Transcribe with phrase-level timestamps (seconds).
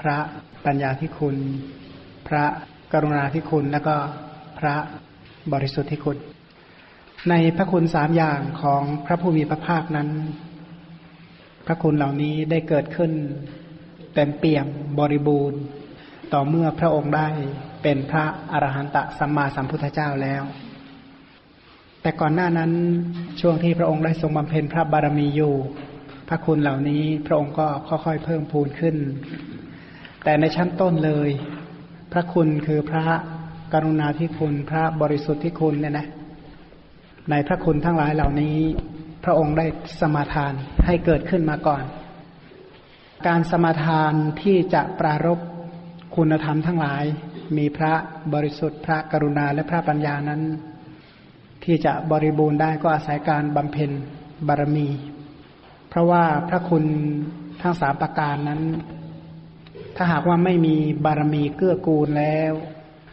[0.00, 0.18] พระ
[0.64, 1.36] ปัญญาที่คุณ
[2.28, 2.44] พระ
[2.92, 3.96] กรุณาที่คุณแล้วก็
[4.58, 4.74] พระ
[5.52, 6.16] บริสุทธิ์ที่คุณ
[7.30, 10.08] ในพระคุณสามอย่างของพระผู้มีพระภาคนั้น
[11.66, 13.12] พระคุณเหล่านี้ได้เกิดขึ้น
[14.14, 14.66] เต็มเปี่ยม
[14.98, 15.60] บริบูรณ์
[16.32, 17.28] ต่อเมื่อพระองค์ได้
[17.82, 20.42] เป็นพระอรหันตสัมมาสัมพุทธเจ้าแล้ว
[22.02, 22.72] แต่ก่อนหน้านั้น
[23.40, 25.54] ช่วงที่พระองค์ได้ทรงบำเพ็ญพระบารมีอยู่
[26.28, 28.96] พระคุณเหล่านี้พระองค์ก็ค่อยๆเพิ่มพูนขึ้น
[30.28, 31.30] แต่ในชั้นต้นเลย
[32.12, 33.06] พระคุณคือพระ
[33.72, 36.06] กรุณาธิคุณ พระบริสุทธิ์ที่คุณเนี่ยนะ
[37.30, 38.56] ในพระคุณทั้งหลายเหล่านี้
[39.24, 39.66] พระองค์ได้
[40.00, 40.52] สมาทาน
[40.86, 41.82] ให้เกิดขึ้นมาก่อน
[43.26, 44.12] การสมาทาน
[44.42, 45.38] ที่จะปรารบ
[46.16, 47.04] คุณธรรมทั้งหลาย
[47.56, 47.92] มีพระ
[48.34, 50.42] บริสุทธิ์พระกรุณาและพระปัญญานั้น
[51.64, 53.90] ที่จะบริบูรณ์ได้ก็อาศัยการบำเพ็ญ
[54.48, 54.88] บารมี
[55.88, 56.84] เพราะว่าพระคุณ
[57.62, 58.62] ทั้งสามประการนั้น
[60.00, 62.52] ถ้าหากว่าไม่มีบารมีเกื้อกูลแล้ว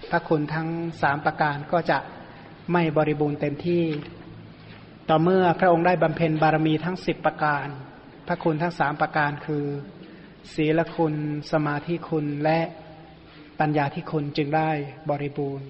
[0.10, 0.70] พระคุณทั้ง
[1.02, 1.98] สามประการก็จะ
[2.72, 3.84] ไม่บริบูรณ์เต็มที่
[5.10, 7.68] ต่อเมื่อพระองค์ได้บำเพ็ญบารมีทั้งสิบประการ
[8.28, 9.66] พระคุณทั้งสามประการคือ
[10.54, 11.14] ศีลคุณ
[11.52, 12.60] สมาธิคุณและ
[13.60, 14.70] ปัญญาที่คุณจึงได้
[15.10, 15.68] บริบูรณ์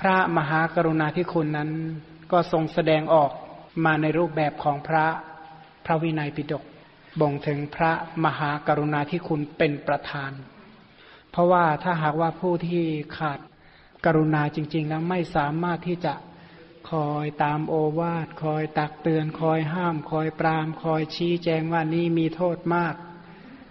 [0.00, 1.70] พระมหากรุณาธิคุณนั้น
[2.32, 3.30] ก็ทรงแสดงออก
[3.84, 5.06] มาในรูปแบบของพระ
[5.86, 6.64] พระวินัยปิฎก
[7.20, 7.92] บ่งถึงพระ
[8.24, 10.32] มหากรุณาธิคุณเป็นประธาน
[11.30, 12.84] เพราะว่าถ้าหากว่าผู้ที่
[13.16, 13.38] ขาด
[14.06, 16.14] กรุณาจริง ๆ แล้วไม่สามารถที่จะ
[16.90, 22.94] คอยตามโอวาท คอยตักเตือน คอยห้าม คอยปราม คอยชี้แจงว่านี่มีโทษมาก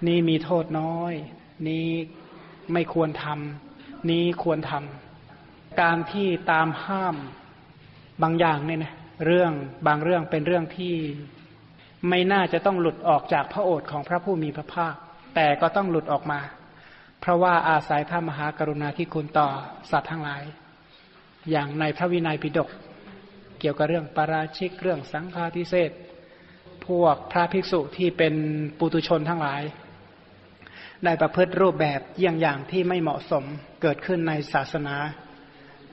[0.07, 1.13] นี่มีโทษน้อย
[1.67, 1.87] นี่
[2.73, 7.15] ไม่ควรทำนี้ควรทำการที่ตามห้าม
[8.23, 8.93] บางอย่างเนี่ยนะ
[9.25, 9.51] เรื่อง
[9.87, 10.93] บางเรื่องเป็นเรื่องที่
[12.09, 14.95] ไม่น่าจะต้องหลุดออกจากพระโอษฐ์ของพระผู้มีพระภาค
[15.35, 16.39] แต่ก็ต้องหลุดออกมา
[17.21, 19.49] เพราะว่าอาศัยพระมหากรุณาธิคุณต่อ
[19.91, 20.43] สัตว์ทั้งหลาย
[21.51, 22.69] อย่างในพระวินัยปิฎก
[23.59, 25.91] เกี่ยวกับเรื่องปาราชิกเรื่องสังฆาทิเศษ
[26.87, 28.33] พวกพระภิกษุที่เป็น
[28.79, 29.63] ปุตุชนทั้งหลาย
[31.03, 33.43] ได้ประพฤติรูปแบบเยี่ยงอย่างที่ไม่เหมาะสม
[33.81, 34.95] เกิดขึ้นในศาสนา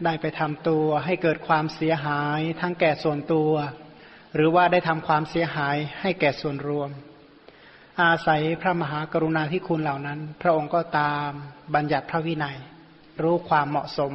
[0.05, 3.53] ได้ไปทำตัวให้เกิดความเสียหายทั้งแก่ส่วนตัว
[4.35, 6.91] หรือว่าได้ทำความเสียหายให้แก่ส่วนรวม
[8.03, 11.31] อาศัยพระมหากรุณาธิคุณเหล่านั้น พระองค์ก็ตาม
[11.75, 12.57] บัญญัติพระวินัย
[13.23, 14.13] รู้ความเหมาะสม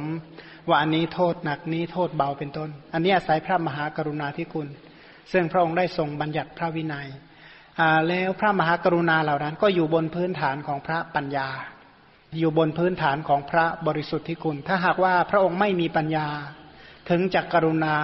[0.68, 4.68] ว่าอันนี้โทษหนักนี้โทษเบาเป็นต้น อันนี้อาศัยพระมหากรุณาธิคุณ
[5.32, 7.08] ซึ่งพระองค์ได้ทรงบัญญัติพระวินัย
[8.08, 11.48] แล้วพระมหากรุณาเหล่านั้น ก็อยู่บนพื้นฐานของพระปัญญา
[12.38, 16.28] อยู่บนพื้นฐานของพระบริสุทธิคุณ ถ้าหากว่าพระองค์ไม่มีปัญญา
[17.10, 17.96] ถึงจะกรุณา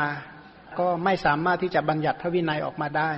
[0.80, 3.10] ก็ไม่สามารถที่จะบัญญัติพระวินัยออกมาได้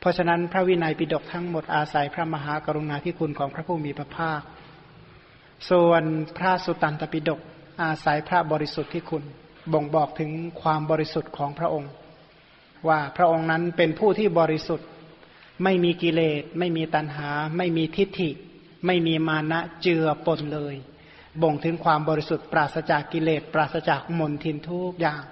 [0.00, 4.40] เพราะฉะนั้นพระวินัยปิฎกทั้งหมดอาศัยพระมหากรุณาธิคุณของพระผู้มีพระภาค
[5.70, 6.02] ส่วน
[6.38, 7.40] พระสุตตันตปิฎก
[7.82, 9.22] อาศัยพระบริสุทธิ์ที่คุณ
[9.72, 10.30] บ่งบอกถึง
[10.62, 11.92] ความบริสุทธิ์ของพระองค์
[12.88, 14.88] ว่าพระองค์นั้นเป็นผู้ที่บริสุทธิ์
[15.64, 18.30] ไม่มีกิเลส ไม่มีตัณหา ไม่มีทิฏฐิ
[18.86, 20.74] ไม่มีมานะเจือปนเลย
[21.42, 25.22] บ่งถึงความบริสุทธิ์ปราศจากกิเลส ปราศจากมลทินทุกอย่าง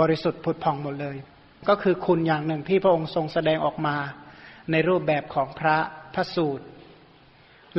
[0.00, 1.16] บริสุทธิ์ผุดผ่องหมดเลย
[1.68, 3.96] ก็คือคุณอย่างหนึ่งที่พระองค์ทรงแสดงออกมา
[4.70, 5.76] ในรูปแบบของพระ
[6.14, 6.66] พระสูตร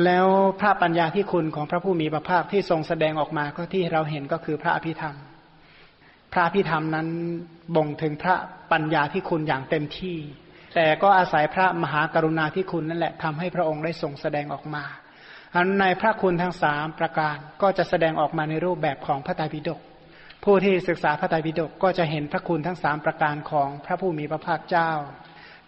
[0.04, 0.26] แล้ว
[0.60, 5.16] พระปัญญาที่คุณของพระผู้มีพระภาคที่ทรงแสดงออกมาก็ที่เราเห็นก็คือพระอภิธรรม
[6.32, 7.08] พระอภิธรรมนั้น
[7.76, 8.34] บ่งถึงพระ
[8.72, 10.16] ปัญญาที่คุณอย่างเต็มที่
[10.74, 14.84] แต่ก็อาศัยพระมหากรุณาที่คุณนั่นแหละทำให้พระองค์ได้ทรงแสดงออกมา
[15.54, 19.80] อันในพระคุณทั้งสามประการก็จะแสดงออกมาในรูปแบบของพระไตรปิฎก
[20.44, 24.90] ผู้ที่ศึกษาพระไตรปิฎกก็จะเห็นพระคุณทั้งสามประการของพระผู้มีพระภาคเจ้า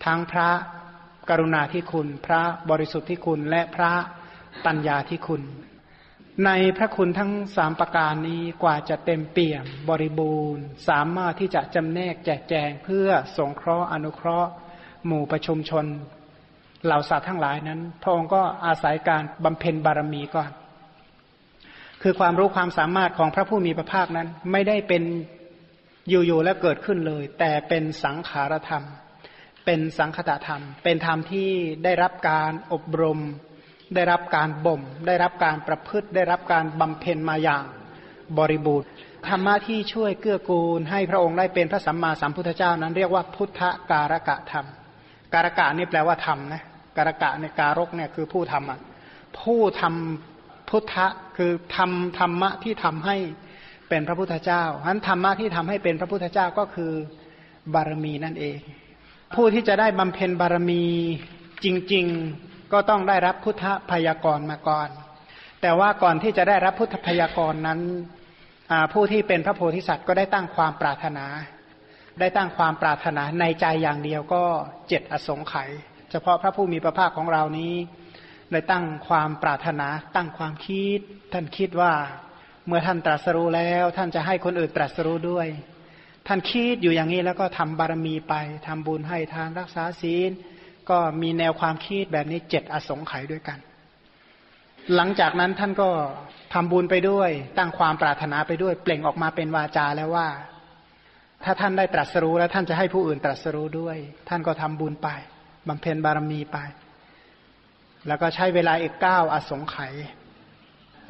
[0.05, 0.51] ทั้งพระ
[1.29, 3.93] กรุณาที่คุณ พระบริสุทธิ์ที่คุณและพระ
[4.67, 5.43] ปัญญาที่คุณ
[6.45, 14.51] ในพระคุณทั้งสามประการนี้กว่าจะเต็มเปี่ยมบริบูรณ์ สามารถที่จะจำแนกแจกแจงเพื่อสงเคราะห์อนุเคราะห์
[15.07, 15.85] หมู่ประชุมชน
[16.85, 20.51] เหล่าสัตว์ทั้งหลายนั้น พระองค์ก็อาศัยการบำเพ็ญบารมีก่อน
[22.02, 25.02] คือความรู้ความสามารถของพระผู้มีพระภาคนั้น ไม่ได้เป็น
[26.08, 28.85] อยู่ๆแล้วเกิดขึ้นเลย แต่เป็นสังขารธรรม
[29.64, 31.50] เป็นสังคตธรรม เป็นธรรมที่
[31.85, 33.20] ได้รับการอบรม
[33.94, 37.64] ได้รับการบ่ม ได้รับการประพฤติ ได้รับการบำเพ็ญมาอย่าง
[38.38, 38.88] บริบูรณ์
[39.29, 44.67] ธรรมะที่ช่วยเกื้อกูล ให้พระองค์ได้เป็นพระสัมมาสัมพุทธเจ้านั้นเรียกว่าพุทธการกะธรรม
[45.35, 46.62] การกะนี่แปลว่าธรรมนะ
[46.97, 48.81] การกะในการกเนี่ยคือผู้ทำอะ
[49.41, 50.40] ผู้ทำ
[50.71, 51.07] พุทธะ
[51.37, 53.17] คือทำธรรมะที่ทำให้
[53.89, 56.93] เป็นพระพุทธเจ้าฉะนั้นธรรมะที่ทำให้เป็นพระพุทธเจ้าก็คือ
[57.75, 58.59] บารมีนั่นเอง
[59.35, 60.85] ผู้ที่จะได้บำเพ็ญบารมี
[61.65, 62.07] จริง
[62.39, 64.89] ๆ ก็ต้องได้รับพุทธพยากรมาก่อน
[65.63, 67.81] แต่ว่าก่อนที่จะได้รับพุทธพยากรนั้น
[68.93, 71.27] ผู้ที่เป็นพระโพธิสัตว์ก็ได้ตั้งความปรารถนา
[72.21, 74.43] ได้ตั้งความปรารถนาในใจอย่างเดียวก็
[74.89, 75.71] เจ็ดอสงไขย
[76.11, 77.75] เฉพาะพระผู้มีพระภาคของเรานี้
[78.52, 81.00] ได้ตั้งความปรารถนาตั้งความคิด
[81.32, 81.93] ท่านคิดว่า
[82.67, 85.47] เมื่อท่านตรัสรู้แล้ว ท่านจะให้คนอื่นตรัสรู้ด้วย
[86.26, 88.35] ท่านคิดอยู่อย่างนี้แล้วก็ทำบารมีไป
[88.67, 90.31] ทำบุญให้ทานรักษาศีล
[90.91, 93.58] ก็มีแนวความคิดแบบนี้เจ็ดอสงไขยด้วยกัน
[94.94, 95.91] หลังจากนั้นท่านก็
[96.55, 100.29] ทำบุญไปด้วย ตั้งความปรารถนาไปด้วย เปล่งออกมาเป็นวาจาแล้วว่า
[101.44, 103.97] ถ้าท่านได้ตรัสรู้แล้วท่านจะให้ผู้อื่นตรัสรู้ด้วย
[104.29, 105.08] ท่านก็ทำบุญไป
[105.69, 106.58] บำเพ็ญบารมีไป
[108.06, 109.94] แล้วก็ใช้เวลาอีกเก้าอสงไขย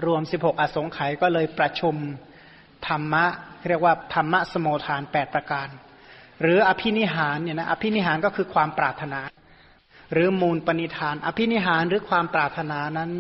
[0.07, 1.95] รวมสิบหกอสงไขยก็เลยประชุม
[2.89, 3.25] ธรรมะ
[3.69, 5.69] เรียกว่าธรรมะสมโมทานแปดประการ
[6.43, 9.21] หรืออภินิหารเนี่ยนะอภินิหารก็คือความปรารถนา
[10.13, 13.11] หรือมูลปณิธาน อภินิหารหรือความปรารถนานั้น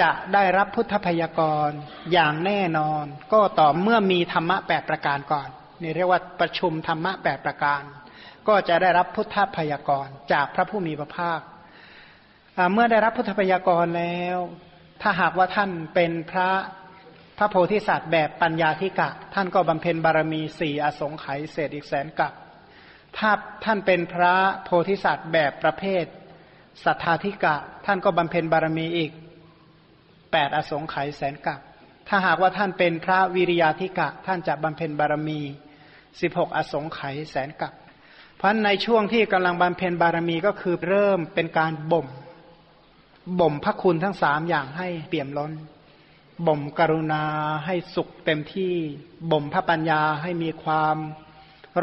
[0.00, 1.70] จะได้รับพุทธพยากร
[2.12, 5.48] อย่างแน่นอน ก็ต่อเมื่อมีธรรมะแปดประการก่อน
[5.82, 7.82] นี่เรียกว่าประชุมธรรมะแปดประการ
[8.48, 11.40] ก็จะได้รับพุทธพยากรจากพระผู้มีพระภาค
[12.72, 14.36] เมื่อได้รับพุทธพยากรแล้ว
[15.02, 16.50] ถ้าหากว่าท่านเป็นพระ
[17.38, 22.32] พระโพธิสัตว์แบบปัญญาธิกะ ท่านก็บำเพ็ญบารมีสี่อสงไขยเศษอีกแสนกับ
[23.16, 23.30] ถ้า
[23.64, 26.04] ท่านเป็นพระโพธิสัตว์แบบประเภท
[26.84, 27.56] สัทธาธิกะ
[27.86, 29.10] ท่านก็บำเพ็ญบารมีอีก
[30.32, 31.60] แปดอสงไขยแสนกับ
[32.08, 35.40] ถ้าหากว่าท่านเป็นพระวิริยาธิกะ ท่านจะบำเพ็ญบารมี
[36.20, 37.72] สิบหกอสงไขยแสนกับ
[38.36, 42.08] เพราะในช่วงที่กำลังบำเพ็ญบารมีก็คือเริ่มเป็นการบ่ม
[43.40, 45.52] บ่มพระคุณทั้งสามอย่างให้เปี่ยมล้น
[46.46, 47.24] บ่มกรุณา
[47.66, 48.72] ให้สุขเต็มที่
[49.32, 50.96] บ่มพระปัญญาให้มีความ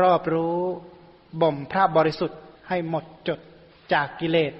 [0.01, 0.59] รอบรู้
[1.41, 3.39] บ่มพระบริสุทธิ์ให้หมดจด
[3.93, 4.53] จากกิเลส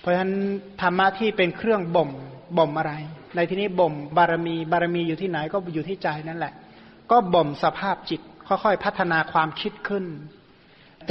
[0.00, 0.32] เพราะฉะนั้น
[0.80, 2.10] ธรรมะที่เป็นเครื่องบ่ม
[2.58, 2.92] บ่มอะไร
[3.36, 6.52] ในที่นี้บ่มบารมีบารมีอยู่ที่ไหนก็อยู่ที่ใจนั่นแหละ
[7.10, 10.04] ก็บ่มสภาพจิตค่อยๆพัฒนาความคิดขึ้น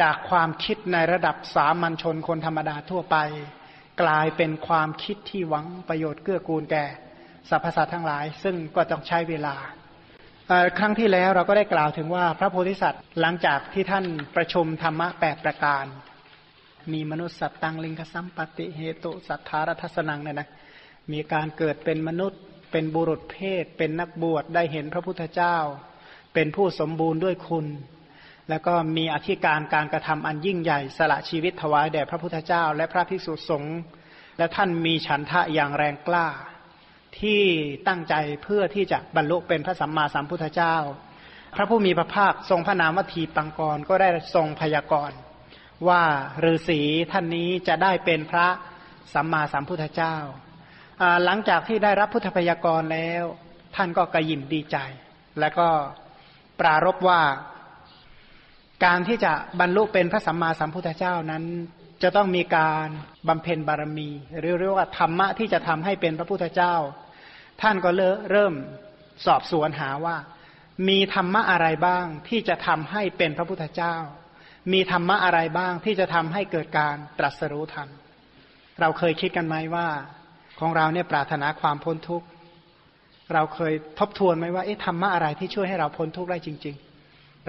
[0.01, 3.17] จากความคิดในระดับสามัญชนคนธรรมดาทั่วไป
[4.01, 6.85] กลายเป็นความคิดที่หวังประโยชน์เกื้อกูลแก่
[7.49, 9.55] สรรพสัตว์ทั้งหลาย ซึ่งก็ต้องใช้เวลา
[10.79, 14.05] ครั้งที่แล้วเราก็ได้กล่าวถึงว่าพระโพธิสัตว์หลังจากที่ท่าน
[14.35, 15.85] ประชุมธรรมะแปดประการ
[16.93, 20.49] มีมนุษย์สัตตังลิงคสัมปติเหตุ สัทธารทัศนังเนี่ยนะ
[21.11, 22.41] มีการเกิดเป็นมนุษย์
[22.71, 25.57] เป็นบุรุษเพศ เป็นนักบวชได้เห็นพระพุทธเจ้า
[26.33, 27.65] เป็นผู้สมบูรณ์ด้วยคุณ
[28.49, 33.77] แล้วก็มีอธิการการกระทำอันยิ่งใหญ่ สละชีวิตถวายแด่พระพุทธเจ้า และพระภิกษุสงฆ์
[34.37, 36.27] และท่านมีฉันทะอย่างแรงกล้า
[37.19, 37.41] ที่
[37.87, 40.75] ตั้งใจเพื่อที่จะบรรลุเป็นพระสัมมาสัมพุทธเจ้า
[41.55, 45.17] พระผู้มีพระภาคทรงพระนามวัตถีปังกรก็ได้ทรงพยากรณ์
[45.87, 46.03] ว่า
[46.43, 46.81] ฤาษี
[47.11, 48.47] ท่านนี้จะได้เป็นพระ
[49.13, 50.15] สัมมาสัมพุทธเจ้า
[51.25, 53.23] หลังจากที่ได้รับพุทธพยากรณ์แล้ว
[53.75, 54.77] ท่านก็กระยิมดีใจ
[55.39, 55.67] แล้วก็
[56.59, 57.21] ปรารบว่า
[58.85, 61.43] การที่จะบรรลุเป็นพระสัมมาสัมพุทธเจ้านั้น
[62.03, 62.87] จะต้องมีการ
[63.27, 64.09] บำเพ็ญบารมี
[64.39, 66.75] หรือเรียกว่าธรรมะที่จะทำให้เป็นพระพุทธเจ้า
[67.61, 67.89] ท่านก็
[68.31, 68.53] เริ่ม
[69.25, 70.17] สอบสวนหาว่า
[70.89, 73.95] มีธรรมะอะไรบ้างที่จะทำให้เป็นพระพุทธเจ้า
[74.73, 77.87] มีธรรมะอะไรบ้างที่จะทำให้เกิดการตรัสรู้ธรรม
[78.81, 79.87] เราเคยคิดกันไหมว่า
[80.59, 82.27] ของเราเนี่ยปรารถนาความพ้นทุกข์
[83.33, 86.92] เราเคยทบทวนไหมว่าเอ๊ะธรรมะอะไรที่ช่วยให้เราพ้นทุกข์ได้จริง ๆ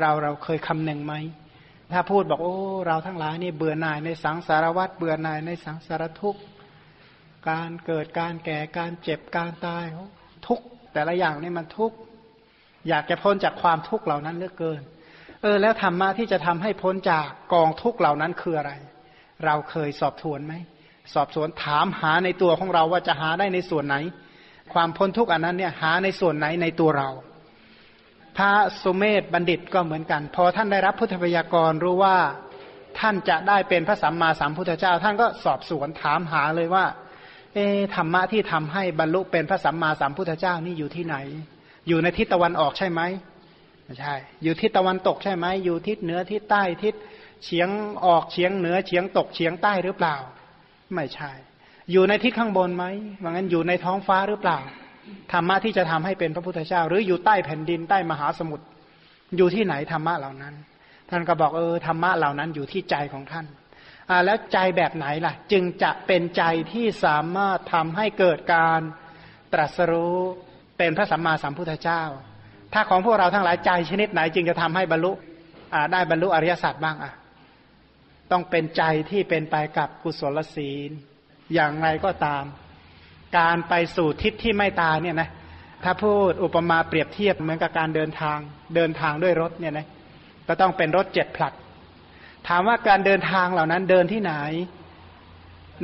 [0.00, 1.14] เราเราเคยคำนึงไหม
[1.92, 6.42] ถ้าพูดบอกโอ้ เราทั้งหลายนี่เบื่อหน่ายในสังสารวัฏเบื่อหน่ายในสังสารทุกข์
[7.50, 9.84] การเกิดการแก่การเจ็บการตาย
[10.46, 10.60] ทุก
[10.92, 11.92] แต่ละอย่างนี่มันทุก
[12.88, 14.80] อยากจะพ้นจากความทุกข์เหล่านั้นเหลือเกิน
[15.42, 18.72] เออ แล้วธรรมะที่จะทำให้พ้นจากกองทุกข์เหล่านั้นคืออะไร
[19.44, 20.54] เราเคยสอบทวนไหม
[21.14, 23.96] สอบสวนถามหาในตัวของเราว่าจะหาได้ในส่วนไหน
[24.74, 27.10] ความพ้นทุกข์อันนั้นเนี่ยหาในส่วนไหนในตัวเรา
[28.36, 32.16] พระสุเมธบัณฑิตก็เหมือนกัน พอท่านได้รับพุทธพยากรรู้ว่า
[32.98, 36.86] ท่านจะได้เป็นพระสัมมาสัมพุทธเจ้า ท่านก็สอบสวนถามหาเลยว่า
[37.54, 37.58] เอ
[37.94, 41.16] ธรรมะที่ทำให้บรรลุเป็นพระสัมมาสัมพุทธเจ้านี่อยู่ที่ไหน
[41.88, 43.00] อยู่ในทิศตะวันออกใช่ไหม
[43.84, 46.94] ไม่ใช่ อยู่ทิศตะวันตกใช่ไหมอยู่ทิศเหนือทิศใต้ทิศ
[47.44, 47.68] เฉียง
[48.06, 50.16] ออกเฉียงเหนือเฉียงตกเฉียงใต้หรือเปล่า
[50.94, 51.32] ไม่ใช่
[51.92, 52.84] อยู่ในทิศข้างบนไหม
[53.22, 54.58] ว่างั้นอยู่ในท้องฟ้าหรือเปล่า
[55.32, 58.64] ธรรมะที่จะทำให้เป็นพระพุทธเจ้า หรืออยู่ใต้แผ่นดินใต้มหาสมุทร
[59.36, 60.54] อยู่ที่ไหนธรรมะเหล่านั้น
[61.10, 63.46] ท่านก็บอกเออธรรมะเหล่านั้นอยู่ที่ใจของท่าน
[64.10, 66.42] อ่าแล้วใจแบบไหนล่ะ จึงจะเป็นใจ
[66.72, 68.80] ที่สามารถทำให้เกิดการ
[69.52, 70.18] ตรัสรู้
[70.78, 72.02] เป็นพระสัมมาสัมพุทธเจ้า
[72.72, 75.12] ถ้าของพวกเราทั้งหลายใจชนิดไหน จึงจะทำให้บรรลุ
[75.74, 77.12] อ่าได้บรรลุอริยสัจบ้างอะ
[78.30, 80.90] ต้องเป็นใจที่เป็นไปกับกุศลศีล
[81.54, 82.44] อย่างไรก็ตาม
[83.36, 85.28] การไปสู่ทิศที่ไม่ตายเนี่ยนะ
[85.84, 88.38] ถ้าพูดอุปมาเปรียบเทียบเหมือนกับการเดินทาง
[88.76, 89.86] เดินทางด้วยรถเนี่ยนะ
[90.48, 91.52] ก็ต้องเป็นรถเจ็ดผลัด
[92.48, 94.34] ถามว่าการเดินทางเหล่านั้นเดินที่ไหน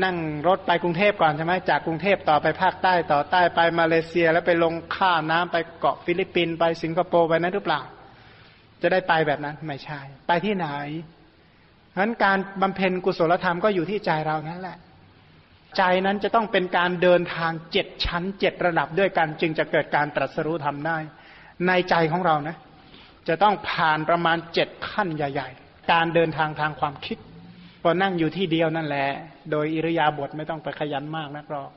[0.04, 0.16] นั่ง
[0.49, 7.80] รถไปกรุงเทพก่อนใช่ไหมจากกรุงเทพต่อไปภาคใต้ต่อใต้ไปมาเลเซีย แล้วไปลงข้ามน้ำไปเกาะฟิลิปปินส์ไปสิงคโปร์ไปนั้นหรือเปล่า
[8.83, 10.69] จะได้ไปแบบนั้นไม่ใช่ ไปที่ไหน
[11.90, 14.78] เพราะนั้นการบำเพ็ญกุศลธรรมก็อยู่ที่ใจเรานั่นแหละ
[15.77, 20.97] ใจนั้นจะต้องเป็นการเดินทางเจ็ดชั้นเจ็ดระดับด้วยกัน จึงจะเกิดการตรัสรู้ทำได้
[21.67, 22.57] ในใจของเรานะ
[23.29, 27.19] จะต้องผ่านประมาณเจ็ดขั้นใหญ่ ๆ การเดินทางทางความคิด
[27.83, 29.09] พอนั่งอยู่ที่เดียวนั่นแหละ
[29.50, 31.71] โดยอิริยาบถไม่ต้องไปขยันมากนักหรอก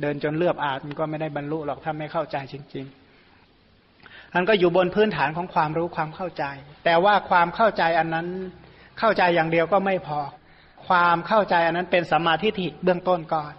[0.00, 6.44] เดินจนเลือบอาดมันก็ไม่ได้บรรลุหรอกถ้าไม่เข้าใจจริงๆมันก็อยู่บนพื้นฐานของความรู้ความเข้าใจ
[6.84, 8.26] แต่ว่าความเข้าใจอันนั้น
[8.98, 10.20] เข้าใจอย่างเดียวก็ไม่พอ
[10.88, 13.52] ความเข้าใจอันนั้นเป็นสัมมาทิฏฐิเบื้องต้นก่อน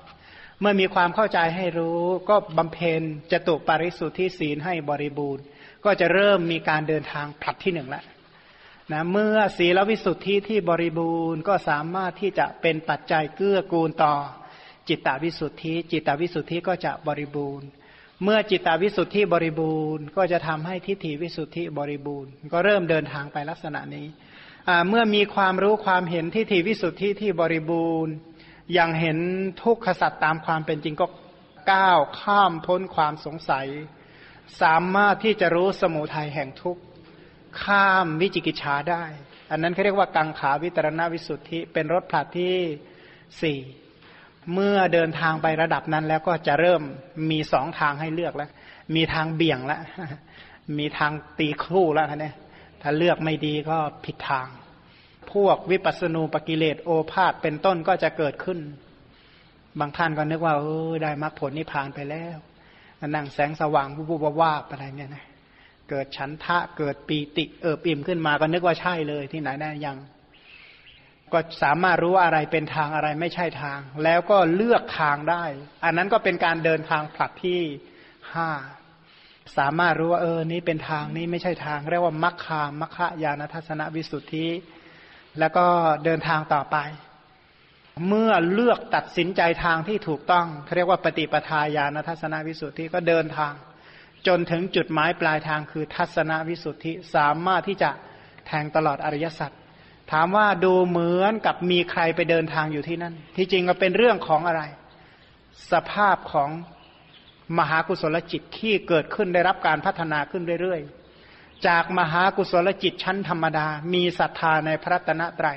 [0.60, 3.01] เมื่อมีความเข้าใจให้รู้ก็บำเพ็ญ
[3.32, 5.44] จตุปาริสุทธิศีลให้บริบูรณ์
[5.86, 8.05] ก็จะเริ่มมีการเดินทางผลัดที่หนึ่งแล้ว
[8.91, 14.15] นะเมื่อศีลวิสุทธิที่บริบูรณ์ก็สามารถที่จะเป็นปัจจัยเกื้อกูลต่อ
[14.89, 17.67] จิตตวิสุทธิ จิตตวิสุทธิก็จะบริบูรณ์
[18.24, 24.05] เมื่อจิตตวิสุทธิบริบูรณ์ ก็จะทำให้ทิฏฐิวิสุทธิบริบูรณ์ ก็เริ่มเดินทางไปลักษณะนี้
[24.89, 28.13] เมื่อมีความรู้ความเห็นที่ทีวิสุทธิที่บริบูรณ์
[28.74, 29.17] อย่างเห็น
[29.63, 31.07] ทุกขสัตว์ตามความเป็นจริงก็
[31.72, 33.67] ก้าวข้ามพ้นความสงสัย
[34.62, 36.81] สามารถที่จะรู้สมุทัยแห่งทุกข์
[37.63, 39.03] ข้ามวิจิกิจฉาได้
[39.51, 42.55] อันนั้นเขาเรียกว่ากังขาวิตรณวิสุทธิ เป็นรถผลัดที่
[43.41, 43.60] สี่
[44.53, 46.81] เมื่อเดินทางไประดับนั้นแล้วก็จะเริ่ม
[47.31, 48.50] มีสองทางให้เลือกแล้ว
[48.95, 49.81] มีทางเบี่ยงแล้ว
[50.77, 52.36] มีทางตีคู่แล้วนะเนี่ย
[52.88, 54.48] ถ้าเลือกไม่ดีก็ผิดทาง
[55.34, 58.60] พวกวิปัสสนูปกิเลสโอภาษเป็นต้นก็จะเกิดขึ้น
[59.80, 62.38] บางท่านก็นึกว่าเออได้มรรคผลนิพพานไปแล้ว
[63.08, 65.25] นั่งแสงสว่างบุบวาบอะไรเนี่ยนะ
[65.89, 69.98] เกิดฉันทะเกิดปีติเอิบอิ่มขึ้นมาก็นึกว่าใช่เลยที่ไหนได้ยัง
[71.34, 75.44] ก็สามารถรู้ว่าอะไรเป็นทางอะไรไม่ใช่ทาง แล้วก็เลือกทางได้
[75.84, 77.60] อันนั้นก็เป็นการเดินทางผลัดที่
[78.36, 78.50] ห้า
[79.58, 84.48] สามารถรู้ว่าเออนี้เป็นทางนี้ไม่ใช่ทาง เรียกว่ามัคคามัคคายานทัศนวิสุทธิ
[85.40, 85.66] แล้วก็
[86.06, 86.78] เดินทางต่อไป
[88.08, 93.54] เมื่อเลือกตัดสินใจทางที่ถูกต้องเรียกว่าปฏิปทาญาณทัศนวิสุทธิก็เดินทาง
[94.28, 97.90] จนถึงจุดหมายปลายทางคือทัศนวิสุทธิสามารถที่จะ
[98.48, 99.52] แทงตลอดอริยสัจ
[100.12, 104.62] ถามว่าดูเหมือนกับมีใครไปเดินทางอยู่ที่นั่น ที่จริงก็เป็นเรื่องของอะไร
[105.72, 106.50] สภาพของ
[107.58, 115.48] มหากุศลจิตที่เกิดขึ้นได้รับการพัฒนาขึ้นเรื่อยๆ จากมหากุศลจิตชั้นธรรมดา มีศรัทธาในพระตนะไตร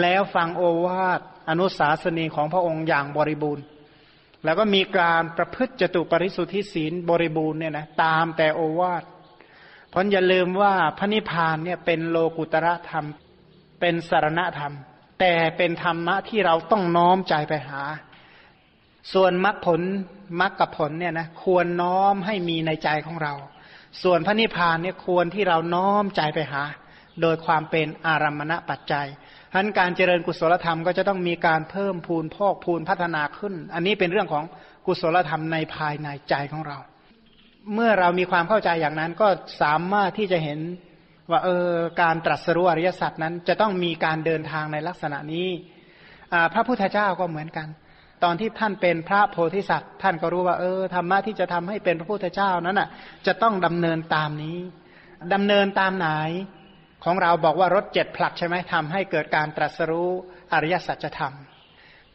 [0.00, 3.64] แล้วฟังโอวาทอนุสาสนีของพระองค์อย่างบริบูรณ์
[4.44, 9.04] แล้วก็มีการประพฤติจตุปริสุทธิศีลบริบูรณ์เนี่ยนะตามแต่โอวาท
[9.90, 13.06] เพราะอย่าลืมว่าพระนิพพานเนี่ยเป็นโลกุตระธรรม
[13.80, 14.74] เป็นสารณธรรม
[15.20, 17.82] แต่เป็นธรรมะที่เราต้องน้อมใจไปหา
[19.12, 19.80] ส่วนมรรคผล
[20.40, 23.34] มรรคกับผลเนี่ยนะควรน้อมให้มีในใจของเรา
[24.02, 26.62] ส่วนพระนิพพานเนี่ยควรที่เราน้อมใจไปหา
[27.22, 29.06] โดยความเป็นอารัมมณปัจจัย
[29.50, 34.44] ฉะนั้นการเจริญกุศลธรรมก็จะต้องมีการเพิ่มพูนพอกพูนพัฒนาขึ้น อันนี้เป็นเรื่องของ
[34.86, 36.78] กุศลธรรมในภายในใจของเรา
[37.74, 39.28] เมื่อเรามีความเข้าใจอย่างนั้นก็
[39.62, 40.60] สามารถที่จะเห็น
[41.30, 41.70] ว่าเออ
[42.02, 45.48] การตรัสรู้อริยสัจนั้นจะต้องมีการเดินทางในลักษณะนี้
[46.52, 47.68] พระพุทธเจ้าก็เหมือนกัน
[48.24, 52.88] ตอนที่ท่านเป็นพระโพธิสัตว์ ท่านก็รู้ว่าเออธรรมะที่จะทำให้เป็นพระพุทธเจ้านั้นอะ
[53.26, 54.58] จะต้องดำเนินตามนี้
[55.34, 56.08] ดำเนินตามไหน
[57.04, 60.10] ของเราบอกว่ารถเจ็ดผลักใช่ไหมทำให้เกิดการตรัสรู้
[60.52, 61.34] อริยสัจธรรม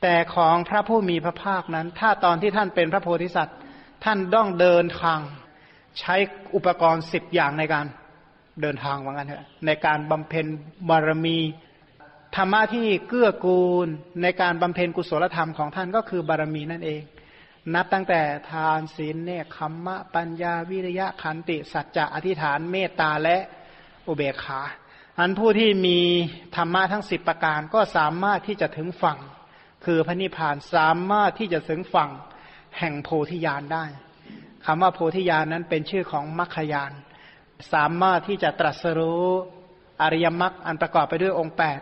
[0.02, 3.58] แต่ของพระผู้มีพระภาคนั้น ถ้าตอนที่ท่านเป็นพระโพธิสัตว์
[4.04, 5.20] ท่านต้องเดินทาง
[6.00, 6.16] ใช้
[6.56, 7.86] อุปกรณ์สิบอย่างในการ
[8.62, 10.46] เดินทางว่างั้นเถอะในการบำเพ็ญ
[10.90, 11.38] บารมี
[12.36, 13.88] ธรรมะที่เกื้อกูล
[14.22, 17.02] ในการบำเพ็ญกุศลธรรมของท่านก็คือบารมีนั่นเอง
[17.74, 18.22] นับตั้งแต่
[18.52, 23.38] ทานศีลเนี่ยคัมมะปัญญาวิริยะขันติ สัจจะอธิษฐานเมตตาและ
[24.08, 24.62] อุเบกขา
[25.20, 26.00] อันผู้ที่มี
[26.56, 29.20] ธรรมะทั้งสิบประการก็สามารถที่จะถึงฝั่ง
[29.86, 32.10] คือพระนิพพานสามารถที่จะถึงฝั่ง
[32.80, 33.86] แห่งโพธิญาณได้
[34.66, 36.92] คำว่าโพธิญาณนั้นเป็นชื่อของมรรคญาณ
[37.74, 39.26] สามารถที่จะตรัสรู้
[40.02, 41.80] อริยมรรคอันประกอบไปด้วยองค์แปด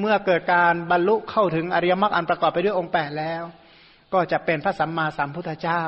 [0.00, 3.42] เมื่อเกิดการบรรลุเข้าถึงอริยมรรคอันประกอบไปด้วยองค์แปดแล้ว
[4.12, 5.82] ก็จะเป็นพระสัมมาสัมพุทธเจ้า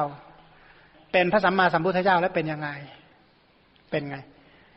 [1.13, 2.71] เป็นพระสัมมาสัมพุทธเจ้าแล้วเป็นยังไง
[3.91, 4.17] เป็นไง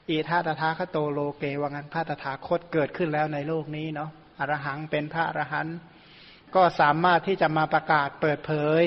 [0.10, 5.77] อีธาตถาคโตโลเกวังันพระตถาคตเกิดขึ้นแล้วในโลกนี้เนาะอรหังเป็นพระอรหันต์
[6.56, 8.82] ก็สามารถที่จะมาประกาศเปิดเผย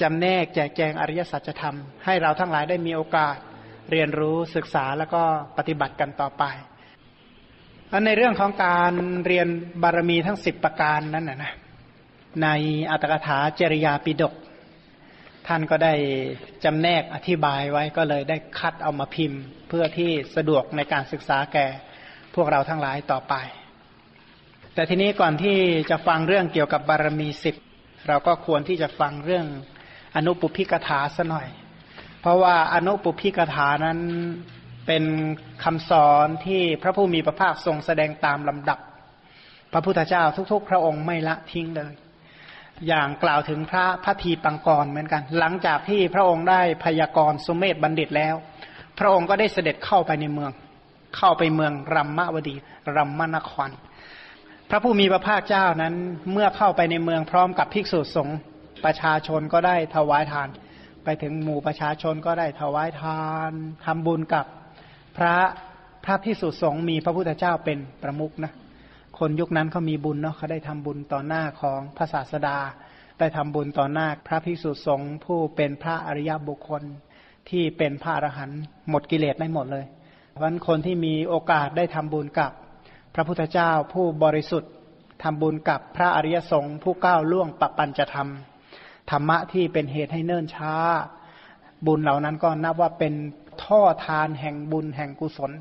[0.00, 3.36] จำแนกแจกแจงอริยสัจธรรม ให้เราทั้งหลายได้มีโอกาส
[3.90, 5.22] เรียนรู้ศึกษาแล้วก็
[5.58, 6.44] ปฏิบัติกันต่อไป
[7.92, 8.92] อันในเรื่องของการ
[9.26, 9.48] เรียน
[9.82, 11.52] บารมีทั้งสิบประการนั้นนะนะ
[12.42, 12.48] ใน
[12.90, 14.34] อัตถกถาจริยาปิดก
[15.46, 15.94] ท่านก็ได้
[16.64, 21.66] จำแนกอธิบายไว้ก็เลยได้คัดเอามาพิมพ์ เพื่อที่สะดวกในการศึกษาแก่
[22.34, 23.34] พวกเราทั้งหลายต่อไป
[24.74, 25.56] แต่ทีนี้ก่อนที่
[25.90, 27.56] จะฟังเรื่องเกี่ยวกับบารมีสิบ
[28.08, 29.46] เราก็ควรที่จะฟังเรื่อง
[30.16, 31.48] อนุปุพิกถาซะหน่อย
[32.20, 33.98] เพราะว่าอนุปุพิกถานั้น
[34.92, 35.10] เป็น
[35.64, 38.78] คำสอนที่พระผู้มีพระภาคทรงแสดงตามลำดับ
[39.72, 41.92] พระพุทธเจ้าทุก ๆ พระองค์ไม่ละทิ้งเลย
[42.88, 48.34] อย่างกล่าวถึงพระพัทีปังกรเหมือนกัน หลังจากที่พระองค์ได้พยากรณ์สุเมธบัณฑิตแล้ว
[48.98, 50.50] พระองค์ก็ได้เสด็จเข้าไปในเมือง
[51.16, 52.56] เข้าไปเมืองรัมมะวดี
[52.96, 53.70] รัมมนคร
[54.70, 55.94] พระผู้มีพระภาคเจ้านั้น
[56.32, 58.38] เมื่อเข้าไปในเมืองพร้อมกับภิกษุสงฆ์
[58.84, 60.48] ประชาชนก็ได้ถวายทาน
[61.04, 63.52] ไปถึงหมู่ประชาชนก็ได้ถวายทาน
[63.84, 64.46] ทำบุญกับ
[65.16, 65.36] พระ
[66.04, 68.52] พระพิสุสงฆ์มีพระพุทธเจ้าเป็นประมุขนะ
[69.18, 72.58] คนยุคนั้นเขามีบุญเนาะเขาได้ทำบุญต่อหน้าของพระศาสดา
[73.18, 76.82] ได้ทำบุญต่อหน้าพระพิสุสงฆ์ผู้เป็นพระอริยบุคคล
[77.50, 79.84] ที่เป็นพระอรหันต์หมดกิเลสได้หมดเลย
[80.42, 82.50] วันคนที่มีโอกาสได้ทำบุญกับ
[83.14, 84.72] พระพุทธเจ้าผู้บริสุทธิ์
[85.22, 88.28] ทำบุญกับพระอริยสงฆ์ผู้ก้าวล่วงปปัญจะธรรม
[89.10, 90.74] ธรรมะที่เป็นเหตุให้เนิ่นช้า
[91.86, 93.14] บุญเหล่านั้นก็นับว่าเป็น
[93.64, 95.52] ท่อทานแห่งบุญแห่งกุศล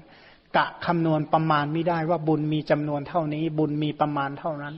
[0.58, 4.76] กะคำนวณประมาณไม่ได้ว่าบุญมีจำนวนเท่านี้ บุญมีประมาณเท่านั้น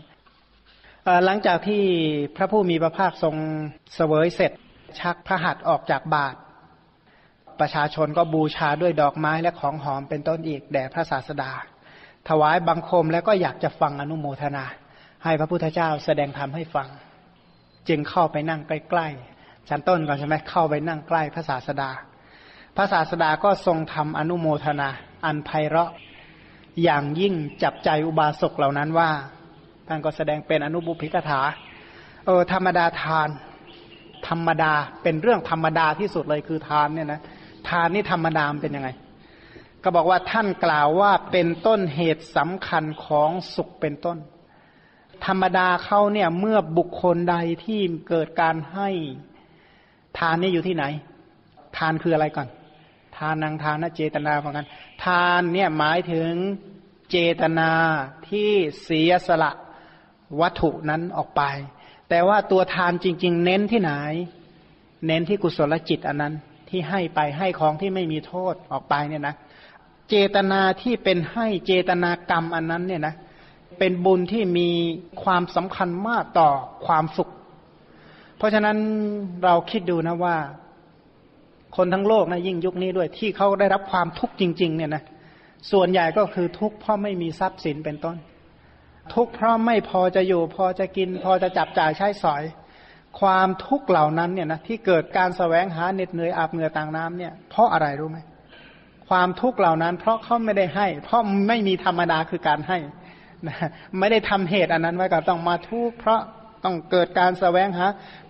[1.26, 1.84] หลังจากที่
[2.36, 3.36] พระผู้มีพระภาคทรง
[3.96, 4.52] เสวยเสร็จ
[5.00, 6.36] ชักพระหัตถ์ออกจากบาท
[7.60, 11.52] ประชาชนก็บูชาด้วยดอกไม้และของหอมเป็นต้นอีกแด่พระศาสดา
[12.30, 14.66] ถวายบังคมแล้วก็อยากจะฟังอนุโมทนา
[15.24, 16.88] ให้พระพุทธเจ้าแสดงธรรมให้ฟัง
[17.90, 21.90] จึงเข้าไปนั่งใกล้ๆชั้นต้นก่อนใช่ไหมเข้าไปนั่งใกล้พระศาสดา
[22.76, 24.90] พระศาสดาก็ทรงทำอนุโมทนา
[25.26, 25.92] อันไพเราะ
[26.84, 29.10] อย่างยิ่งจับใจอุบาสกเหล่านั้นว่า
[29.88, 31.42] ท่านก็แสดงเป็นอนุบุพิกถา
[32.26, 33.30] เออธรรมดาทาน
[34.28, 37.22] ธรรมดาเป็นเรื่องธรรมดาที่สุดเลยคือทานเนี่ยนะ
[37.70, 38.90] ทานนี่ธรรมดาเป็นยังไง
[39.84, 44.18] ก็บอกว่าท่านกล่าวว่าเป็นต้นเหตุสำคัญของสุขเป็นต้น
[45.26, 48.90] ธรรมดาเขาเนี่ยเมื่อบุคคลใดที่เกิดการให้
[50.18, 50.86] ทานนี่อยู่ที่ไหน
[51.78, 54.68] ทานคืออะไรก่อนานังทานเจตนาเหมือนกัน
[55.04, 56.32] ทานเนี่ยหมายถึง
[57.12, 57.72] เจตนา
[58.30, 58.52] ที่
[58.84, 59.52] เสียสละ
[60.42, 61.42] วัตถุนั้นออกไป
[62.10, 63.92] แต่ว่าตัวทานจริง ๆ เน้นที่ไหน
[65.06, 66.34] เน้นที่กุศลจิตอันนั้น
[66.70, 69.36] ที่ให้ไปให้ของที่ไม่มีโทษออกไปเนี่ยนะ
[70.10, 73.16] เจตนาที่เป็นให้เจตนากรรมอันนั้นเนี่ยนะ
[73.80, 74.70] เป็นบุญที่มี
[75.24, 76.50] ความสำคัญมากต่อ
[76.86, 77.30] ความสุข
[78.38, 78.78] เพราะฉะนั้น
[79.44, 80.38] เราคิดดูนะว่า
[81.78, 85.04] คนทั้งโลกนะยิ่งยุคนี้ด้วยที่เขาได้รับความทุกข์จริง ๆ เนี่ยนะ
[85.72, 88.18] ส่วนใหญ่ก็คือทุกข์เพราะไม่มีทรัพย์สินเป็นต้น
[89.14, 92.44] ทุกข์เพราะไม่พอจะอยู่ พอจะกิน พอจะจับจ่ายใช้สอย
[93.20, 98.18] ความทุกข์เหล่านั้นเนี่ยนะที่เกิดการสแสวงหาเหน็ดเหนื่อยอาบเหงื่อต่างน้ำเนี่ยเพราะอะไรรู้ไหม
[99.10, 102.78] ความทุกข์เหล่านั้น เพราะเขาไม่ได้ให้ เพราะไม่มีธรรมดาคือการให้
[103.48, 103.58] นะ
[104.00, 106.22] ไม่ได้ทำเหตุอันนั้นไว้ก็ต้องมาทุกข์เพราะ
[106.64, 107.86] ต้องเกิดการสแสวงหา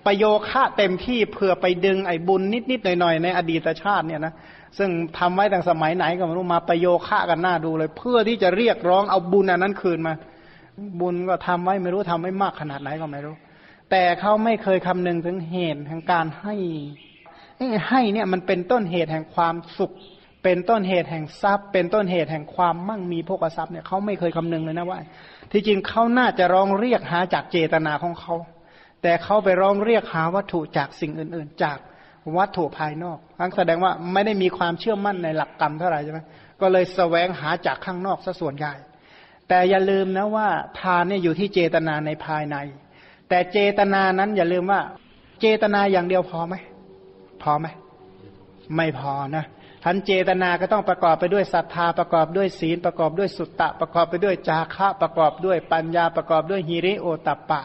[0.05, 2.41] ประโยคะเต็มที่เพื่อไปดึงไอ้บุญ
[2.71, 4.33] นิดๆหน่อยๆในอดีตชาติเนี่ยนะ
[4.77, 10.13] ซึ่งทำไว้ตั้งสมัยไหนก็ไม่รู้มาประโยคะกันหน้าดูเลย เพื่อที่จะเรียกร้องเอาบุญอันนั้นคืนมา
[10.99, 13.35] บุญก็ทำไว้ไม่รู้ทำไว้มากขนาดไหนก็ไม่รู้
[13.91, 16.55] แต่เขาไม่เคยคำนึงถึงเหตุแห่งการให้
[17.89, 19.91] ให้เนี่ยมันเป็นต้นเหตุแห่งความสุข
[20.43, 24.99] เป็นต้นเหตุแห่งทรัพย์ เป็นต้นเหตุแห่งความมั่งมีโภคทรัพย์เนี่ยเขาไม่เคยคำนึงเลยนะว่า
[25.51, 28.35] ที่จริงเขาน่าจะร้องเรียกหาจากเจตนาของเขา
[29.01, 31.77] แต่เขาไปร้องเรียกหาวัตถุจากสิ่งอื่น ๆ จาก
[32.37, 36.19] วัตถุภายนอกทั้งแสดงว่าไม่ได้มีความเชื่อมั่นในหลักกรรมเท่าไหร่ใช่ไหม
[36.61, 38.73] ก็เลยสแสวงหาจากข้างนอกซะส่วนใหญ่
[39.49, 40.47] แต่อย่าลืมนะว่า
[40.79, 42.57] ทานเนี่ยอยู่ที่เจตนาในภายใน
[43.29, 44.81] แต่เจตนานั้นอย่าลืมว่า
[45.41, 46.55] เจตนาอย่างเดียวพอไหม
[47.43, 47.67] พอไหม
[48.75, 49.45] ไม่พอนะ
[49.83, 57.61] ทันเจตนาก็ต้องประกอบไปด้วยศรัทธาประกอบด้วยศีลประกอบด้วยสุตตะประกอบไปด้วยจาคะประกอบด้วยปัญญาประกอบด้วยฮิริโอตัปปะ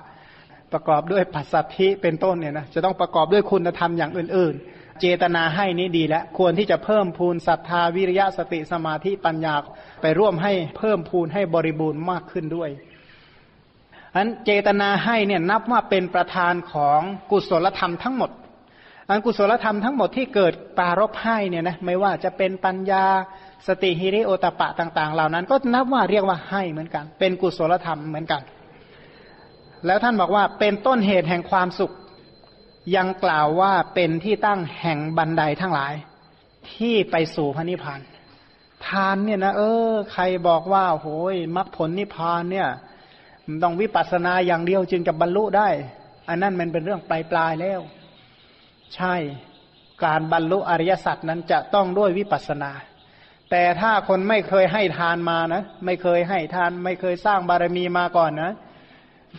[0.72, 9.54] ประกอบด้วยปัสสัทธิเป็นต้นเนี่ยนะจะต้องประกอบด้วยคุณธรรมอย่างอื่น ๆ เจตนาให้นี้ดีแล้วควรที่จะเพิ่มพูนศรัทธาวิริยะสติสมาธิปัญญา
[10.02, 12.70] ไปร่วมให้เพิ่มพูนให้บริบูรณ์มากขึ้นด้วย
[14.14, 17.00] อันเจตนาให้เนี่ยนับว่าเป็นประธานของ
[17.30, 18.30] กุศลธรรมทั้งหมด
[19.10, 23.04] อันกุศลธรรมทั้งหมดที่เกิดปารบให้เนี่ยนะไม่ว่าจะเป็นปัญญา
[23.66, 28.42] สติฮิริโอตปะต่าง ๆ เหล่านั้น ก็นับว่าเรียกว่าให้เหมือนกัน เป็นกุศลธรรมเหมือนกัน
[29.86, 31.92] แล้วท่านบอกว่าเป็นต้นเหตุแห่งความสุข
[32.96, 35.94] ยังกล่าวว่าเป็นที่ตั้งแห่งบันไดทั้งหลาย
[36.72, 38.00] ที่ไปสู่พระนิพพาน
[38.86, 42.68] ทานเนี่ยนะเออ ใครบอกว่าโหยมรรคผลนิพพานเนี่ย
[43.62, 45.68] ต้องวิปัสสนาอย่างเดียวจึงจะบรรลุได้
[46.28, 47.80] อันนั้นมันเป็นเรื่องปลายๆแล้ว
[48.94, 49.14] ใช่
[50.04, 52.70] การบรรลุอริยสัจนั้นจะต้องด้วยวิปัสสนา
[53.50, 58.52] แต่ถ้าคนไม่เคยให้ทานมานะ ไม่เคยให้ทาน ไม่เคยสร้างบารมีมาก่อนนะ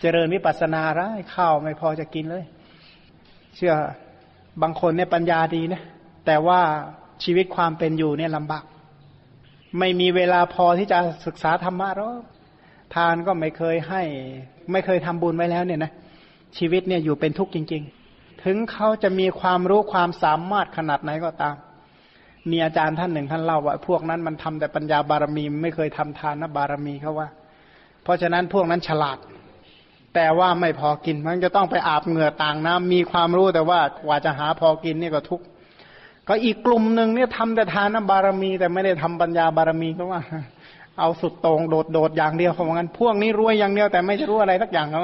[0.00, 2.44] เจริญวิปัสสนาไร้ข้าวไม่พอจะกินเลย
[3.56, 3.74] เชื่อ
[4.62, 5.82] บางคนเนี่ยปัญญาดีนะ
[6.26, 6.60] แต่ว่า
[7.24, 8.64] ชีวิตความเป็นอยู่เนี่ยลำบาก
[9.78, 12.22] ไม่มีเวลาพอที่จะศึกษาธรรมะหรอก
[12.94, 14.02] ทานก็ไม่เคยให้
[14.72, 15.92] ไม่เคยทำบุญไว้แล้วเนี่ยนะ
[16.58, 17.97] ชีวิตเนี่ยอยู่เป็นทุกข์จริง ๆ
[18.44, 21.56] ถึงเขาจะมีความรู้ความสามารถขนาดไหนก็ตาม
[22.50, 27.28] มีอาจารย์ท่านหนึ่งท่านเล่าว่า พวกนั้นมันทำแต่ปัญญาบารมีไม่เคยทำทานนะบารมีเขาว่า
[28.02, 29.18] เพราะฉะนั้นพวกนั้นฉลาด
[30.14, 35.44] แต่ว่าไม่พอกิน มันจะต้องไปอาบเหงื่อต่างน้ำมีความรู้แต่ว่ากว่าจะหาพอกินนี่ก็ทุกข์
[36.28, 40.22] ก็อีกกลุ่มหนึ่งเนี่ยทำแต่ทานบารมี แต่ไม่ได้ทำปัญญาบารมีเขาว่า
[40.98, 45.00] เอาสุดตรงโดดโดดอย่างเดียวเขาบอกงั้น พวกนี้รวยอย่างเดียวแต่ไม่จะรู้อะไรสักอย่างเขา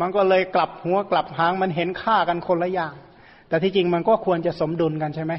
[0.00, 2.94] มันก็เลยกลับหัวกลับหางมันเห็นค่ากันคนละอย่าง
[3.48, 5.34] แต่ที่จริงมันก็ควรจะสมดุลกันใช่ไหม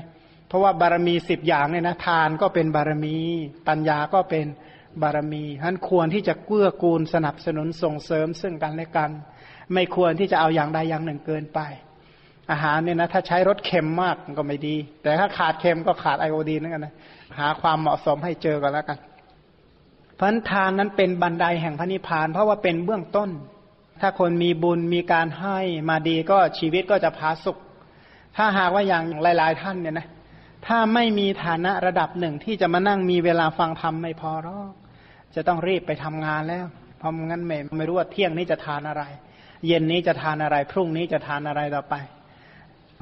[0.48, 3.16] เพราะว่าบารมีสิบอย่างเนี่ยนะทานก็เป็นบารมี
[3.68, 4.46] ปัญญาก็เป็น
[5.02, 9.10] บารมีท่านควรที่จะเกื้อกูลสนับสนุนส่งเสริมซึ่งกันและกัน
[9.74, 11.60] ไม่ควรที่จะเอาอย่างใดอย่างหนึ่งเกินไป
[12.52, 16.94] อาหารเนี่ยนะถ้าใช้รสเค็มมากมันก็ไม่ดี แต่ถ้าขาดเค็มก็ขาดไอโอดีนนั่นกันนะ
[17.40, 19.00] หาความเหมาะสมให้เจอกันแล้วกัน
[20.20, 23.30] พันทานนั้นเป็นบันไดแห่งพระนิพพาน เพราะว่าเป็นเบื้องต้น
[24.02, 25.58] ถ้าคนมีบุญมีการให้
[25.90, 27.58] มาดีก็ชีวิตก็จะพาสุข
[28.38, 29.04] ถ้าหากว่าอย่าง
[29.38, 30.08] หลาย ๆ ท่านเนี่ยนะ
[30.68, 34.72] ถ้าไม่มีฐานะระดับหนึ่งที่จะมานั่งมีเวลาฟังธรรมไม่พอหรอก
[35.36, 36.66] จะต้องรีบไปทำงานแล้ว
[36.98, 39.04] เพราะงั้นไม่ไม่รู้ว่าเที่ยงนี้จะทานอะไร
[39.68, 41.96] เย็นนี้จะทานอะไร พรุ่งนี้จะทานอะไรต่อไป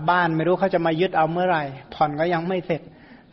[0.10, 2.81] บ้านไม่รู้เขาจะมายึดเอาเมื่อไหร่ ผ่อนก็ยังไม่เสร็จ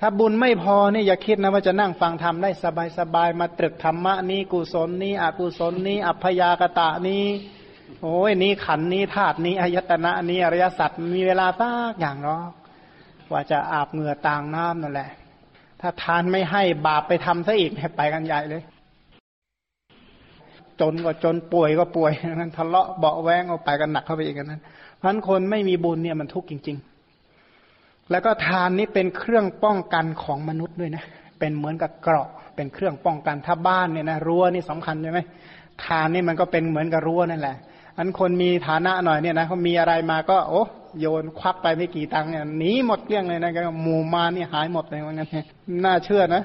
[0.06, 2.50] ถ้าบุญไม่พอเนี่ยอย่าคิดนะว่าจะนั่งฟังธรรมได้
[2.98, 7.24] สบายๆมาตรึกธรรมะนี้กุศลนี้อกุศลนี้ อัพยากตะนี้
[8.02, 12.52] โอ้ยนี้ขันนี้ธาตุนี้อายตนะนี้อริยสัจมีเวลาสักอย่างหรอก
[13.32, 15.10] ว่าจะอาบเหงื่อต่างน้ำนั่นแหละ
[15.80, 18.62] ถ้าทานไม่ให้บาปไปทำซะอีกไปกันใหญ่เลย
[20.80, 24.62] จนก็จนป่วยก็ป่วยนั้นทะเลาะเบาแวงเอาไปกันหนักเข้าไปอีกนั้น
[25.02, 26.93] พันคนไม่มีบุญเนี่ยมันทุกข์จริง ๆ
[28.10, 31.04] แล้วก็ทานนี้เป็นเครื่องป้องกันของมนุษย์ด้วยนะ
[31.38, 35.20] เป็นเหมือนกับเกราะ เป็นเครื่องป้องกันถ้าบ้านเนี่ยนะรั้วนี่สำคัญใช่ไหม
[35.84, 37.56] ทานนี่มันก็เป็นเหมือนกับรั้วนั่นแหละ
[37.98, 40.64] อันคนมีฐานะหน่อยเนี่ยนะเขามีอะไรมาก็ โอ้
[41.00, 45.28] โยนควักไปไม่กี่ตังค์เนี่ยหนีหมดเรื่องเลยนะก็หมู่มานี่หายหมดเลยว่างั้น
[45.84, 46.42] น่าเชื่อนะ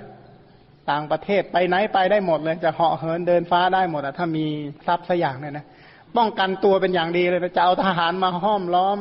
[0.90, 4.46] ต่างประเทศไปไหนไปได้หมดเลย จะเหาะเหินเดินฟ้าได้หมดอะถ้ามี
[4.88, 5.66] ทรัพย์สักอย่างเนี่ยนะ
[6.18, 9.00] ป้องกันตัวเป็นอย่างดีเลยนะจะเอาทหารมาห้อมล้อม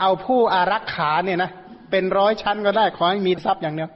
[0.00, 1.50] เอาผู้อารักขาเนี่ยนะ
[1.92, 3.90] เป็นร้อยชั้นก็ได้ ขอให้มีทรัพย์อย่างเดียว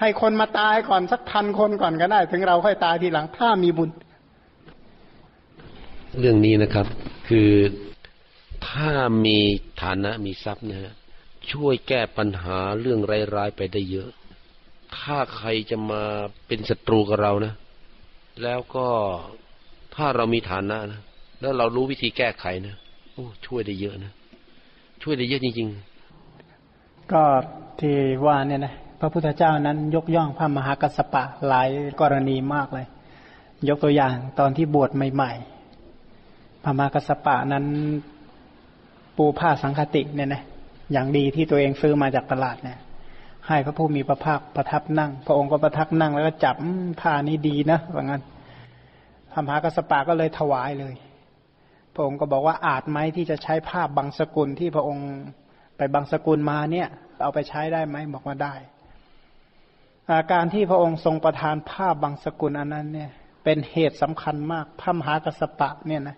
[0.00, 3.90] ให้คนมาตายก่อนสักพันคนก่อนก็ได้ ถึงเราค่อยตายทีหลังถ้ามีบุญ
[6.18, 6.86] เรื่องนี้นะครับ
[7.28, 7.50] คือ
[8.68, 8.90] ถ้า
[9.24, 9.38] มี
[9.82, 10.92] ฐานะมีทรัพย์นะฮะ
[11.52, 13.00] ช่วยแก้ปัญหาเรื่อง
[13.34, 14.10] ร้ายๆไปได้เยอะ
[14.98, 16.02] ถ้าใครจะมา
[16.46, 17.54] เป็นศัตรูกับเรานะ
[18.42, 18.86] แล้วก็
[19.94, 21.00] ถ้าเรามีฐานะนะ
[21.40, 22.76] แล้วเรารู้วิธีแก้ไขนะ
[23.12, 24.12] โอ้ช่วยได้เยอะนะ
[25.02, 25.89] ช่วยได้เยอะจริง ๆ
[27.12, 27.24] ก็
[27.80, 27.96] ที่
[28.26, 31.68] ว่าเนี่ยนะพระพุทธเจ้านั้นยกย่องพระมหากัสสปะหลาย
[32.00, 32.86] กรณีมากเลย
[33.68, 35.32] ยกตัวอย่างตอนที่บวชใหม่
[35.98, 37.64] ๆพมหากัสปะนั้น
[39.16, 40.42] ปูผ้าสังคติเนี่ยนะ
[40.92, 42.78] อย่างดีที่ตัวเองซื้อมาจากตลาดเนี่ย
[43.46, 46.56] ให้พระผู้มีพระภาคประทับนั่ง พระองค์ก็ประทับนั่งแล้วก็จับ
[47.00, 48.22] ผ้านี้ดีนะว่างั้น
[49.32, 50.94] พระมหากัสปะก็เลยถวายเลย
[51.94, 55.08] พระองค์ก็บอกว่าอาจไหมที่จะใช้ภาบางสกุลที่พระองค์
[55.80, 56.88] ไปบางสกุลมาเนี่ย
[57.22, 58.54] เอาไปใช้ได้ไหมบอกว่าได้
[60.10, 63.10] อาการที่พระองค์ทรงประทานภาพบางสกุลอันนั้นเนี่ย
[63.44, 66.16] เป็นเหตุสำคัญมากพระมหากัสสปะเนี่ยนะ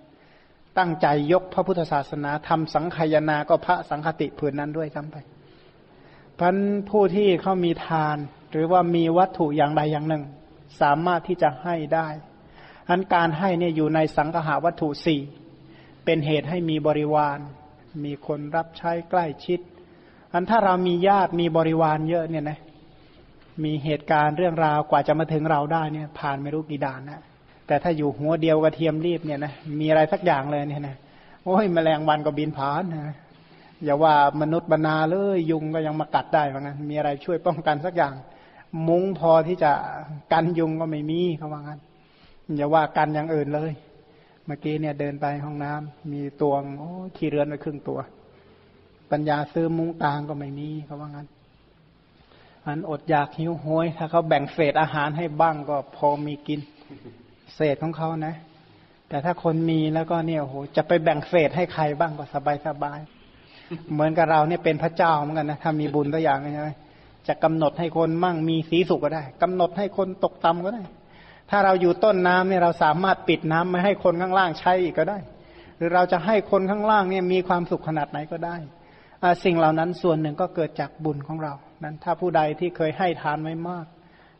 [0.79, 5.17] ตั้งใจยกพระพุทธศาสนาทำสังขยาก็พระสังคติผืนนั้นด้วยซ้ำไป
[6.39, 6.57] พัน
[6.91, 8.17] ผู้ที่เขามีทาน
[8.53, 10.23] หรือว่ามีวัตถุอย่างใดอย่างหนึ่ง
[10.81, 12.09] สามารถที่จะให้ได้
[12.89, 15.21] อันการให้เนี่ยอยู่ในสังหาวัตถุสี่
[16.05, 17.39] เป็นเหตุให้มีบริวาร
[18.05, 19.61] มีคนรับใช้ใกล้ชิด
[20.33, 22.59] อันถ้าเรามีญาติมีบริวารเยอะเนี่ยนะ
[23.65, 27.21] มีเหตุการณ์เรื่องราวกว่าจะมาถึงเราได้เนี่ย ผ่านไม่รู้กี่ด่านนะ
[27.67, 30.97] แต่ถ้าอยู่หัวเดียวกระเทียมรีบเนี่ยนะมีอะไรสักอย่างเลยเนี่ยนะ
[31.45, 33.17] โอ้ยแมลงวันก็บินผ่านนะ
[33.85, 38.15] อย่าว่ามนุษย์บรรณาเลยยุงก็ยังมากัดได้เหมือนกันมีอะไรช่วยป้องกันสักอย่าง
[38.89, 39.73] มุ้งพอที่จะ
[40.33, 41.81] กันยุงก็ไม่มีเขาว่างั้น
[42.57, 43.73] อย่าว่ากันอย่างอื่นเลย
[44.47, 48.01] เมื่อกี้เนี่ยเดินไปห้องน้ำมีตวงโอ้ขี้เรือนไปครึ่งตัว
[49.11, 51.27] ปัญญาซื้อมุ้งตางก็ไม่มีเขาว่างั้น
[52.67, 56.61] อันอดอยากหิวโหยถ้าเขาแบ่งเศษอาหารให้บ้างก็พอมีกิน
[57.55, 58.35] เศษของเขานะ
[59.09, 63.01] แต่ถ้าคนมีแล้วก็เนี่ยโหจะไปแบ่งเศษให้ใครบ้างก็สบายสบาย
[63.93, 66.71] เหมือนกับเราเนี่ยเป็นพระเจ้าเหมือนกันนะถ้ามีบุญตัวอย่างใช่ไหม
[67.29, 70.85] จะกำหนดให้คนมั่งมีสีสุขก็ได้กำหนดให้คนตกต่ำก็ได้
[71.55, 75.19] ถ้าเราอยู่ต้นน้ำเนี่ยเราสามารถปิดน้ำไม่ให้คนข้างล่างใช้อีกก็ได้
[75.77, 78.57] หรือเราจะให้คนข้างล่างเนี่ยมีความสุขขนาดไหนก็ได้
[79.45, 83.87] สิ่งเหล่านั้นส่วนหนึ่งก็เกิดจากบุญของเรา นั้นถ้าผู้ใดที่เคยให้ทานไว้มาก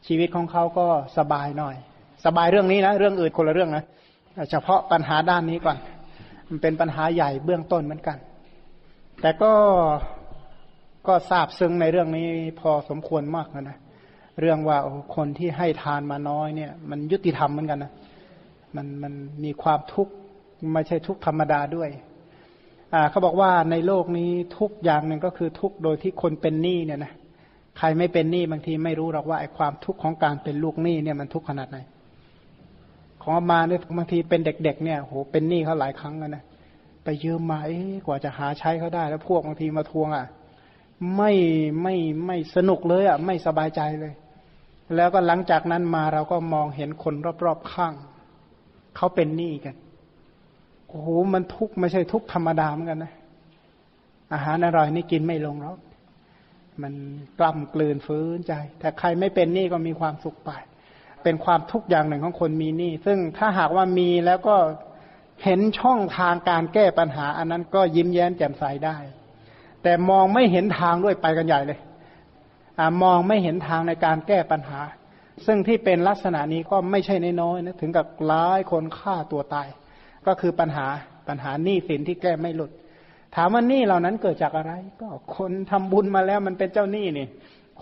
[0.07, 0.87] ชีวิตของเขาก็
[1.19, 1.77] สบายหน่อย
[2.25, 3.85] สบายเรื่องนี้นะเรื่องอื่นคนละเรื่องนะ
[4.51, 5.77] เฉพาะปัญหาด้านนี้ก่อน
[6.49, 8.19] มันเป็นปัญหาใหญ่เบื้องต้นเหมือนกัน
[9.21, 9.53] แต่ก็
[11.07, 12.29] ก็ทราบซึ้งในเรื่องนี้
[12.61, 13.79] พอสมควรมากนะ
[14.41, 14.79] เรื่องว่า
[15.17, 17.93] คนที่ให้ทานมาน้อยเนี่ย มันยุติธรรมเหมือนกันนะ
[18.77, 19.13] มันมัน
[19.45, 20.13] มีความทุกข์
[20.73, 21.91] ไม่ใช่ทุกข์ธรรมดาด้วย
[22.95, 27.13] อ่าเขาบอกว่าในโลกนี้ทุกอย่างหนึ่งก็คือทุกโดยที่คนเป็นหนี้เนี่ยนะ
[27.79, 31.79] ใครไม่เป็นหนี้บางทีไม่รู้หรอกว่าไอ้ความทุกข์ของการเป็นลูกหนี้เนี่ยมันทุกข์ขนาดไหน
[33.23, 36.45] ของมาเนี่ยบางทีเป็นเด็ก ๆ เนี่ยโหเป็นหนี้เขาหลายครั้งแล้วนะ
[37.05, 40.27] ไปยืมมาเอ๊กว่าจะหาใช้เขาได้ แล้วพวกบางทีมาทวงอะ
[41.17, 41.33] ไม่
[41.83, 41.95] ไม่
[42.27, 44.15] ไม่สนุกเลยอะไม่สบายใจเลย
[44.97, 47.95] แล้วก็หลังจากนั้นมาเราก็มองเห็นคนรอบๆข้าง
[48.97, 49.77] เขาเป็นหนี้กัน
[50.89, 53.13] โอ้โหมันทุกข์ไม่ใช่ทุกข์ธรรมดาเหมือนกันนะ
[54.33, 55.79] อาหารอร่อยนี่กินไม่ลงหรอก
[56.83, 56.95] มัน
[57.39, 60.51] กล้ำกลืนฟื้นใจ แต่ใครไม่เป็นหนี้ก็มีความสุขไป
[61.23, 64.57] เป็นความทุกข์อย่างหนึ่งของคนมีหนี้ ซึ่งถ้าหากว่ามีแล้วก็
[65.45, 68.97] เห็นช่องทางการแก้ปัญหา อันนั้นก็ยิ้มแย้มแจ่มใสได้
[69.83, 71.81] แต่มองไม่เห็นทางด้วยไปกันใหญ่เลย
[73.03, 74.81] มองไม่เห็นทางในการแก้ปัญหา
[75.47, 79.69] ซึ่งที่เป็นลักษณะนี้ก็ไม่ใช่น้อยนะถึงกับหลายคนฆ่าตัวตาย
[80.27, 80.87] ก็คือปัญหา
[81.29, 82.71] ปัญหาหนี้สินที่แก้ไม่หลุด
[83.37, 87.27] ถามว่าหนี้เหล่านั้นเกิดจากอะไร ก็คนทำบุญมาแล้วมันเป็นเจ้าหนี้นี่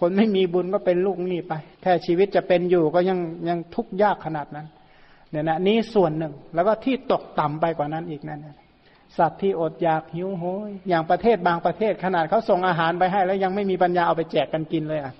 [0.00, 4.66] คนไม่มีบุญก็เป็นลูกหนี้ไป แค่ชีวิตจะเป็นอยู่ก็ยังยังทุกข์ยากขนาดนั้น
[5.30, 8.40] เนี่ยนะนี้ส่วนหนึ่งแล้วก็ที่ตกต่ำไปกว่านั้นอีกนั่น
[9.18, 15.12] สัตว์ที่อดอยากหิวโหยอย่างประเทศบางประเทศ ขนาดเขาส่งอาหารไปให้ แล้วยังไม่มีปัญญาเอาไปแจกกันกินเลยอะ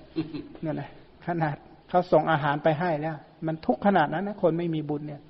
[0.65, 0.89] นั่นแหละ
[1.27, 1.57] ขนาด
[1.91, 5.21] เขาส่งอาหารไปให้แล้ว มันทุกขนาดนั้นนะคนไม่มีบุญเนี่ย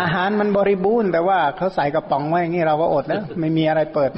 [0.00, 4.10] อาหารมันบริบูรณ์แต่ว่าเขาใส่กระป๋องไว้อย่างนี้เราก็อดแล้วไม่มีอะไรเปิด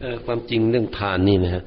[0.00, 1.64] เออความจริงเรื่องทานนี่นะฮะ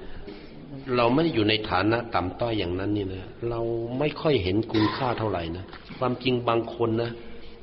[0.98, 3.60] เราไม่ได้อยู่ในฐานะต่ำต้อยอย่างนั้นนี่นะเรา
[4.00, 5.66] ไม่ค่อยเห็นคุณค่าเท่าไหร่นะ
[6.00, 7.12] ความจริงบางคนนะ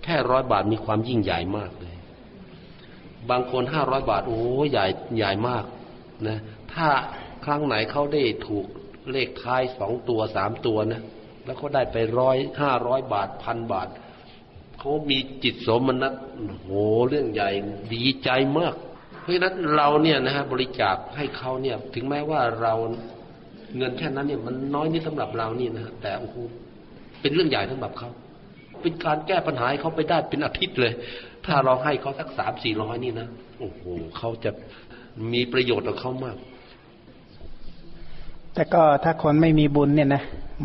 [0.04, 1.93] แค่ร้อยบาทมีความยิ่งใหญ่มากเลย
[3.30, 4.84] บางคนห้าร้อยบาท โอ้ใหญ่
[5.16, 5.64] ใหญ่มาก
[6.28, 6.38] นะ
[6.72, 6.88] ถ้า
[7.44, 8.66] ครั้งไหนเขาได้ถูก
[9.12, 11.02] เลขท้ายสองตัวสามตัวนะ
[11.44, 13.88] แล้วเขาได้ไปร้อยห้าร้อยบาทพันบาท
[14.78, 16.14] เขามีจิตสมนัต
[16.62, 16.70] โห
[17.08, 17.50] เรื่องใหญ่
[17.94, 18.74] ดีใจมาก
[19.20, 22.74] เพราะฉะนั้นเราเนี่ยนะฮะบริจาคให้เขาเนี่ย ถึงแม้ว่าเรา
[23.76, 26.36] เงินแค่นั้นเนี่ยมันน้อยนิดสำหรับเรานี่นะแต่โอ้โห
[27.20, 28.10] เป็นเรื่องใหญ่สำหรับเขา
[28.82, 30.92] เป็นการแก้ปัญหาให้เขาไปได้เป็นอาทิตย์เลย
[31.46, 33.28] ถ้าเราให้เขาสักสามสี่ร้อยนี่นะ
[33.58, 33.82] โอ้โห
[34.16, 34.50] เขาจะ
[35.32, 36.36] มีประโยชน์กับเขามาก
[38.54, 40.22] แต่ก็ถ้าคนไม่มีบุญเนี่ยนะ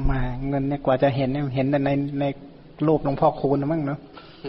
[0.09, 1.89] มาเงินเนี่ยกว่าจะเห็นเนี่ยเห็นใน
[2.19, 2.25] ใน
[2.87, 3.99] รูปหลวงพ่อคูณมั้งเนาะ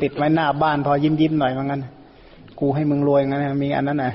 [0.03, 1.83] ติดไว้หน้าบ้านพอยิ้มยิ้มหน่อยว่างั้น
[2.61, 4.13] กูให้มึงรวยงั้นมีอันนั้นน่ะ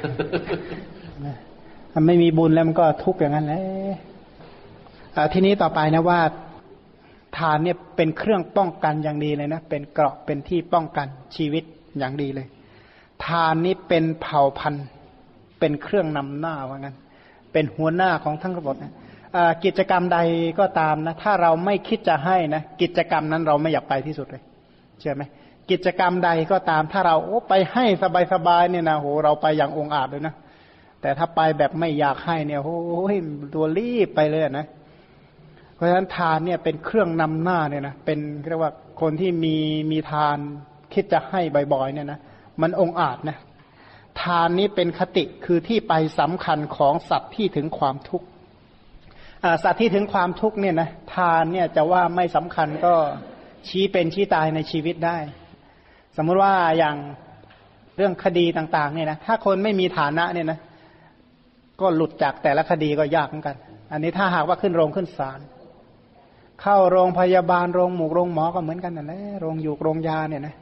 [1.94, 3.62] มันไม่มีบุญแล้วมันก็ทุกข์อย่างนั้นแหละ
[5.34, 6.20] ทีนี้ต่อไปนะว่า
[7.38, 11.64] ทานเนี่ยเป็นเครื่องป้องกันอย่างดีเลยนะเป็นเกราะเป็นที่ป้องกันชีวิต
[12.00, 12.48] อย่างดีเลย
[13.26, 14.86] ทานนี้เป็นเผ่าพันธุ์
[15.60, 16.96] เป็นเครื่องนำหน้าว่างั้น
[17.54, 18.94] เป็นหัวหน้าของทั้งระบบนะ
[19.66, 20.20] กิจกรรมใด
[20.60, 24.44] ก็ตามนะ ถ้าเราไม่คิดจะให้นะ กิจกรรมนั้นเราไม่อยากไปที่สุดเลย
[25.00, 25.24] เชื่อไหม
[25.72, 27.86] กิจกรรมใดก็ตาม ถ้าเราโอ้ไปให้
[28.34, 30.36] สบายๆเนี่ยนะโหเราไปอย่างองอาจเลยนะ
[31.02, 33.16] แต่ถ้าไปแบบไม่อยากให้เนี่ยโอ้ย
[33.56, 34.66] ตัวรีบไปเลยนะ
[35.76, 39.56] เพราะฉะนั้นทานเนี่ยเป็นเครื่องนำหน้าเนี่ยนะเป็นเรียกว่าคนที่มี
[39.92, 40.38] มีทาน
[40.96, 41.42] คิดจะให้
[41.74, 42.20] บ่อยๆเนี่ยนะ
[42.62, 43.38] มันองอาจนะ
[44.22, 48.28] ทานนี้เป็นคติคือที่ไปสำคัญของสัตว์ที่ถึงความทุกข์
[49.64, 52.94] สัตว์ที่ถึงความทุกข์เนี่ยนะทานเนี่ยจะว่าไม่สำคัญก็
[53.68, 55.18] ชี้เป็นชี้ตายในชีวิตได้
[56.18, 56.96] สมมติว่าอย่าง
[57.98, 60.60] เรื่องคดีต่าง ๆ เนี่ยนะถ้าคนไม่มีฐานะเนี่ยนะ
[61.82, 63.56] ก็หลุดจากแต่ละคดีก็ยากเหมือนกัน
[63.92, 65.40] อันนี้ถ้าหากว่าขึ้นโรงขึ้นศาล
[66.62, 70.56] เข้าโรงพยาบาลโรงหมูกโรงหมอก็เหมือนกันนั่นแหละโรงอยู่โรงยาเนี่ยนะ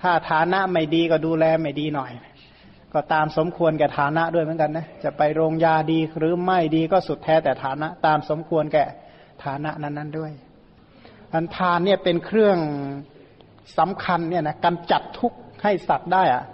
[0.00, 2.12] ถ้าฐานะไม่ดีก็ดูแลไม่ดีหน่อย
[2.94, 8.84] ก็ตามสมควรแก่ฐานะด้วยเหมือนกันนะ จะไปโรงยาดีหรือไม่ดีก็สุดแท้แต่ฐานะ ตามสมควรแก่
[9.44, 10.32] ฐานะนั้น ๆด้วย
[11.32, 12.58] อันทานเนี่ยเป็นเครื่อง
[13.78, 16.44] สำคัญเนี่ยนะกำจัดทุกข์ให้สัตว์ได้อะ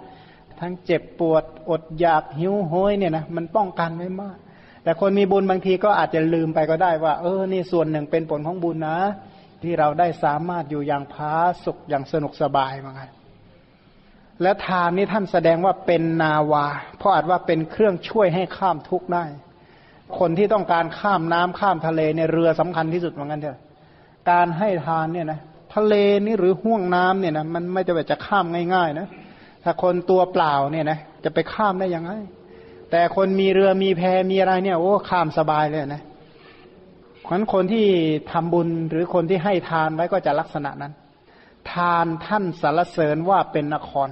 [0.59, 4.37] ทั้งเจ็บปวดอดอยากหิวโหยเนี่ยนะมันป้องกันไม่มาก
[4.83, 8.97] แต่คนมีบุญบางทีก็อาจจะลืมไปก็ได้ว่า เออนี่ส่วนหนึ่งเป็นผลของบุญนะ
[9.63, 11.33] ที่เราได้สามารถอยู่อย่างพา
[11.65, 13.01] สุขอย่างสนุกสบายมาไง
[14.41, 16.65] และทานนี้ท่านแสดงว่าเป็นนาวา
[16.97, 19.25] เพราะอาจว่าเป็นเครื่องช่วยให้ข้ามทุกข์ได้
[20.19, 23.59] คนที่ต้องการข้ามน้ำข้ามทะเลในเรือสำคัญที่สุดเหมือนกันเถอะ
[24.31, 25.39] การให้ทานเนี่ยนะ
[25.75, 25.93] ทะเล
[26.25, 29.07] นี่หรือห่วงน้ำเนี่ยนะมันไม่จะแบบจะข้ามง่ายๆนะ
[29.63, 32.11] ถ้าคนตัวเปล่าเนี่ยนะจะไปข้ามได้ยังไง
[32.91, 36.03] แต่คนมีเรือมีแพมีอะไรเนี่ยโอ้ข้ามสบายเลยนะ
[37.23, 37.85] เพราะคนที่
[38.31, 40.93] ทำบุญหรือคนที่ให้ทานไว้ก็จะลักษณะนั้น
[41.71, 44.09] ทานท่านสรรเสริญว่าเป็นนคร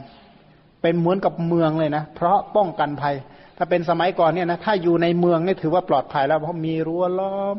[0.85, 3.15] เป็นเหมือนกับเมืองเลยนะ เพราะป้องกันภัย
[3.57, 7.55] ถ้าเป็นสมัยก่อนเนี่ยนะถ้าอยู่ในเมืองนี่ถือว่าปลอดภัยแล้วเพราะมีรั้วล้อม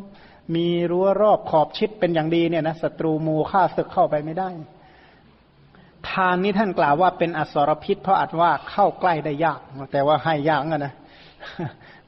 [0.56, 4.48] มีรั้วรอบขอบชิดเป็นอย่างดีเนี่ยนะศัตรูมูฆ่าศึกเข้าไปไม่ได้
[6.08, 9.60] ทานนี้ท่านกล่าวว่าเป็นอสรพิษ เพราะอาจว่าเข้าใกล้ได้ยาก
[9.92, 10.94] แต่ว่าให้ยากนะ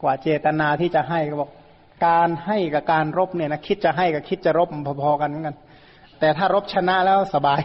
[0.02, 1.50] กว่าเจตนาที่จะให้ก็บอก
[2.06, 4.68] การให้กับการรบเนี่ยนะคิดจะให้กับคิดจะรบ
[5.02, 5.56] พอๆกันเหมือนกัน
[6.20, 7.60] แต่ถ้ารบชนะแล้วสบาย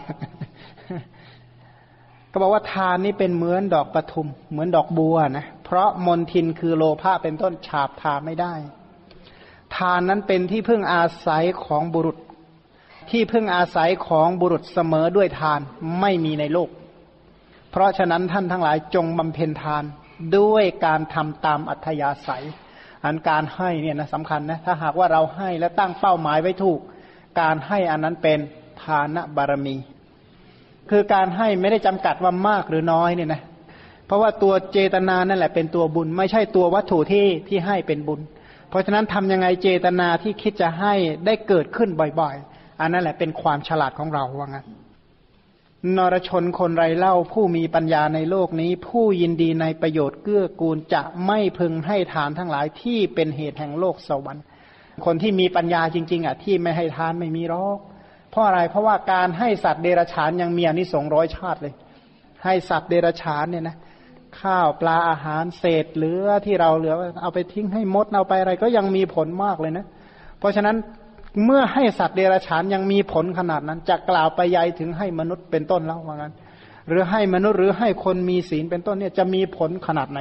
[2.34, 8.54] ก็บอกว่าทานนี้เป็นเหมือนดอกปทุม เหมือนดอกบัวนะเพราะมนทินคือโลภะเป็นต้นฉาบทาไม่ได้
[9.76, 12.18] ทานนั้นเป็นที่พึ่งอาศัยของบุรุษ
[13.10, 15.60] ที่พึ่งอาศัยของบุรุษเสมอด้วยทาน
[16.00, 16.70] ไม่มีในโลก
[17.70, 19.84] เพราะฉะนั้นท่านทั้งหลายจงบำเพ็ญทาน
[20.38, 22.44] ด้วยการทำตามอัธยาศัย
[23.04, 26.80] อันการให้เนี่ยนะสำคัญนะถ้าหากว่าเราให้และตั้งเป้าหมายไว้ถูก
[27.40, 28.38] การให้อันนั้นเป็น
[28.82, 29.76] ทานบารมี
[30.90, 33.42] คือการให้ไม่ได้จำกัดว่ามากหรือน้อยเนี่ยนะ
[34.06, 38.20] เพราะว่าตัวเจตนานั่นแหละเป็นตัวบุญ ไม่ใช่ตัววัตถุที่ที่ให้เป็นบุญ
[38.68, 40.94] เพราะฉะนั้นทำยังไงเจตนาที่คิดจะให้
[41.26, 44.66] ได้เกิดขึ้นบ่อยๆ อันนั้นแหละเป็นความฉลาดของเราว่างั้น
[45.96, 54.44] นรชนคนไรเล่าผู้มีปัญญาในโลกนี้ ผู้ยินดีในประโยชน์เกื้อกูลจะไม่พึงให้ทานทั้งหลายที่เป็นเหตุแห่งโลกสวรรค์
[55.04, 57.78] คนที่มีปัญญาจริง ๆอะที่ไม่ให้ทานไม่มีหรอก
[58.34, 61.74] เพราะอะไรเพราะว่าการให้สัตว์เดรัจฉานยังมีอนิสงส์ร้อยชาติเลย
[62.44, 63.76] ให้สัตว์เดรัจฉานเนี่ยนะ
[64.40, 69.84] ข้าวปลาอาหารเศษเหลือที่เราเหลือ เอาไปทิ้งให้มดเอาไปอะไร ก็ยังมีผลมากเลยนะ
[70.38, 70.76] เพราะฉะนั้น
[71.44, 76.32] เมื่อให้สัตว์เดรัจฉานยังมีผลขนาดนั้นจะกล่าวไปยัยถึงให้มนุษย์เป็นต้นแล้วว่างั้น
[76.88, 80.18] หรือให้มนุษย์หรือให้คนมีศีลเป็นต้นเนี่ยจะมีผลขนาดไหน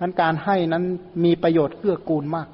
[0.00, 0.84] นั้นการให้นั้น
[1.24, 2.48] มีประโยชน์เกื้อกูลมาก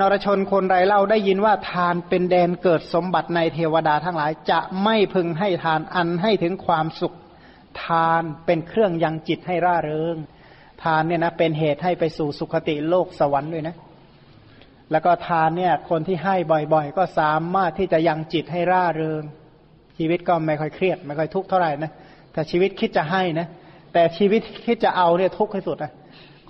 [0.00, 7.16] นรชนคนไรเล่าได้ยินว่าทานเป็นแดนเกิดสมบัติในเทวดาทั้งหลาย จะไม่พึงให้ทานอันให้ถึงความสุข
[7.84, 10.16] ทานเป็นเครื่องยังจิตให้ร่าเริง
[10.82, 13.76] ทานเนี่ยนะเป็นเหตุให้ไปสู่สุคติโลกสวรรค์ด้วยนะ
[14.92, 16.34] แล้วก็ทานเนี่ย คนที่ให้
[16.72, 19.22] บ่อยๆ ก็สามารถที่จะยังจิตให้ร่าเริง
[19.98, 21.92] ชีวิตก็ไม่ค่อยเครียด ไม่ค่อยทุกข์เท่าไหร่นะ
[22.32, 23.46] แต่ชีวิตคิดจะให้นะ
[23.92, 25.92] แต่ชีวิตคิดจะเอาเนี่ยทุกข์ที่สุดนะ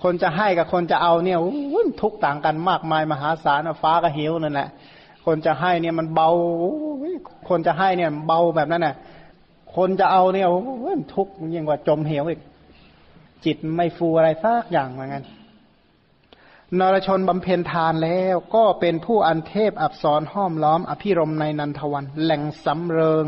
[0.02, 1.38] คนจะให้กับคนจะเอาเนี่ย
[2.02, 4.68] ทุกต่างกันมากมายมหาศาลฟ้าก็หิวนั่นแหละ
[5.26, 6.30] คนจะให้เนี่ยมันเบา
[7.48, 8.94] คนจะให้เนี่ยเบาแบบนั้นน่ะ
[9.76, 10.46] คนจะเอาเนี่ย
[11.14, 12.40] ทุกยิ่งกว่าจมเหวอีก
[13.44, 15.24] จิตไม่ฟูอะไรสักอย่างเหมือนกัน
[16.78, 23.24] นรชนบำเพ็ญทานแล้วก็เป็นผู้อันเทพอับสรห้อมล้อม อภิรมในนันทวัน แหล่งสำเริง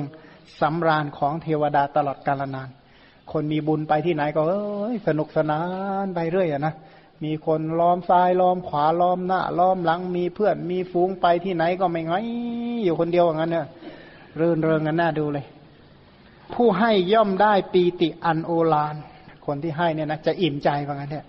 [0.61, 2.69] สำราญของเทวดาตลอดกาลนาน
[3.33, 5.61] คนมีบุญไปที่ไหนก็เอ้ยสนุกสนา
[6.05, 6.74] นไปเรื่อยอะนะ
[7.24, 12.14] มีคนล้อมซ้ายล้อมขวาล้อมหน้าล้อมหลังมีเพื่อนมีฝูงไปที่ไหนก็ไม่ไง
[12.85, 13.66] อยู่คนเดียวอย่างนั้นเนี่ย
[14.37, 15.47] เริงเริงกันน่าดูเลย
[16.55, 18.95] ผู้ให้ย่อมได้ปีติอันโอฬาร
[19.47, 21.26] คนที่ให้เนี่ยนะจะอิ่มใจว่างั้นเนี่ย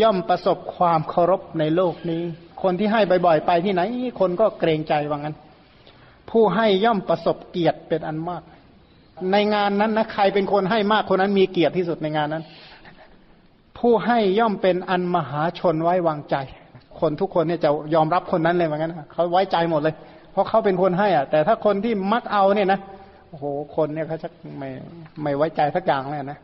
[0.00, 2.22] ย่อมประสบความเคารพในโลกนี้
[2.62, 3.82] คนที่ให้บ่อยๆไปที่ไหน
[4.20, 5.36] คนก็เกรงใจว่างั้น
[6.30, 8.42] ผู้ให้ย่อมประสบเกียรติเป็นอันมาก
[9.32, 12.44] ในงานนั้นนะใครเป็นคนให้มากคนนั้นมีเกียรติที่สุดในงานนั้น
[13.78, 16.36] ผู้ให้ย่อมเป็นอันมหาชนไว้วางใจ
[17.00, 19.94] คนทุกคนเนี่ยจะยอมรับคนนั้นเลยเหมือนกันเขาไว้ใจหมดเลย
[20.32, 22.80] เพราะเขาเป็นคนให้อะ แต่ถ้าคนที่มักเอาเนี่ยนะ
[23.28, 23.44] โอ้โห
[23.76, 24.68] คนเนี่ยเขาจะไม่
[25.22, 26.38] ไม่ไว้ใจสักอย่างเลยนะ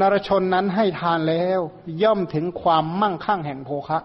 [0.00, 1.60] นรชนนั้นให้ทานแล้ว
[2.02, 3.98] ย่อมถึงความมั่งคั่งแห่งโภคะ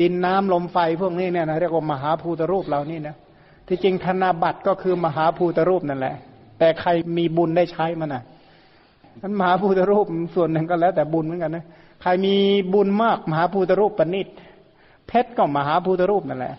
[0.00, 3.14] ดินน้ำลมไฟพวกนี้เนี่ยนะเรียกว่ามหาภูตรูปเรานี่นะ
[3.68, 6.16] ที่จริงธนาบัตรก็คือมหาภูตรูปนั่นแหละ
[6.58, 8.22] แต่ใครมีบุญได้ใช้มันอะ
[9.22, 11.64] นั้นมหาภูตรูปส่วนหนึ่งก็แล้วแต่บุญเหมือนกันนะ
[12.02, 12.34] ใครมี
[12.74, 14.28] บุญมากมหาภูตรูปปณิต
[15.08, 16.54] เพชรก็มหาภูตรูปนั่นแหละ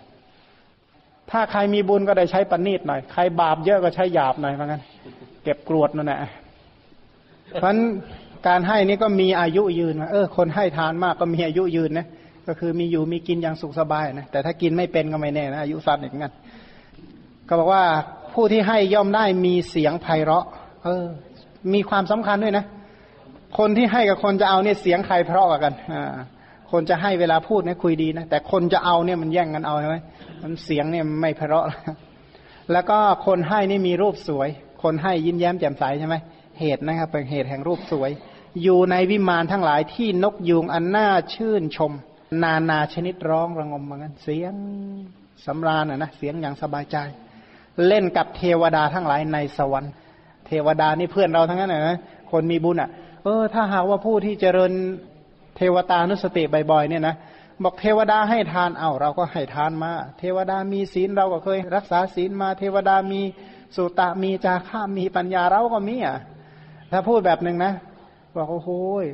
[1.31, 4.81] ถ้าใครมีบุญก็ได้ใช้ปณิตหน่อย ใครบาปเยอะก็ใช้หยาบหน่อยเหมือนกัน
[5.43, 6.19] เก็บกรวดนั่นแหละ
[7.49, 7.73] เพราะ
[8.47, 12.07] การให้นี่ก็มีอายุยืนเออคนให้ทานมากก็มีอายุยืนนะ
[12.47, 16.33] ก็คือมีอยู่มีกินอย่างสุขสบายนะแต่ถ้ากินไม่เป็นก็ไม่แน่นะอายุสั้นอย่างนั้น
[17.47, 17.83] ก็บอกว่า
[18.33, 20.45] ผู้ที่ให้ย่อมได้มีเสียงไพเราะ
[20.83, 21.05] เออ
[21.73, 22.65] มีความสำคัญด้วยนะ
[23.57, 26.03] คนที่ให้กับคนจะเอาเนี่ยเสียงใครเพราะกัน อ่า
[26.71, 29.97] คนจะให้เวลาพูดเนี่ยคุยดีนะ แต่คนจะเอาเนี่ยมันแย่งกันเอาใช่ไหม
[30.43, 31.65] มันเสียงเนี่ยไม่ไพเราะ
[32.71, 34.49] แล้วก็คนให้นี่มีรูปสวย
[34.83, 36.15] คนให้ยิ้มแย้มแจ่มใสใช่ไหม
[36.59, 38.11] เหตุนะครับ เป็นเหตุแห่งรูปสวย
[38.63, 41.91] อยู่ในวิมานทั้งหลายที่นกยูงอันน่าชื่นชม
[42.43, 44.53] นานาชนิดร้องระงมเหมือนกันเสียง
[45.45, 46.97] สำราญอะนะ เสียงอย่างสบายใจ
[47.87, 49.91] เล่นกับเทวดาทั้งหลายในสวรรค์
[50.47, 51.99] เทวดานี่เพื่อนเราทั้งนั้นนะ
[52.31, 52.89] คนมีบุญอะ
[53.23, 54.71] เออ ถ้าหากว่าผู้ที่เจริญ
[55.57, 57.15] เทวตานุสติบ่อยๆเนี่ยนะ
[57.63, 63.21] บอกเทวดาให้ทานเอา้าเราก็ให้ทานมา เทวดามีศีลเราก็เคยรักษาศีลมา เทวดามี
[63.75, 66.17] สุตะมีจาข้ามีปัญญาเราก็มีอะ
[66.91, 67.73] ถ้าพูดแบบหนึ่งนะ
[68.35, 68.69] บอกโอ้โห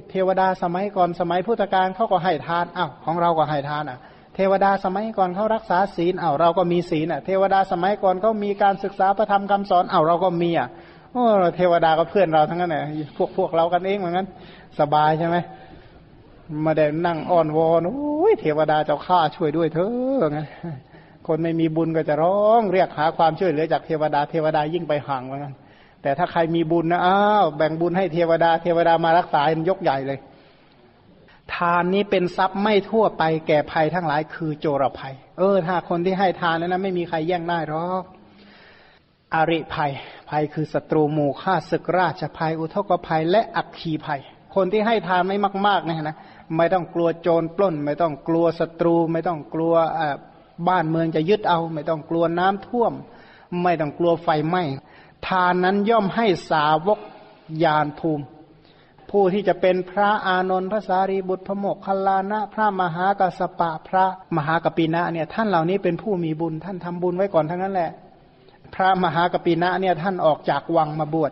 [0.09, 3.99] เทวดาสมัยก่อนสมัยพุทธกาลเขาก็ให้ทานอ้าวของเราก็ให้ทานอะ
[4.35, 10.67] เทวดาสมัยก่อนเขารักษาศีลเอ้าเราก็มีศีลอะ เทวดาสมัยก่อนเขามีการศึกษาประธรรมคำสอนเอ้าเราก็มีอะ
[11.13, 11.25] โอ้
[11.55, 12.83] เทวดาก็เพื่อนเราทั้งนั้นแหละ
[13.17, 14.27] พวกพวกเรากันเองเหมือนกัน
[14.79, 15.37] สบายใช่ไหม
[16.65, 20.39] มาเดินนั่งอ้อนวอนโอ้ยเทวดาเจ้าข้าช่วยด้วยเถอะไง
[21.27, 25.53] คนไม่มีบุญก็จะร้องเรียกหาความช่วยเหลือจากเทวดาเทวดายิ่งไปห่างเหมือนกัน
[26.01, 30.19] แต่ถ้าใครมีบุญนะอ้าวแบ่งบุญให้เทวดาเทวดามารักษายกใหญ่เลย
[31.53, 38.03] ทานนี้เป็นทรัพย์ไม่ทั่วไปแก่ภัยทั้งหลายคือโจรภัย เออ ถ้าคนที่ให้ทานแล้วนะไม่มีใครแย่งได้หรอก
[39.35, 39.91] อริภัย
[40.29, 44.21] ภัยคือศัตรูหมู่ฆ่าศึกราชภัย อุทกภัย และอักขีภัย
[44.55, 45.37] คนที่ให้ทานไม่
[45.67, 46.17] มากๆนะนะ
[46.57, 49.73] ไม่ต้องกลัวโจรปล้น ไม่ต้องกลัวศัตรู ไม่ต้องกลัว
[50.67, 52.93] บ้านเมืองจะยึดเอา ไม่ต้องกลัวน้ำท่วม
[53.63, 54.63] ไม่ต้องกลัวไฟไหม้
[55.27, 56.99] ทานนั้นย่อมให้สาวก
[57.63, 58.23] ยานภูมิ
[59.17, 64.05] ผู้ที่จะเป็นพระอานนท์พระสารีบุตรพระโมกขลานะ พระมหากัสปะพระ
[64.37, 67.91] มหากปีนะเนี่ยท่านเหล่านี้เป็นผู้มีบุญท่านทำบุญไว้ก่อนทั้งนั้นแหละ
[68.75, 71.31] พระมหากปีนะเนี่ยท่านออกจากวังมาบวช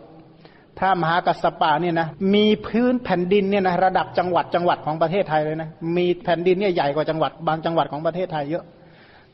[0.78, 8.64] พระมหากัสปะเนี่ยนะมีพื้นแผ่นดินเนี่ยนะระดับจังหวัดจังหวัดของประเทศไทยเลยนะมีแผ่นดินเนี่ยใหญ่กว่าจังหวัดบางจังหวัดของประเทศไทยเยอะ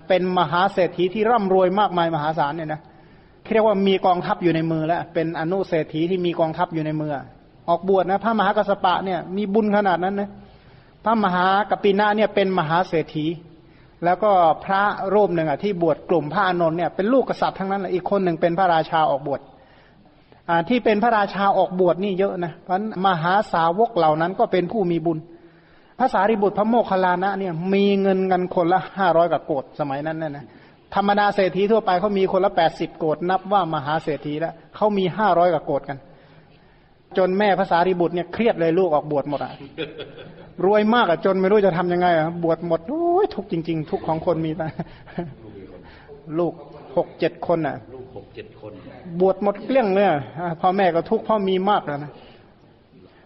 [0.09, 2.81] เป็นมหาเศรษฐีที่ร่ำรวยมากมายมหาศาลเนี่ยนะ
[3.53, 7.13] เรียกว่ามีกองทัพอยู่ในมือแล้วเป็นอนุเศรษฐีที่มีกองทัพอยู่ในมือ
[7.69, 10.31] ออกบวชนะ พระมหากัสปะเนี่ยมีบุญขนาดนั้นนะ
[11.05, 13.27] พระมหากปินะเนี่ยเป็นมหาเศรษฐี
[14.05, 14.31] แล้วก็
[14.65, 14.83] พระ
[15.15, 19.41] รูปหนึ่งอะที่บวชกลุ่มพระอานนท์เนี่ยเป็นลูกกษัตริย์ทั้งนั้นเลยอีกคนหนึ่งเป็นพระราชาออกบวช
[20.49, 25.19] อ่าที่เป็นพระราชาออกบวชนี่เยอะนะเพราะมหาสาวกเหล่านั้นก็เป็นผู้มีบุญ
[25.99, 30.45] พระสารีบุตรพระโมคคัลลานะเนี่ยมีเงินกันคนละห้าร้อยกับโกดสมัยนั้นนี่นะ
[30.95, 35.99] ธรรมดาเศรษฐีทั่วไปเขามีคนละแปดสิบโกดนับว่ามหาเศรษฐีแล้วเขามีห้าร้อยกว่าโกดกัน
[37.19, 39.53] จนแม่ภาษาริบุตรเนี่ยเครียดเลยลูกออกบวชหมดอะ
[40.65, 44.67] รวยมากอะจนไม่รู้จะทํำยังไงอะบวชหมดโอ้ยทุกจริง ๆ ทุกของคนมีแต่
[46.39, 46.55] ลูก
[46.97, 48.73] หกเจ็ดคนอะลูกหกเจ็ดคน
[49.21, 50.07] บวชหมดเกลี้ยงเลย
[50.61, 52.13] พ่อแม่ก็ทุกพ่อมีมากแล้วนะ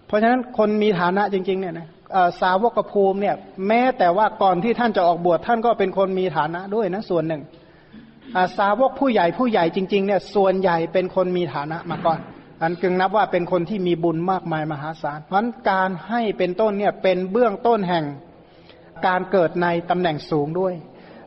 [0.07, 1.89] เพราะฉะนั้นคนมีฐานะจริง ๆ เนี่ยนะ
[2.41, 3.35] สาวกภูมิเนี่ย
[3.69, 7.43] แม้แต่ว่าก่อนที่ท่านจะออกบวชท่านก็เป็นคนมีฐานะด้วยนะส่วนหนึ่ง
[8.59, 12.19] สาวกผู้ใหญ่ผู้ใหญ่จริง ๆ เนี่ย ส่วนใหญ่เป็นคนมีฐานะมาก่อน
[12.65, 18.05] อันกึงนับว่าเป็นคนที่มีบุญมากมายมหาศาล เพราะการให้เป็นต้นเนี่ยเป็นเบื้องต้นแห่ง
[19.07, 20.75] การเกิดในตำแหน่งสูงด้วย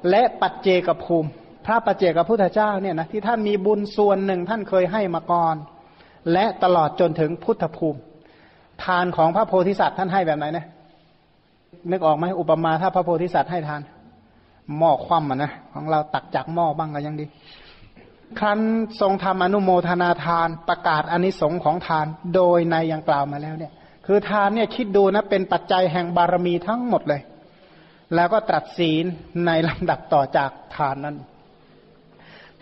[0.10, 1.30] และปัจเจกภูมิ
[1.66, 5.56] พระปัจเจกพุทธเจ้าเนี่ยนะที่ท่านมีบุญส่วนหนึ่งท่านเคยให้มาก่อน
[6.34, 8.00] และตลอดจนถึงพุทธภูมิ
[8.84, 10.66] ทานของพระโพธิสัตว์ท่านให้แบบไหนนะ
[11.92, 13.82] นึกออกไหมอุปมาถ้าพระโพธิสัตว์ให้ทาน
[14.78, 17.26] หม้อคว่ำอะนะของเราตักจากหม้อบ้างก็ยังดี
[18.40, 18.60] ครั้น
[19.02, 22.06] ทรงทำอนุโมทนาทานประกาศอนิสงค์ของทาน
[22.36, 23.74] โดยในยังกล่าวมาแล้วเนี่ย
[24.06, 27.22] คือทานเนี่ยคิดดูนะเป็นปัจจัยแห่งบารมีทั้งหมดเลย
[28.16, 29.06] แล้วก็ตรัสศีล
[29.46, 31.18] ในลำดับต่อจากทานนั้น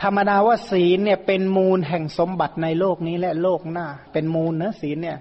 [0.01, 5.17] ธรรมดาว่าศีลเนี่ยเป็นมูลแห่งสมบัติในโลกนี้และโลกหน้า เป็นมูลนะศีลเนี่ย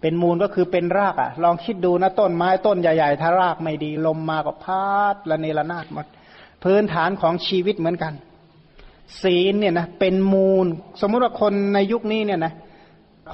[0.00, 6.06] เป็นมูลก็คือเป็นรากอะ่ะ ลองคิดดูนะต้นไม้ต้นใหญ่ๆ ถ้ารากไม่ดี ลมมาก็พัดละเนระนาดหมด
[6.64, 8.12] พื้นฐานของชีวิตเหมือนกัน
[9.22, 10.66] ศีลเนี่ยนะเป็นมูล
[11.00, 12.52] สมมติว่าคนในยุคนี้เนี่ยนะ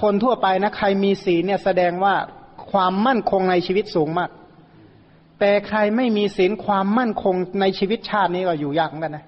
[0.03, 2.15] คนทั่วไปนะใครมีศีลเนี่ยแสดงว่า
[2.71, 4.31] ความมั่นคงในชีวิตสูงมาก
[5.41, 9.25] แต่ใครไม่มีศีลความมั่นคงในชีวิตชาตินี้ก็อยู่ยากเหมือนกันนะ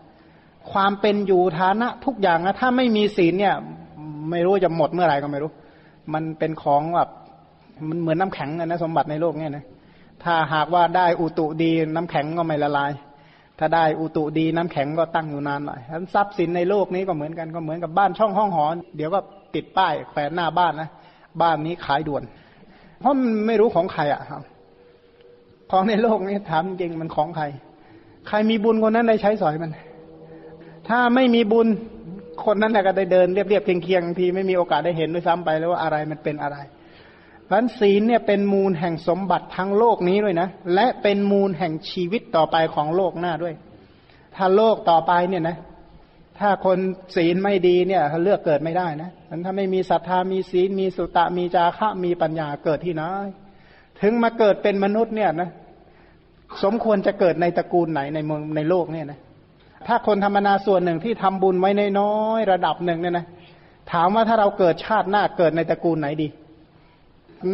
[0.73, 3.55] ความเป็นอยู่ฐานะทุกอย่างนะถ้าไม่มีศีลเนี่ย
[4.31, 5.51] ไม่รู้จะหมดเมื่อไหร่ก็ไม่รู้
[6.15, 7.11] มันเป็นของแบบ
[7.89, 9.65] มันเหมือนน้าแข็งนะสมบัติในโลกเนี่ยนะ
[10.25, 12.91] ถ้าหากว่าได้อุตุดีน้ำแข็งก็ไม่ละลาย
[13.59, 15.81] ถ้าได้อุตุดีน้ำแข็งก็ตั้งอยู่นานหน่อย
[16.15, 19.21] ทรัพย์สินในโลกนี้ก็เหมือนกันก็เหมือนกับบ้านช่องห้องหอเดี๋ยวก็
[19.55, 20.89] ติดป้ายแขวนหน้าบ้านนะ
[21.43, 22.23] บ้านนี้ขายด่วน
[23.01, 24.43] เพราะมันไม่รู้ของใครอะครับ
[25.71, 27.45] ของในโลกนี้ถามจริงมันของใคร
[28.29, 29.75] ใครมีบุญคนนั้นได้ใช้สอยมัน
[30.89, 31.67] ถ้าไม่มีบุญ
[32.45, 36.57] คนนั้นแหละก็ได้เดินเรียบๆเคียงๆทีไม่มีโอกาสได้เห็นด้วยซ้ำไปแล้วว่าอะไรมันเป็นอะไร
[37.51, 43.55] พันศีลเนี่ยเป็นมูลแห่งสมบัติทั้งโลกนี้ด้วยนะ และเป็นมูลแห่งชีวิตต่อไปของโลกหน้าด้วย
[44.37, 45.57] ถ้าโลกต่อไปเนี่ยนะ
[46.39, 46.79] ถ้าคน
[47.17, 49.11] ศีลไม่ดีเนี่ยเลือกเกิดไม่ได้นะ
[49.45, 53.03] ถ้าไม่มีศรัทธามีศีลมีสุตะมีจาคะมีปัญญาเกิดที่ไหน
[54.01, 55.51] ถึงมาเกิดเป็นมนุษย์เนี่ยนะ
[56.63, 59.19] สมควรจะเกิดในตระกูลไหนในเมืองในโลกเนี่ยนะ
[59.87, 63.27] ถ้าคนธรรมนาส่วนหนึ่งที่ทำบุญไว้ในน้อยระดับหนึ่งเนี่ยนะ
[63.93, 66.29] ถามว่าถ้าเราเกิดชาติหน้าเกิดในตระกูลไหนดี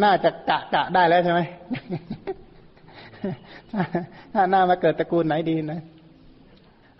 [0.03, 1.39] น่าจะกะกะได้แล้วใช่ไหม
[4.33, 5.81] ถ้าหน้ามาเกิดตระกูลไหนดีนะ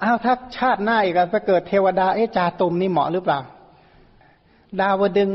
[0.04, 3.40] อ้าวถ้าชาติหน้าอีกไปเกิดเทวดาเอ๊จาตุมนี่เหมาะหรือเปล่า
[4.80, 5.30] ดาวดึง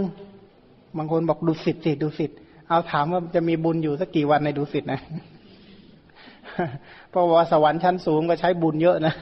[0.96, 2.36] บางคนบอกดูสิทธิ์สิดูสิทธิ์
[2.68, 5.00] เอาถามว่าจะมีบุญอยู่สักกี่วันในดูสิทธิ์นะ
[7.10, 9.14] เพราะว่าสวรรค์ชั้นสูงก็ใช้บุญเยอะนะ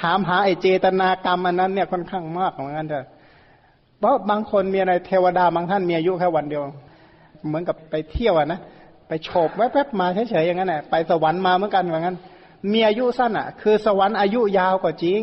[0.00, 3.06] ถามหาไอเจตนากรรมอันนั้นเนี่ยค่อนข้างมากเหมือนกันเถอะ
[4.00, 6.62] เพราะบางคนมีอะไรเทวดาบางท่านมีอายุแค่วันเดียว
[7.46, 8.60] เหมือนกับไปเที่ยวนะ
[9.08, 12.16] ไปโฉบแวบๆมาเฉยๆอย่างนั้นแหละไปสวรรค์มาเหมือนกันเหมือนกัน
[12.72, 15.22] มีอายุสั้นอะ คือสวรรค์อายุยาวกว่าจริง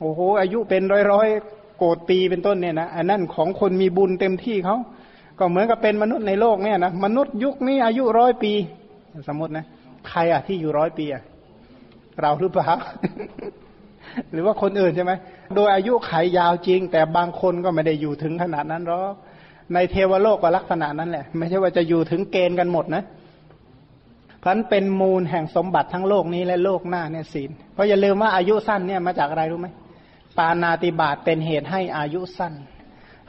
[0.00, 0.82] โอ้โหอายุเป็น
[1.12, 4.76] ร้อยๆโกดปีเป็นต้นเนี่ยนะอันนั้นของคนมีบุญเต็มที่เขา
[5.38, 8.52] ก็เหมือนกับเป็นมนุษย์ในโลกเนี่ยนะมนุษย์ยุคนี้อายุร้อยปี
[9.28, 9.64] สมมตินะ
[10.08, 11.22] ใครอะที่อยู่ร้อยปีอะ
[12.20, 12.68] เราหรือเปล่า
[14.32, 15.12] หรือว่าคนอื่นใช่ไหม
[15.54, 19.14] โดยอายุไขยยาวจริง แต่บางคนก็ไม่ได้อยู่ถึงขนาดนั้นหรอก
[19.74, 23.02] ในเทวโลกก็ลักษณะนั้นแหละ ไม่ใช่ว่าจะอยู่ถึงเกณฑ์กันหมดนะ
[24.42, 29.68] พันเป็นมูลแห่งสมบัติทั้งโลกนี้และโลกหน้าเนี่ยศีล เพราะอย่าลืมว่าอายุสั้นเนี่ยมาจากอะไรรู้ไหม
[30.38, 32.54] ปานาติบาตเป็นเหตุให้อายุสั้น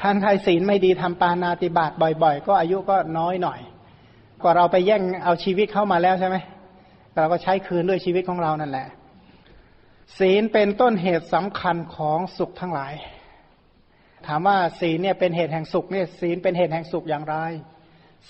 [0.02, 1.92] ท่านใครศีลไม่ดีทำปานาติบาต
[2.24, 3.60] บ่อย ๆ ก็อายุก็น้อยหน่อย
[4.42, 6.36] กว่าเราไปแย่งเอาชีวิตเข้ามาแล้วใช่ไหม
[7.18, 8.88] เราก็ใช้คืนด้วยชีวิตของเรานั่นแหละ
[10.18, 12.94] ศีลเป็นต้นเหตุสำคัญของสุขทั้งหลาย
[14.26, 17.36] ถามว่าศีลเนี่ยเป็นเหตุแห่งสุขเนี่ยศีลเป็นเหตุแห่งสุขอย่างไร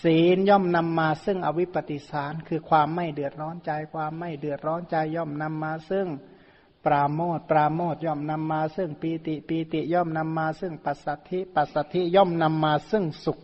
[0.03, 6.07] ศีลย่อมนำมาซึ่งอวิปปิสาร คือความไม่เดือดร้อนใจ ความไม่เดือดร้อนใจย่อมนำมาซึ่ง
[6.86, 13.39] ปราโมทปราโมทย่อมนำมาซึ่งปีติปีติย่อมนำมาซึ่งปัสสัทธิปัสสัทธิย่อมนำมาซึ่งสุข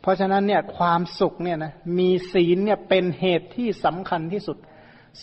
[0.00, 4.56] เพราะฉะนั้นเนี่ยความสุขเนี่ยนะมีศีลเนี่ยเป็นเหตุที่สำคัญที่สุด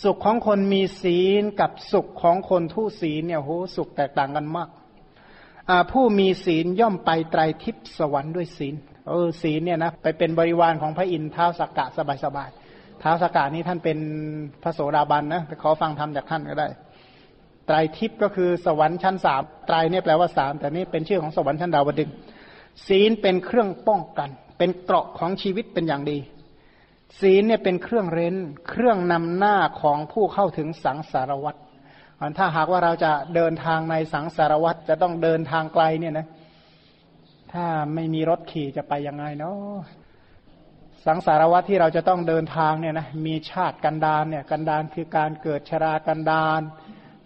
[0.03, 4.69] สุขของคนมีศีลกับสุขของคนทุศีลเนี่ยโหสุขแตกต่างกันมาก
[5.91, 8.75] ผู้มีศีลย่อมไปไตรทิพย์สวรรค์ด้วยศีล
[9.09, 11.85] เออศีลเนี่ยนะไปเป็นบริวารของพระอินทร์ท้าวสักกะ
[12.23, 13.99] สบายๆท้าวสักกะนี้ท่านเป็น
[14.63, 16.67] พระโสดาบันนะไปขอฟังธรรมจากท่านก็ได้
[17.67, 22.09] ไตรทิพย์ก็คือสวรรค์ชั้นสามไตรเนี่ยแปลว่าสามแต่นี่เป็นชื่อของสวรรค์ชั้นดาวดึง
[22.87, 26.17] ศีลเป็นเครื่องป้องกัน เป็นเกราะของชีวิตเป็นอย่างดี
[27.19, 28.35] ศีลเนี่ยเป็นเครื่องเร้น
[28.69, 31.59] เครื่องนำหน้าของผู้เข้าถึงสังสารวัตร
[32.37, 36.27] ถ้าหากว่าเราจะเดินทางในสังสารวัตรจะต้องเดินทางไกลเนี่ยนะ
[37.53, 39.77] ถ้าไม่มีรถขี่จะไปยังไงเนาะ
[41.05, 46.61] สังสารวัตรที่เราจะต้องเดินทางเนี่ยนะมีชาติกันดานเนี่ย กันดานคือการเกิดชรากันดาน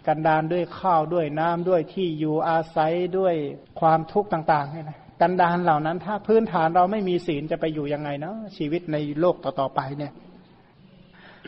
[0.08, 3.36] กันดานด้วยข้าวด้วยน้ำด้วยที่อยู่อาศัยด้วย
[3.80, 10.14] ความทุกข์ต่างๆเนี่ยนะ กันดานเหล่านั้น ถ้าพื้นฐานเราไม่มีศีลจะไปอยู่ยังไงเนาะชีวิตในโลกต่อๆไปเนี่ย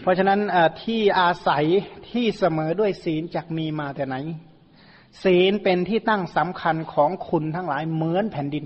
[0.01, 0.39] เพราะฉะนั้น
[0.83, 1.65] ที่อาศัย
[2.09, 4.15] ที่เสมอด้วยศีลจะมีมาแต่ไหน
[5.23, 8.65] ศีลเป็นที่ตั้งสำคัญของคุณทั้งหลายเหมือนแผ่นดิน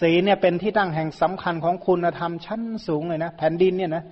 [0.00, 4.04] ศีลเนี่ยเป็นที่ตั้งแห่งสำคัญของคุณธรรมชั้นสูงเลยนะแผ่นดินเนี่ยนะ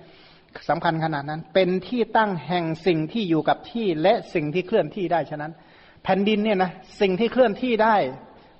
[0.69, 5.51] สำคัญขนาดนั้น เป็นที่ตั้งแห่งสิ่งที่อยู่กับที่และสิ่งที่เคลื่อนที่ได้ฉะนั้น
[6.03, 7.95] แผ่นดินเนี่ยนะสิ่งที่เคลื่อนที่ได้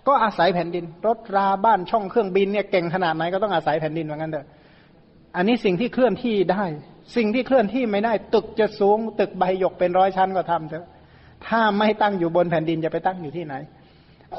[0.08, 4.47] ก็อาศัยแผ่นดิน รถราบ้านช่องเครื่องบินเนี่ยเก่งขนาดไหนก็ต้องอาศัยแผ่นดินเหมือนกันเถอะ
[5.36, 6.66] อันนี้สิ่งที่เคลื่อนที่ได้
[7.16, 10.86] สิ่งที่เคลื่อนที่ไม่ได้ ตึกจะสูง ตึกใบหยกเป็นร้อยชั้นก็ทำเถอะ
[11.47, 13.55] ถ้าไม่ตั้งอยู่บนแผ่นดินจะไปตั้งอยู่ที่ไหน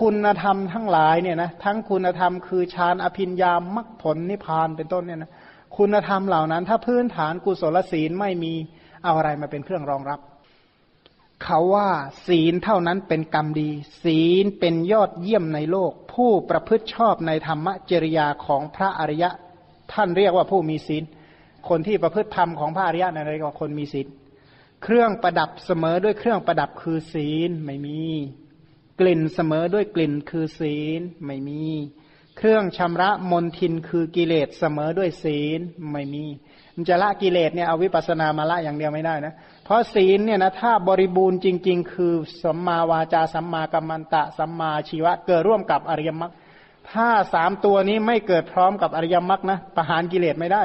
[0.01, 5.33] คุณธรรมทั้งหลายเนี่ยนะทั้งคุณธรรมคือฌานอภิญญามรรคผลนิพพานเป็นต้นเนี่ยนะ
[5.77, 8.53] คุณธรรมเหล่านั้น ถ้าพื้นฐานกุศลศีลไม่มี
[9.05, 10.21] เอาอะไรมาเป็นเครื่องรองรับ
[11.45, 11.91] เขาว่า
[12.27, 13.71] ศีลเท่านั้นเป็นกรรมดี
[14.03, 19.31] ศีลเป็นยอดเยี่ยมในโลก ผู้ประพฤติชอบในธรรมจริยาของพระอริยะ
[19.93, 21.05] ท่านเรียกว่าผู้มีศีล
[21.69, 24.07] คนที่ประพฤติธรรมของพระอริยะนั่นเรียกว่าคนมีศีล
[24.83, 28.01] เครื่องประดับเสมอด้วยเครื่องประดับคือศีลไม่มี
[29.01, 31.63] กลิ่นเสมอด้วยกลิ่นคือศีลไม่มี
[32.37, 35.61] เครื่องชำระมนทินคือกิเลสเสมอด้วยศีล
[35.93, 36.25] ไม่มี
[36.81, 42.13] มันจะละกิเลสเนี่ยเอาวิปัสสนามาละอย่างเดียวไม่ได้นะ เพราะศีลเนี่ยนะถ้าบริบูรณ์จริง ๆ คือ
[42.43, 46.33] สัมมาวาจาสัมมากัมมันตะสัมมาชีวะเกิดร่วมกับอริยมรรค
[46.91, 50.63] ถ้าสามตัวนี้ไม่เกิดพร้อมกับอริยมรรคนะประหารกิเลสไม่ได้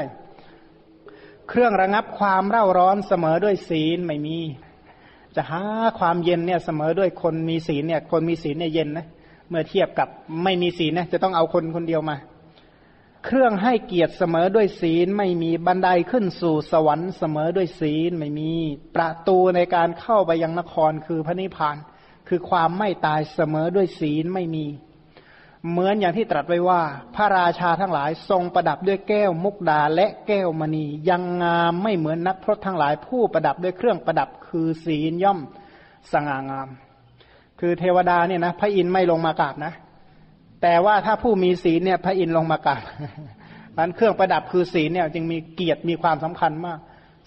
[1.50, 4.38] เครื่องระงับความเร่าร้อนเสมอด้วยศีลไม่มี
[5.36, 5.62] จะหา
[6.00, 9.06] ความเย็นเนี่ยเสมอด้วยคนมีศีลเนี่ย คนมีศีลเนี่ยเย็นนะ
[9.50, 10.08] เมื่อเทียบกับ
[10.44, 12.16] ไม่มีศีลนะจะต้องเอาคนคนเดียวมา
[13.26, 18.52] เครื่องให้เกียรติเสมอด้วยศีลไม่มีบันไดขึ้นสู่สวรรค์เสมอด้วยศีลไม่มี
[18.96, 21.78] ประตูในการเข้าไปยังนครคือพระนิพพาน
[22.28, 24.66] คือความไม่ตายเสมอด้วยศีลไม่มี
[25.70, 26.82] เหมือนอย่างที่ตรัสไว้ว่า
[27.16, 35.40] พระราชาทั้งหลายทรงประดับด้วยแก้วมุกดาและแก้วมณี ยังงามไม่เหมือนนักพรตทั้งหลายผู้ประดับด้วยเครื่องประดับคือศีลย่อม
[36.12, 36.70] สง่างาม
[37.60, 39.74] คือเทวดาเนี่ยนะพระอินทร์ไม่ลงมากราบนะ
[40.64, 42.84] แต่ว่าถ้าผู้มีศีลเนี่ยพระอินทร์ลงมากราบ
[43.78, 46.80] มันเครื่องประดับคือศีลเนี่ยจึงมีเกียรติมีความสำคัญมาก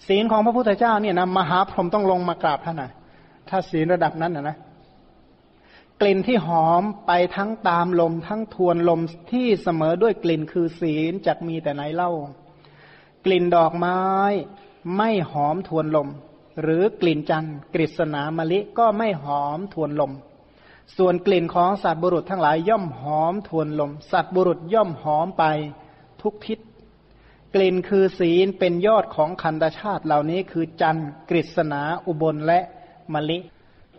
[0.07, 2.91] ศีลของพระพุทธเจ้าเนี่ยนะมหาพรหมต้องลงมากราบท่านนะ
[3.49, 4.57] ถ้าศีลระดับนั้นนะนะ
[6.01, 12.11] กลิ่นที่หอมไปทั้งตามลมทั้งทวนลมที่เสมอด้วยกลิ่นคือศีลจักมีแต่ไหนเล่า
[13.25, 13.99] กลิ่นดอกไม้
[14.97, 16.09] ไม่หอมทวนลม
[16.61, 20.11] หรือกลิ่นจันทร์กฤษณามะลิก็ไม่หอมทวนลม
[20.97, 25.43] ส่วนกลิ่นของสัตว์บุรุษทั้งหลายย่อมหอมทวนลม สัตว์บุรุษย่อมหอมไป
[26.21, 26.59] ทุกทิศ
[27.55, 32.59] กลิ่นคือศีลเป็นยอดของคันธชาติเหล่านี้คือจันทร์กฤษณาอุบลและ
[33.13, 33.37] มะลิ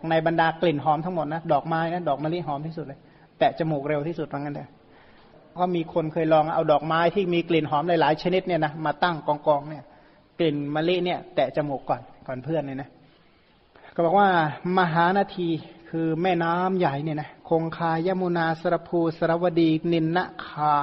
[0.09, 2.99] ในบรรดากลิ่นหอมทั้งหมดนะดอกไม้นะดอกมะลิหอมที่สุดเลย
[3.39, 4.69] แตะจมูกเร็วที่สุดว่างั้นเถอะ
[5.53, 9.83] เพราะมีคนเคยลองเอาดอกไม้ที่มีกลิ่นหอมหลายๆชนิดเนี่ยนะมาตั้งกองกองเนี่ย
[10.39, 12.89] กลิ่นมะลิเนี่ย แตะจมูกก่อนก่อนเพื่อนเนี่ยนะ
[13.95, 14.29] ก็บอกว่า
[14.77, 15.47] มหานาที
[15.93, 20.73] คือแม่น้ำใหญ่เนี่ยนะคงคายมุนาสรภูสรวดีนินนาคา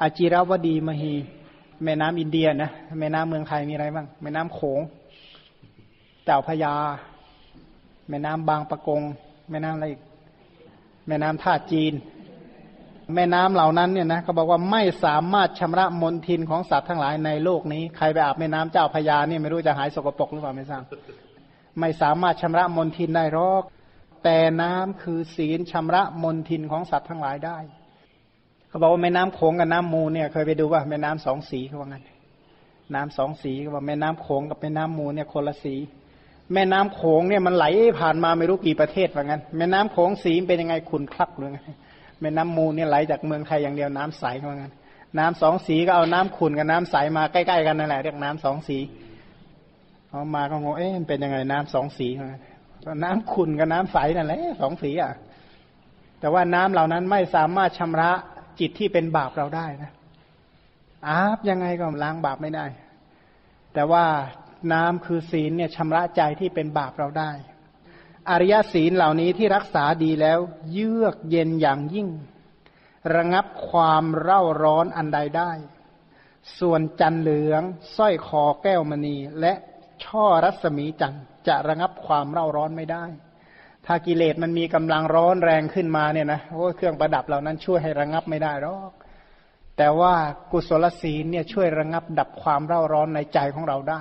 [0.00, 1.14] อาจิรวดีมหี
[1.84, 2.70] แม่น้ำอินเดียนะ
[3.00, 4.80] แม่น้ำเมืองไทยมีอะไรบ้าง แม่น้ำโขง
[6.24, 6.74] เจ้าพยา
[8.08, 9.02] แม่น้ำบางปะกง
[9.50, 10.00] แม่น้ำอะไรอีก
[11.06, 11.92] แม่น้ำท่าจีน
[13.14, 20.82] แม่น้ำเหล่านั้นเนี่ยนะเขาบอกว่าไม่สามารถชำระมลทินของสัตว์ทั้งหลายในโลกนี้ ใครไปอาบแม่น้ำเจ้าพยาเนี่ยไม่รู้จะหายสกปรกหรือเปล่าไม่ทราบ
[21.80, 23.64] ไม่สามารถชำระมลทินได้หรอก
[24.28, 27.58] แต่น้ำคือศีลชำระมลทินของสัตว์ทั้งหลายได้
[28.68, 32.04] เขาบอกว่าแม่น้ำโขงกับน้ำมูลเนี่ยเคยไปดูว่าแม่น้ำสองสีเขาว่างั้น
[32.94, 35.74] น้ำสองสีเขาบอกแม่น้ำโขงกับแม่น้ำมูลเนี่ยคนละสี
[36.52, 37.66] แม่น้ำโขงเนี่ยมันไหล
[37.98, 41.50] ผ่านมาไม่รู้กี่ประเทศว่างั้น แม่น้ำโขงสีเป็นยังไงขุนคลักเลย
[42.20, 44.72] แม่น้ำมูลเนี่ยไหลจากเมืองไทยอย่างเดียวน้ำใสเขาว่างั้น
[45.18, 48.78] น้ำสองสีก็เอาน้ำขุนกับน้ำใสมาใกล้ๆกันนั่นแหละเรียกน้ำสองสี
[50.08, 55.12] เอามาก็งงเอ๊ะมันเป็นยังไงน้ำสองสีเขาน้ำขุ่นกับน้ำใสนั่นแหละสองสีอะ
[56.20, 58.10] แต่ว่าน้ำเหล่านั้นไม่สามารถชำระ
[58.60, 59.90] จิตที่เป็นบาปเราได้นะ
[61.08, 62.66] อาบยังไงก็ล้างบาปไม่ได้
[63.74, 64.04] แต่ว่า
[64.72, 67.30] น้ำคือศีลเนี่ยชำระใจที่เป็นบาปเราได้
[68.30, 70.38] อริยศีลเหล่านี้ที่รักษาดีแล้ว
[70.72, 72.08] เยือกเย็นอย่างยิ่ง
[73.14, 75.52] ระงับความเร่าร้อนอันใดได้
[76.58, 77.62] ส่วนจันเหลือง
[77.96, 79.52] สร้อยคอแก้วมณีและ
[80.04, 81.16] ช่อรัศมีจัน
[81.48, 83.04] จะระงับความเร่าร้อนไม่ได้
[83.86, 88.92] ถ้ากิเลสมันมีกำลังร้อนแรงขึ้นมาเนี่ยนะโอ้เครื่องประดับเหล่านั้นช่วยให้ระงับไม่ได้หรอก
[89.76, 90.14] แต่ว่า
[90.52, 94.00] กุศลศีลเนี่ยช่วยระงับดับความเร่าร้อนในใจของเราได้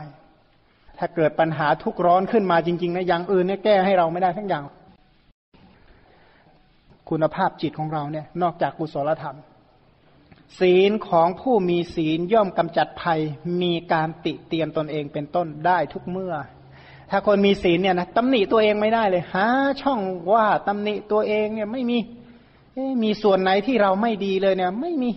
[1.00, 4.64] ถ้าเกิดปัญหาทุกร้อนขึ้นมาจริงๆนะอย่างอื่นเนี่ยแก้ให้เราไม่ได้ทั้งอย่าง
[7.10, 9.38] คุณภาพจิตของเราเนี่ย นอกจากกุศลธรรม
[10.60, 13.20] ศีลของผู้มีศีลย่อมกำจัดภัย
[13.62, 16.34] มีการติเตียนตนเองเป็นต้นได้ทุกเมื่อ
[17.10, 19.48] ถ้าคนมีศีลเนี่ยนะตำหนิตัวเองไม่ได้เลยหา
[19.82, 20.00] ช่อง
[20.34, 21.98] ว่าตำหนิตัวเองเนี่ยไม่มี
[23.04, 25.12] มีส่วนไหนที่เราไม่ดีเลยเนี่ย ไม่มี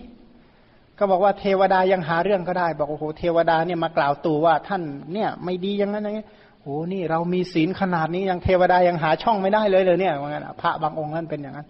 [0.98, 4.82] ก็บอกว่าเทวดายังหาเรื่องก็ได้ บอกโอ้โหเทวดาเนี่ยมากล่าวตูว่าท่าน
[5.12, 6.26] เนี่ย ไม่ดีอย่างนั้นอย่างนี้
[6.62, 11.66] โอ้นี่เรามีศีลขนาดนี้ยังเทวดายังหาช่องไม่ได้เลยเลยเนี่ยว่างั้นพระบางองค์นั้นเป็นอย่างนั้น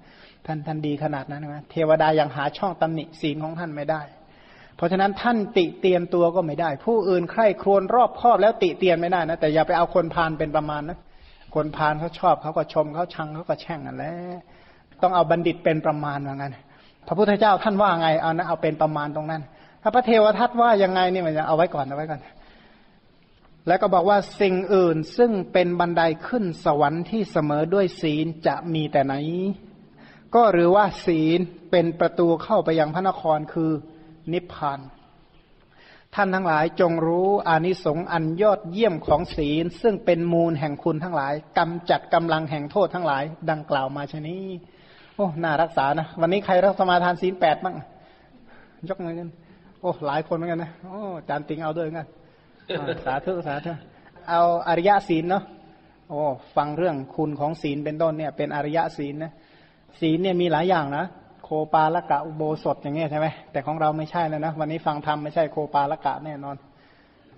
[0.47, 4.03] ท่านท่านดีขนาดนั้นนะเทวดายังหาช่องตำหนิศีลของท่านไม่ได้
[4.79, 10.99] เพราะฉะนั้นท่านติเตียนตัวก็ไม่ได้ ผู้อื่นใคร่ครวญรอบคอบแล้วติเตียนไม่ได้นะ แต่อย่าไปเอาคนพานเป็นประมาณนะ
[11.55, 14.39] คนพาลเขาชอบเขาก็ชมเขาชังเขาก็แช่งกันแหล้ว
[15.03, 16.57] ต้องเอาบัณฑิตเป็นประมาณว่างั้น
[17.07, 19.43] พระพุทธเจ้าท่านว่าไงเอานะเอาเป็นประมาณตรงนั้น
[19.83, 22.21] ถ้าพระเทวทัตว่ายังไงนี่มันจะเอาไว้ก่อนเอาไว้ก่อน
[23.67, 29.15] แล้วก็บอกว่าสิ่งอื่นซึ่งเป็นบันไดขึ้นสวรรค์ที่เสมอด้วยศีลจะมีแต่ไหน
[30.35, 31.39] ก็หรือว่าศีล
[31.71, 33.71] เป็นประตูเข้าไปยังพระนครคือ
[34.33, 34.81] นิพพาน
[36.15, 44.43] ท่านทั้งหลายจงรู้อานิสงส์อันยอดเยี่ยมของศีล ซึ่งเป็นมูลแห่งคุณทั้งหลายกำจัดกำลังแห่งโทษทั้งหลาย ดังกล่าวมาชนี้
[45.17, 47.77] โอ้น่ารักษานะ วันนี้ใครรักสมาทานศีลแปดบ้าง
[48.89, 49.31] ยกมือกัน
[49.81, 52.07] โอ้หลายคนเหมือนกันนะโอ้จานติงเอาด้วยกัน
[53.05, 53.73] สาธุสาธุ
[54.29, 55.45] เอาอริยศีลเนาะ
[56.09, 56.21] โอ้
[56.57, 59.33] ฟังเรื่องคุณของศีลเป็นต้นเนี่ย เป็นอริยศีลนะ
[60.01, 61.05] ศีลเนี่ยมีหลายอย่างนะ
[61.49, 66.57] คปาละกะอุโบสถอย่างเงี้ยใช่ไหมแต่ของเราไม่ใช่แล้วนะวันนี้ฟังธรรมไม่ใช่โคปาละกะแน่นอน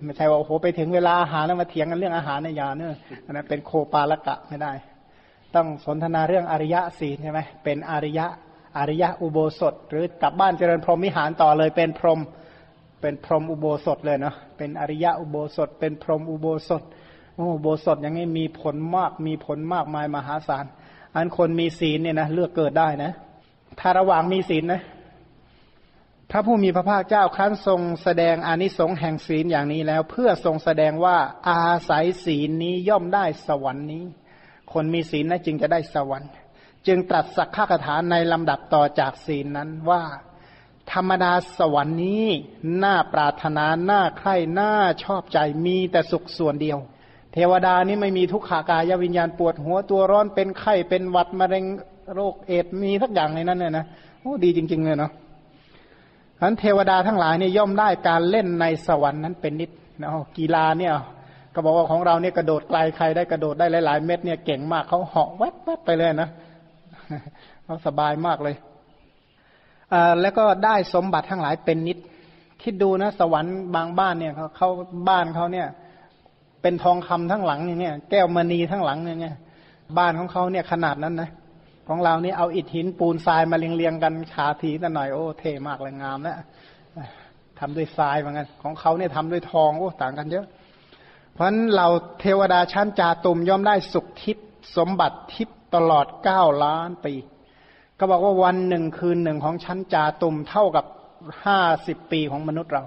[0.05, 2.83] ไม่ใช่ว่าโอ้โหไปถึงเวลาอาหารแล้วมาเถียงกันเรื่องอาหารในยาเน
[3.25, 4.71] อันนั้นเป็นโคปาละกะไม่ได้
[5.55, 8.27] ต้องสนทนาเรื่องอริยะศีลใช่ไหมเป็นอริยะ
[8.77, 12.19] อริยะอุโบสถ หรือกลับบ้านเจริญพรหมวิหารต่อเลยเป็นพรหม
[13.01, 16.81] เป็นพรหมอุโบสถเลยเนาะเป็นอริยะอุโบสถ เป็นพรหมอุโบสถ
[17.35, 20.65] โอ้อุโบสถอย่างนี้มีผลมากมีผลมากมายมหาศาล
[21.15, 23.11] อันคนมีศีลเนี่ยนะเลือกเกิดได้นะ
[23.79, 24.81] ถ้าระหว่างมีศีลนะ
[26.31, 31.17] พระผู้มีพระภาคเจ้าครั้นทรงแสดงอานิสงส์แห่งศีลอย่างนี้แล้ว เพื่อทรงแสดงว่า
[31.49, 34.05] อาศัยศีลนี้ย่อมได้สวรรค์นี้
[34.73, 36.29] คนมีศีลนะจึงจะได้สวรรค์
[36.87, 40.03] จึงตรัสสักข้าถาในลำดับต่อจากศีลนั้นว่า
[40.93, 42.25] ธรรมดาสวรรค์นี้
[42.83, 44.71] น่าปรารถนาน่าใคร่น่า
[45.03, 46.79] ชอบใจมีแต่สุขส่วนเดียว
[47.33, 51.65] เทวดานี้ไม่มีทุกขากายวิญญาณปวดหัวตัวร้อนเป็นไข้เป็นหวัดมะเร็ง
[52.15, 53.85] โรคเอดมีทักอย่างในนั้นเนี่ยนะ
[54.21, 55.11] โอ้ดีจริง ๆ เลยเนาะ
[56.37, 60.93] ฉะนั้นเทวดาทั้งหลายเนี่ยย่อมได้การเล่นในสวรรค์นั้นเป็นนิดนะกีฬาเนี่ย
[61.53, 66.29] ก็บอกว่าของเราเนี่ยกระโดดไกลใครได้กระโดดได้หลาย ๆ เม็ดเนี่ยเก่งมากเขาเหาะแวบๆไปเลยนะ
[67.63, 68.55] เขาสบายมากเลย
[69.93, 71.97] อแล้วก็ได้สมบัติทั้งหลายเป็นนิด
[72.61, 74.69] คิดดูนะ สวรรค์บางบ้านเนี่ยเขาเขา
[75.09, 75.67] บ้านเขาเนี่ย
[76.61, 79.35] เป็นทองคำทั้งหลังเงี้ยแก้วมณีทั้งหลังเงี้ย
[79.97, 81.29] บ้านของเขาเนี่ยขนาดนั้นนะ
[81.87, 86.37] ของเรานี่เอาอิฐหินปูนทรายมาเรียงๆกันขาทีแต่หน่อยโอ้เท่มากเลยงามนะ
[87.59, 90.45] ทำด้วยทรายเหมือนกันของเขาเนี่ยทำด้วยทองโอ้ต่างกันเยอะ
[91.33, 91.87] เพราะฉะนั้นเรา
[92.19, 97.13] เทวดาชั้นจาตุมย่อมได้สุขทิพย์สมบัติทิพย์ตลอดเก้าล้านปี
[97.99, 100.85] ก็บอกว่าวันหนึ่งคืนหนึ่งของชั้นจาตุมเท่ากับ
[101.45, 102.83] ห้าสิบปีของมนุษย์เรา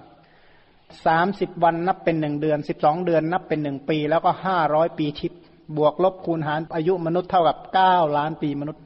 [1.07, 5.41] สามสิบวันนับเป็นหนึ่งเดือนสิบสองเดือนนับเป็นหนึ่งปี แล้วก็ห้าร้อยปีทิพย์
[5.77, 8.83] บวกลบคูณหารอายุมนุษย์เท่ากับเก้าล้านปีมนุษย์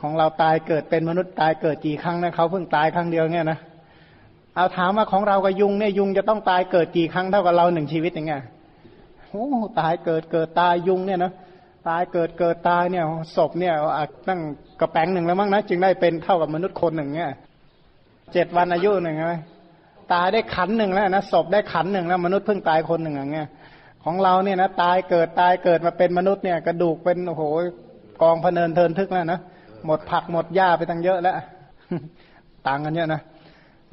[0.00, 3.58] ของเราตายเกิดเป็นมนุษย์ตายเกิดกี่ครั้งนะเขาเพิ่งตายครั้งเดียวเนี่ยนะ
[4.56, 8.42] เอาถามว่าของเรากับยุงเนี่ยยุงจะต้องตายเกิดกี่ครั้งเท่ากับเราหนึ่งชีวิตอย่างเงี้ย
[9.28, 9.46] โอ้
[9.80, 11.32] ตายเกิดเกิดตายยุงเนี่ยนะ
[11.88, 13.04] ตายเกิดเกิดตายเนี่ย
[13.36, 13.74] ศพเนี่ย
[14.28, 14.40] ตั้ง
[14.80, 17.30] กระแปงหนึ่งแล้วมั้งนะจึงได้เป็นเท่ากับมนุษย์คนหนึ่งเนี่ย
[18.32, 19.34] เจ็ดวันอายุหนึ่งใช่ไหม
[20.12, 23.48] ตายได้ขันหนึ่งแล้วนะศพได้ขันหนึ่งแล้วมนุษย์เพิ่งตายคนหนึ่งอย่างเงี้ย
[24.04, 27.42] ของเราเนี่ยนะตายเกิดตายเกิดมาเป็นมนุษย์เนี่ยกระดูกเป็นโอ้โห
[28.22, 29.40] กองพเนินเทินทึกแล้วนะ
[29.86, 31.36] หมดผักหมดหญ้าไปตั้งเยอะแล้ว
[32.66, 33.20] ต่างกันเยอะนะ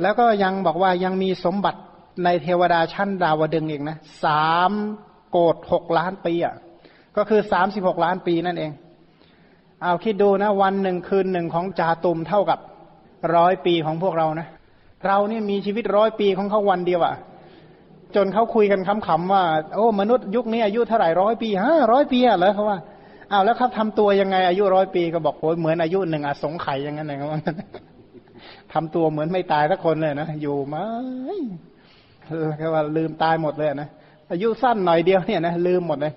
[0.01, 1.79] แล้วก็ยังบอกว่ายังมีสมบัติ
[2.23, 4.71] ในเทวดาชั้นดาวดึงอีกนะสาม
[5.31, 6.55] โกดหกล้านปีอะ
[7.17, 8.71] ก็คือสามสิบหกล้านปีนั่นเอง
[9.81, 12.59] เอาคิดดูนะ วันหนึ่งคืนหนึ่งของจาตุมเท่ากับ
[13.35, 14.47] ร้อยปีของพวกเรานะ
[15.07, 17.15] เราเนี่ยมีชีวิตร้อยปีของเขาวันเดียวอะ่ะ
[18.15, 19.43] จนเขาคุยกันคำๆว่า
[19.75, 22.79] โอ้ มนุษย์ยุคนี้อายุเท่าไหร่ร้อยปีฮะร้อยปีอะเหรอเขาว่า
[23.31, 27.39] อ้าวแล้วเขาทาตัวยังไงอายุร้อยปีก็บอกโอ้ยเหมือนอายุหนึ่งอสงไข่ยังไงเขาว่า
[28.73, 30.75] ทำตัวเหมือนไม่ตายสักคนเลยนะอยู่ไหม
[32.27, 33.89] เออแค่ว่าลืมตายหมดเลยนะ
[34.31, 36.13] อายุสั้นหน่อยเดียวเนี่ยนะลืมหมดเลย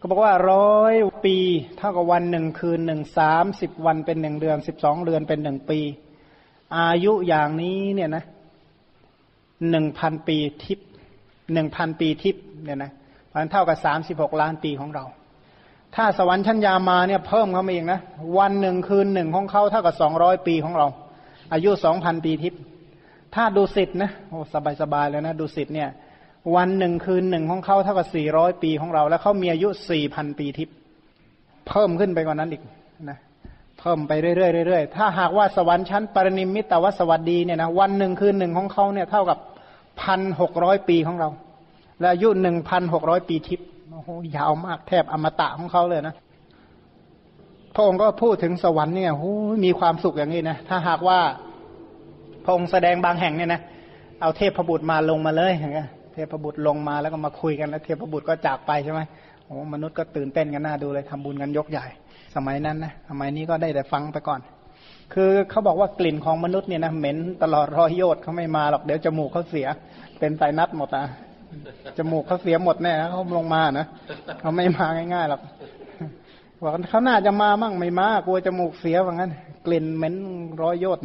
[0.00, 0.94] ก็บอกว่าร้อย
[1.24, 1.36] ปี
[1.78, 5.78] เท่ากับวันหนึ่งคืนหนึ่งสามสิบวันเป็นหนึ่งเดือนสิบสองเดือนเป็นหนึ่งปี
[6.76, 8.24] อายุอย่างนี้เนี่ยนะ
[9.70, 10.78] หนึ่งพันปีทิพ
[11.52, 12.92] หนึ่งพันปีทิพเนี่ยนะ
[13.32, 15.04] มันเท่ากับสามสิบหกล้านปีของเรา
[15.96, 18.00] ถ้าสวรรค์ชั้นยามาเนี่ยเพิ่มเข้ามาอีกนะ
[18.38, 20.86] วันหนึ่งคืนหนึ่งของเขาเท่ากับสองร้อยปีของเรา
[21.52, 22.54] อายุสองพันปีทิพ
[23.34, 25.88] ถ้าดูสิทธ์นะโอ้สบายสบายเลยนะดูสิทธ์เนี่ย
[26.56, 30.74] วันหนึ่งคืนหนึ่งของเขาเท่ากับสี่ร้อยปีของเรา แล้วเขามีอายุสี่พันปีทิพย์
[31.68, 32.62] เพิ่มขึ้นไปกว่านั้นอีก
[33.10, 33.18] นะ
[33.80, 39.38] เพิ่มไปเรื่อยๆเรื่อยๆถ้าหากว่าสวรรค์ชั้นปรินิมิตแต่ว่าสวัสดีเนี่ยนะวันหนึ่งคืนหนึ่งของเขาเนี่ยเท่ากับ
[40.02, 41.28] พันหกร้อยปีของเรา
[42.00, 46.14] และอายุหนึ่งพันหกร้อยปีทิพย์โอ้โหยาวมากแทบอมตะของเขาเลยนะ
[47.74, 49.32] พระองค์ก็พูดถึงสวรรค์เนี่ยโอ้
[49.64, 51.18] มีความสุขอย่างนี้นะถ้าหากว่า
[52.44, 53.60] พระองค์แสดงบางแห่งเนี่ยนะ
[54.20, 59.00] เอาเทพพบุตรมาลงมาเลยอย่างเงี้ยเทพบุตรลงมาแล้วก็มาคุยกันแล้ว เทพบุตรก็จากไปใช่ไหม
[59.44, 61.86] โอ้มนุษย์ก็ตื่นเต้นกันหน้าดูเลยทำบุญกันยกใหญ่
[62.34, 64.40] สมัยนั้นนะสมัยนี้ก็ได้แต่ฟังไปก่อน
[65.14, 69.66] คือเขาบอกว่ากลิ่นของมนุษย์เนี่ยนะเหม็นตลอดรอยโยดเขาไม่มาหรอกเดี๋ยวจมูกเขาเสีย
[70.18, 71.04] เป็นไตนัดหมดอะ
[71.98, 73.86] จมูกเขาเสียหมดแน่เขาลงมานะ
[74.40, 75.40] เขาไม่มาง่ายๆหรอก
[76.62, 79.32] บอกเขาน่าจะมามั่งไม่มากลัวจมูกเสียว่างั้น
[79.66, 80.14] กลิ่นเหม็น
[80.62, 80.98] ร้อยโยด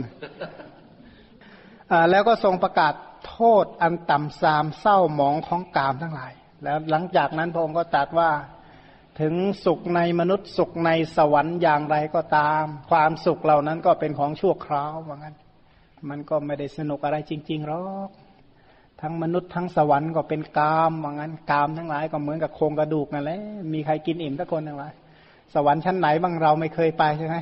[1.92, 2.94] อ่าแล้วก็ทรงประกาศ
[3.28, 6.32] โทษอันต่ำซามเศร้าหมองของกามทั้งหลาย
[6.64, 8.30] แล้วหลังจากนั้นพระองค์ก็ตรัสว่า
[9.22, 9.34] ถึง
[9.66, 15.36] สุขในมนุษย์สุขในสวรรค์อย่างไรก็ตาม ความสุขเหล่านั้นก็เป็นของชั่วคราวว่างั้น
[16.10, 18.10] มันก็ไม่ได้สนุกอะไรจริงๆหรอก
[19.02, 23.42] ทั้งมนุษย์ทั้งสวรรค์ก็เป็นกามว่างั้นกามทั้งหลายก็เหมือนกับโครงกระดูกนั่นแหละ
[23.74, 24.90] มีใครกินอิ่มสักคนทั้งหลา
[25.54, 27.38] สวรรค์ชั้นไหนบ้างเราไม่เคยไปใช่ไหม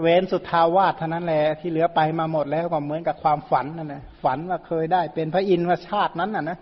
[0.00, 6.58] เว้นสุดทาวาสเท่านั้นแหละที่เหลือไปมาหมดแล้วก็เหมือนกับความฝันนั่นแหละฝันว่าเคยได้เป็นพระอินทร์ว่าชาตินั้นน่ะนะ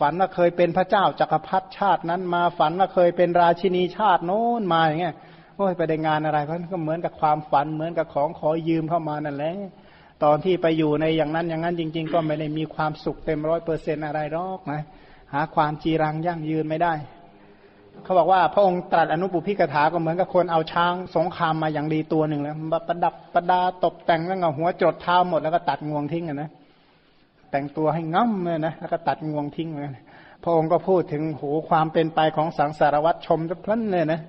[0.00, 5.14] ฝันว่าเคยเป็นพระเจ้าจักรพรรดิชาตินั้นมา ฝันว่าเคยเป็นราชินีชาติโน้นมาอย่างเงี้ย
[5.56, 9.56] โอ้ยไปได้งานอะไรเพราะก็เหมือนกับความฝันเหมือนกับของขอยืมเข้ามานั่นแหละ
[10.24, 14.82] ตอนที่ไปอยู่ในอย่างนั้นอย่างนั้นจริง ๆ ก็ไม่ได้มีความสุขเต็มร้อยเปอร์เซ็นอะไรหรอกนะ
[15.32, 16.94] หาความจีรังยั่งยืนไม่ได้
[18.04, 22.56] เขาบอกว่าพระองค์ตรัสอนุปุพิกถาก็เหมือนกับคนเอาช้างสงครามมาอย่างดีตัวหนึ่งแล้ว
[22.88, 26.50] ประดับประดาตกแต่งแล้วก็หัวจดเท้าหมดแล้วก็ตัดงวงทิ้งอะนะ
[27.56, 29.90] แต่งตัวให้ง่ำเลยนะแล้วก็ตัดงวงทิ้งเลย
[30.42, 34.20] พระองค์ก็พูดถึงโหความเป็นไปของสังสารวัตรชมจะพลันเลยนะ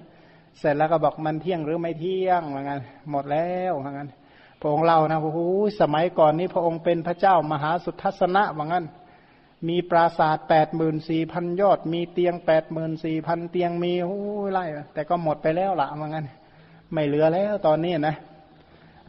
[0.59, 4.09] เสร็จแล้วก็บอกมันเที่ยงหรือไม่เที่ยงว่างั้นหมดแล้วว่างั้น
[4.61, 5.39] พระองค์เล่านะโอ้โห
[5.81, 8.85] สมัยก่อนนี้พระองค์เป็นพระเจ้ามหาสุทัศนะว่างั้น
[9.67, 14.19] มีปราสาทแปดหมื่นสี่พันยอด มีเตียงแปดหมื่นสี่พันเตียงมีโอ้
[14.51, 16.25] ไล่แต่ก็หมดไปแล้วละว่างั้น
[16.93, 18.15] ไม่เหลือแล้วตอนนี้นะ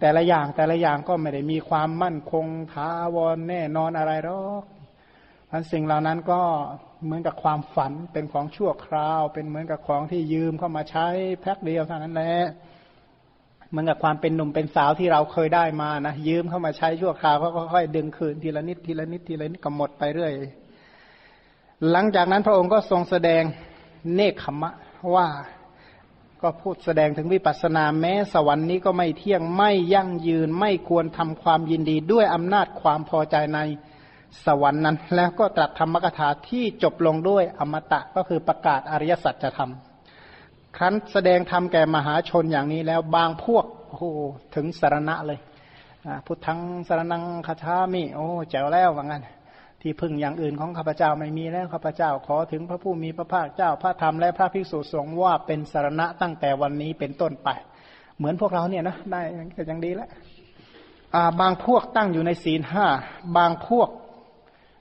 [0.00, 4.64] แต่ละอย่างแต่ละอย่างก็ไม่ได้มีความมั่นคงท้าวรแน่นอนอะไรหรอก
[5.50, 6.40] พันสิ่งเหล่านั้นก็
[7.04, 11.06] เหมือนกับความฝันเป็นของชั่วคราว เป็นเหมือนกับของที่ยืมเข้ามาใช้
[11.40, 12.34] แพ็คเดียวเท่านั้นแหละ
[13.70, 20.32] เหมือนกับความเป็นหนุ่มเป็นสาวที่เราเคยได้มานะยืมเข้ามาใช้ชั่วคราวก็ค่อยๆดึงคืนทีละนิดทีละนิดทีละนิดก็หมดไปเรื่อย
[21.90, 23.42] หลังจากนั้นพระองค์ก็ทรงแสดง
[24.14, 24.70] เนคขมะ
[25.14, 25.26] ว่า
[26.42, 33.58] ก็พูดแสดงถึงวิปัสสนาแม้สวรรค์นี้ก็ไม่เที่ยงไม่ยั่งยืนไม่ควรทำความยินดีด้วยอำนาจความพอใจใน
[34.46, 39.70] สวรรค์นั้น แล้วก็ตรัสธรรมกถาที่จบลงด้วยอมตะก็คือประกาศอริยสัจธรรม
[40.76, 44.10] ครั้นแสดงธรรมแก่มหาชนอย่างนี้แล้วบางพวกโอ้
[44.54, 45.38] ถึงสารณะเลย
[46.26, 46.58] พุทธัง
[46.88, 49.22] สารนังคาชามิโอ้แจ๋วแล้วว่างั้น
[49.86, 57.48] ที่พึ่งอย่างอื่นของข้าพเจ้าไม่มีแล้วข้าพเจ้าขอถึงพระผู้มีพระภาคเจ้าพระธรรมและพระภิกษุสงฆ์ว่าเป็นสารณะตั้งแต่วันนี้เป็นต้นไป
[58.16, 59.20] เหมือนพวกเราเนี่ยนะได้
[59.56, 60.08] ก็ยังดีแล้ว
[61.40, 62.86] บางพวกตั้งอยู่ในศีลห้า
[63.36, 63.88] บางพวก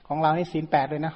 [0.07, 1.13] ของเรานี่ศีลแปดเลยนะ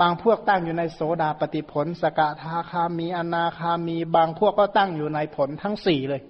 [0.00, 6.22] บางพวกตั้งอยู่ในโสดาปฏิผล สกทาคามีอนาคามี บางพวกก็ตั้งอยู่ในผลทั้งสี่เลย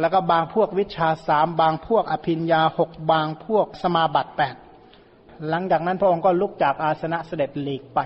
[0.00, 4.56] แล้วก็บางพวกวิชาสามบางพวกอภิญญาหกบางพวกสมาบัติแปด
[5.50, 8.00] หลังจากนั้นพระองค์ก็ลุกจากอาสนะเสด็จหลีกไป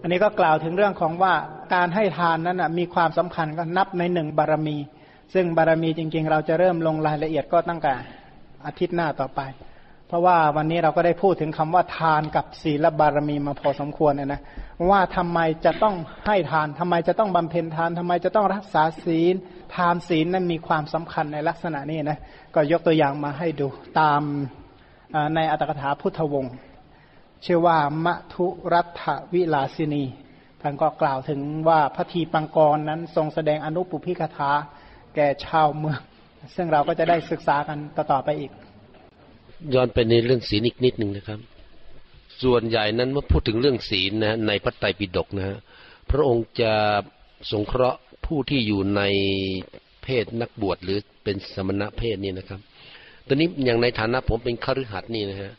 [0.00, 1.34] อันนี้ก็กล่าวถึงเรื่องของว่า
[1.74, 4.76] การให้ทานนั้นมีความสำคัญก็นับในหนึ่งบารมี
[5.34, 7.92] ซึ่งบารมีจริง ๆ เราจะเริ่มลงรายละเอียดก็ตั้งแต่
[8.66, 9.40] อาทิตย์หน้าต่อไป
[10.08, 14.40] เพราะว่าวันนี้เราก็ได้พูดถึงคำว่าทานกับศีลบารมีมาพอสมควรเนี่ยนะ
[14.90, 15.94] ว่าทำไมจะต้อง
[16.26, 19.34] ให้ทานทำไมจะต้องบำเพ็ญทานทำไมจะต้องรักษาศีล
[19.74, 22.18] ทานศีลนั้นมีความสำคัญในลักษณะนี้นะ
[22.54, 23.68] ก็ยกตัวอย่างมาให้ดู
[24.00, 24.22] ตาม
[25.34, 26.54] ในอัตถกถาพุทธวงศ์
[27.44, 30.04] ชื่อว่ามทุรัฐวิลาสินี
[30.60, 34.50] ท่านก็กล่าวถึงว่าพระทีปังกรนั้นทรงแสดงอนุปุพิกถา
[35.14, 36.00] แก่ชาวเมือง
[36.54, 37.78] ซึ่งเราก็จะได้ศึกษากัน
[38.12, 38.52] ต่อไปอีก
[39.74, 41.40] ย้อนไปในเรื่องศีลอีกนิดหนึ่งนะครับ
[42.42, 45.58] ส่วนใหญ่นั้นเมื่อพูดถึงเรื่องศีลนะในพระไตรปิฎกนะฮะ
[46.10, 46.72] พระองค์จะ
[47.50, 49.02] สงเคราะห์ผู้ที่อยู่ใน
[50.02, 52.60] เพศนักบวชหรือเป็นสมณะเพศนี่นะครับ
[53.28, 55.52] ตอนนี้อย่างในฐานะผมเป็นคฤหัสถ์นี่นะฮะ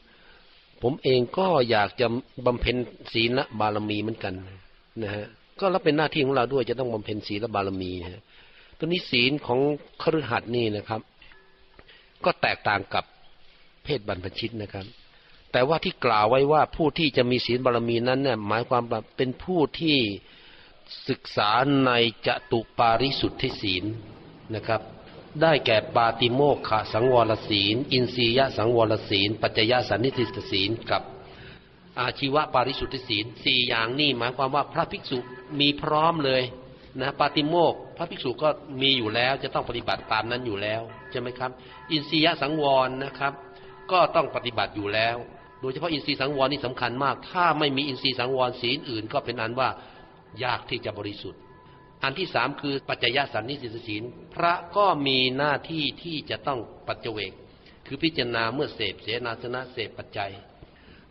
[0.82, 2.08] ผมเองก็อยากจะ
[2.46, 2.76] บำเพ็ญ
[3.14, 4.34] ศีลบารมีเหมือนกัน
[5.04, 5.26] นะฮะ
[5.60, 8.22] ก็รับเป็นหน้าที่ของเราด้วยจะต้องบำเพ็ญศีลบารมีฮะ
[8.78, 9.60] ตอนนี้ศีลของ
[10.02, 11.02] คฤหัสถ์นี่นะครับ
[12.26, 13.06] ก็แตกต่างกับ
[13.84, 14.86] เพศบรรพชิตนะครับ
[15.52, 19.98] แต่ว่าที่กล่าวไว้ว่าผู้ที่จะมีศีลบารมีนั้นเนี่ยหมายความว่าเป็นผู้ที่
[21.10, 21.52] ศึกษา
[21.86, 21.92] ใน
[22.28, 23.86] จตุปาริสุทธิศีล
[24.56, 24.82] นะครับ
[25.42, 31.02] ได้แก่ปาติโมกขสังวรศีล อินทรียสังวรศีล ปัจจยสันนิติสศีลกับ
[32.00, 35.20] อาชีวะปาริสุทธิศีลสี่อย่างนี้หมายความว่าพระภิกษุ
[35.60, 36.44] มีพร้อมเลย
[37.02, 38.50] นะปาติโมกพระภิกษุก็
[38.82, 41.52] มีอยู่แล้วจะต้องปฏิบัติตามนั้นอยู่แล้วใช่ไหมครับ
[41.92, 43.34] อินทรียสังวรนะครับ
[43.92, 45.16] ก็ต้องปฏิบัติอยู่แล้ว
[45.62, 49.70] โดยเฉพาะอินทรีย์สังวรนี่สำคัญมาก ถ้าไม่มีอินทรีย์สังวรศีลอื่น ก็เป็นอันว่า
[50.44, 51.40] ยากที่จะบริสุทธิ์
[52.04, 54.04] อันที่สามคือปัจจยสันนิสิตศีล
[54.36, 57.32] พระก็มีหน้าที่ที่จะต้องปัจเจก
[57.88, 60.32] คือพิจารณาเมื่อเสพเสนาสนะเสพปัจจัย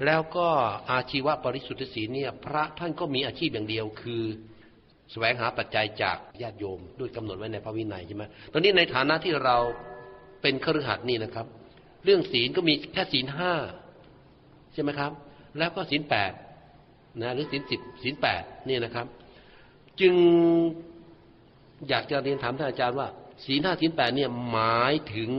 [0.05, 0.49] แล้วก็
[0.91, 4.22] อาชีวะปริสุทธิศีลเนี่ยพระท่านก็มีอาชีพอย่างเดียวคือ
[5.12, 9.57] แสวงหาปัจจัยจากญาติโยม ด้วยกำหนดไว้ในพระวินัยใช่ไหมตอนนี้ในฐานะที่เรา
[10.43, 11.47] เป็นครือขัดนี่นะครับ
[12.05, 13.53] เรื่องศีลก็มีแค่ศีลห้า
[14.72, 15.12] ใช่ไหมครับ
[15.59, 16.32] แล้วก็ศีลแปด
[17.22, 19.07] นะหรือศีลสิบศีลแปดนี่นะครับ
[20.01, 20.15] จึง
[21.89, 23.09] อยากจะเรียนถามท่านอาจารย์ว่า
[23.45, 25.31] ศีลห้าศีลแปดเนี่ยหมายถึง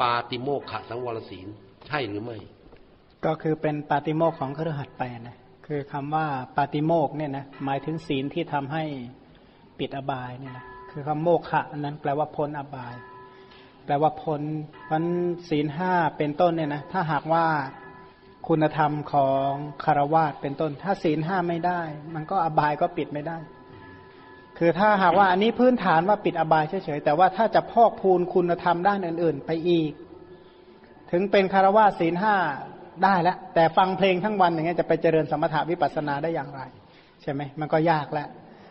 [0.00, 1.46] ปาติโมกขสังวรศีล
[1.86, 2.38] ใช่หรือไม่
[3.24, 6.26] ก็คือเป็นปาติโมกของคฤหัสถ์ไปนะคือคำว่า
[6.56, 8.84] ปาติโมกเนี่ยนะหมายถึงศีลที่ทำให้
[9.78, 12.94] ปิดอบายเนี่ยนะคือคำโมกขะอันนั้นแปลว่าพ้นอบาย
[13.84, 14.42] แปลว่าพ้น
[14.90, 15.04] วัน
[15.48, 17.46] ศีลห้าเป็นต้นเนี่ยนะถ้าหากว่า
[18.48, 19.50] คุณธรรมของ
[19.84, 21.80] คารวาสเป็นต้น ถ้าศีลห้าไม่ได้
[22.14, 23.38] มันก็อบายก็ปิดไม่ได้
[24.62, 29.92] คือถ้าหากว่าอันนี้พื้นฐานว่าปิดอบายเฉยๆแต่ว่าถ้าจะพอกพูนคุณธรรมด้านอื่น ๆ ไปอีก
[31.10, 32.34] ถึงเป็นคารวะศีลห้า
[33.04, 36.62] ได้แล้วแต่ฟังเพลงทั้งวันอย่างเงี้ยจะไปเจริญสมถะวิปัสสนาได้อย่างไร
[37.22, 38.28] ใช่ไหมมันก็ยากแล้ว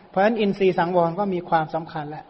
[0.08, 2.24] เพราะฉะนั้นอินทรีย์สังวรก็มีความสำคัญแหละ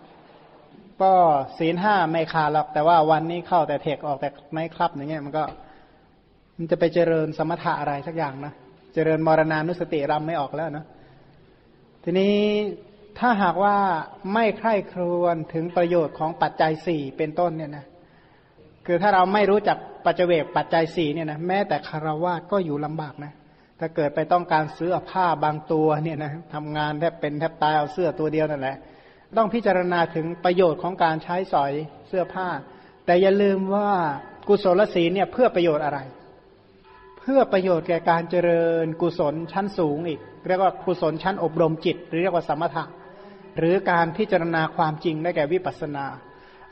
[1.03, 1.13] ก็
[1.59, 5.45] ศีลห้าไม่ขาดหรอกแต่ว่าวันนี้เข้าแต่เทคออกแต่ไม่คลับอย่างเงี้ยมันก็
[6.57, 8.53] มันจะไปเจริญสมถะอะไรสักอย่างนะ
[8.95, 10.85] เจริญมรณานุสติรำไม่ออกแล้วนะ
[12.05, 12.35] ทีนี้
[13.19, 13.77] ถ้าหากว่า
[14.35, 17.87] ไม่ใคร่ครวญถึงประโยชน์ของปัจจัยสี่เป็นต้นเนี่ยนะ
[18.87, 23.33] คือถ้าเราไม่รู้จักปัจเจกปัจจัยสี่เนี่ยนะแม้แต่คารวะก็อยู่ลำบากนะ
[23.79, 28.77] ถ้าเกิดไปต้องการซื้อผ้าบางตัวเนี่ยนะทำงานแทบเป็นแทบตายเอาเสื้อตัวเดียวนั่นแหละ
[29.37, 31.73] ต้องพิจารณาถึงประโยชน์ของการใช้สอย
[32.09, 32.49] เสื้อผ้า
[33.07, 33.91] แต่อย่าลืมว่า
[34.49, 36.01] กุศลศีลเนี่ยเพื่อประโยชน์อะไร
[37.19, 42.85] เพื่อประโยชน์แก่การเจริญกุศลชั้นสูงอีก เรียกว่ากุศลชั้นอบรมจิต หรือเรียกว่าสมถะ
[43.59, 46.07] หรือการพิจารณาความจริงได้แก่วิปัสสนา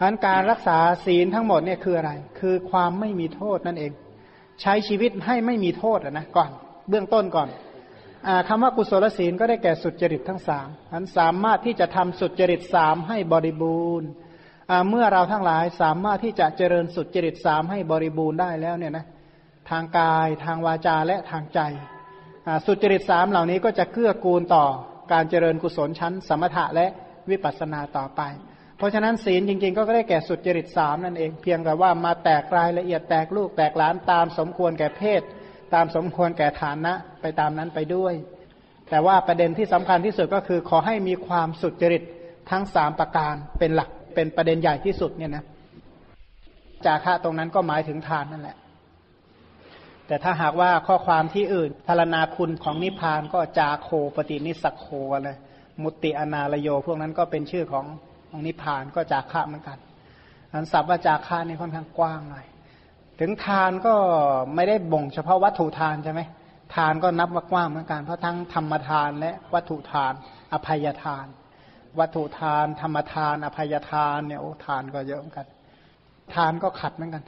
[0.03, 3.93] อันการรักษาศีลทั้งหมดเนี่ยคืออะไร คือความไม่มีโทษนั่นเอง
[4.63, 6.51] ใช้ชีวิตให้ไม่มีโทษนะก่อน
[6.89, 7.49] เบื้องต้นก่อน
[8.27, 14.09] อคำว่ากุศลศีลก็ได้แก่สุจริตทั้งสามอันสามารถที่จะทำสุจริตสามให้บริบูรณ์
[14.89, 19.07] เมื่อเราทั้งหลายสามารถที่จะเจริญสุจริตสามให้บริบูรณ์ได้แล้วเนี่ยนะ
[19.71, 21.61] ทางกายทางวาจาและทางใจ
[22.67, 24.67] สุจริตสามเหล่านี้ก็จะเกื้อกูลต่อ
[25.13, 26.87] การเจริญกุศลชั้น สมถะและ
[27.31, 28.23] วิปัสสนาต่อไป
[28.77, 35.23] เพราะฉะนั้นศีลจริง ๆ ก็ได้แก่สุดจริตสามนั่นเอง เพียงแต่ว่ามาแตกรายละเอียดแตกลูกแตกหลานตามสมควรแก่เพศ
[35.75, 38.15] ตามสมควรแก่ฐานะไปตามนั้นไปด้วย
[38.91, 42.03] แต่ว่าประเด็นที่สำคัญที่สุดก็คือขอให้มีความสุดจริต
[42.51, 45.45] ทั้งสามประการเป็นหลักเป็นประเด็นใหญ่ที่สุดเนี่ยนะ
[46.85, 48.57] จาคะตรงนั้นก็หมายถึงทานนั่นแหละ
[50.09, 55.31] แต่ถ้าหากว่าข้อความที่อื่นพารณาคุณของนิพพานก็จาโคปฏินิสักโคอะไร
[55.83, 57.87] มุติอนาลโย พวกนั้นก็เป็นชื่อของ
[58.31, 59.79] ของนิพพานก็จาคะเหมือนกัน
[60.53, 62.47] อันศัพท์ว่าจาคะนี่ค่อนข้างกว้างหน่อย
[63.21, 63.95] ถึงทานก็
[64.55, 66.21] ไม่ได้บ่งเฉพาะวัตถุทานใช่ไหม
[66.75, 70.13] ทานก็นับว่ากว้างเหมือนกันเพราะทั้งธรรมทานและวัตถุทาน
[70.53, 71.27] อภัยทาน
[71.99, 75.47] วัตถุทาน ธรรมทาน อภัยทานเนี่ยโอ้ทานก็เยอะเหมือนกัน
[76.35, 77.23] ทานก็ขัดเหมือนกัน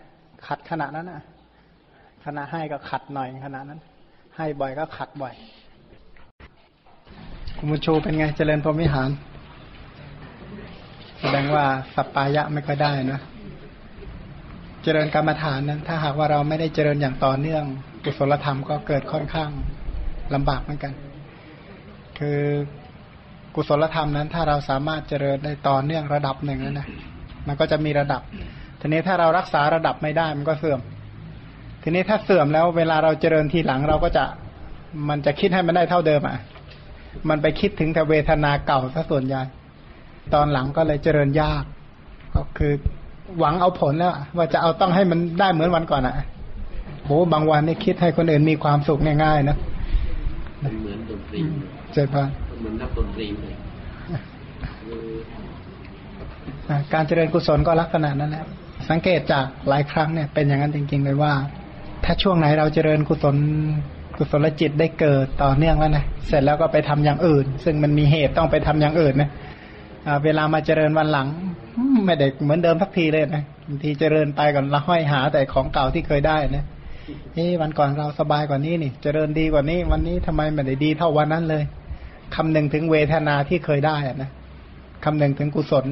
[0.47, 1.25] ขัดขนาดนั้นนะ
[2.25, 3.81] ขณะให้ก็ขัดหน่อยขณะนั้น
[4.37, 5.35] ให้บ่อยก็ขัดบ่อย
[7.57, 9.11] คุณบุญชูเป็นไงเจริญพรหมิหาร
[11.21, 11.65] แสดงว่า
[11.95, 13.21] สัปปายะไม่ก็ได้นะ
[14.83, 17.65] เจริญกรรมฐานนั้น ถ้าหากว่าเราไม่ได้เจริญอย่างต่อเนื่อง
[18.05, 19.51] กุศลธรรมก็เกิดค่อนข้าง
[20.35, 20.93] ลำบากเหมือนกัน
[22.19, 22.41] คือ
[23.55, 26.89] กุศลธรรมนั้น ถ้าเราสามารถเจริญได้ต่อเนื่องระดับหนึ่งแล้วนะ
[27.47, 28.23] มันก็จะมีระดับ
[28.81, 30.81] ทีนี้ถ้าเรารักษาระดับไม่ได้มันก็เสื่อม
[31.83, 34.25] ทีนี้ถ้าเสื่อมแล้วเวลาเราเจริญทีหลังเราก็จะ
[35.09, 36.39] มันจะคิดให้มันได้เท่าเดิมอะ
[37.29, 39.43] มันไปคิดถึงแต่เวทนาเก่าซะส่วนใหญ่
[40.35, 41.65] ตอนหลังก็เลยเจริญยาก
[42.35, 42.73] ก็คือ
[43.39, 46.15] หวังเอาผลแล้วว่าจะเอาต้องให้มันได้เหมือนวันก่อนอะ
[47.05, 49.57] โหบางวันนี่คิดให้คนอื่นมีความสุขง่ายๆนะ
[50.63, 51.41] มันเหมือนดนตรี
[51.93, 52.25] เจ็บปะ
[52.61, 53.55] เหมือนนักดนตรีเลย
[56.95, 58.45] การเจริญกุศลก็ลักษณะนั้นแหละ
[58.91, 61.33] สังเกตจากหลายครั้งเนี่ยเป็นอย่างนั้นจริงๆเลยว่า
[62.05, 63.37] ถ้าช่วงไหนเราเจริญกุศล
[64.19, 69.31] กุศลจิตได้เกิดต่อเนื่องแล้วนะเสร็จแล้วก็ไปทำอย่างอื่น ซึ่งมันมีเหตุต้องไปทำอย่างอื่นนะ
[70.25, 71.29] เวลามาเจริญวันหลัง
[72.07, 76.65] ไม่ได้เหมือนเดิมทักทีเลยนะบางทีเจริญไปก่อนละห้อยหาแต่ของเก่าที่เคยได้นะ
[77.35, 81.65] เอ้วันก่อนเราสบายกว่านี้นี่ เจริญดีกว่านี้ วันนี้ทำไมไม่ได้ดีเท่าวันนั้นเลย
[82.35, 84.31] คำหนึ่งถึงเวทนาที่เคยได้นะ
[85.05, 85.87] คำหนึ่งถึงกุศล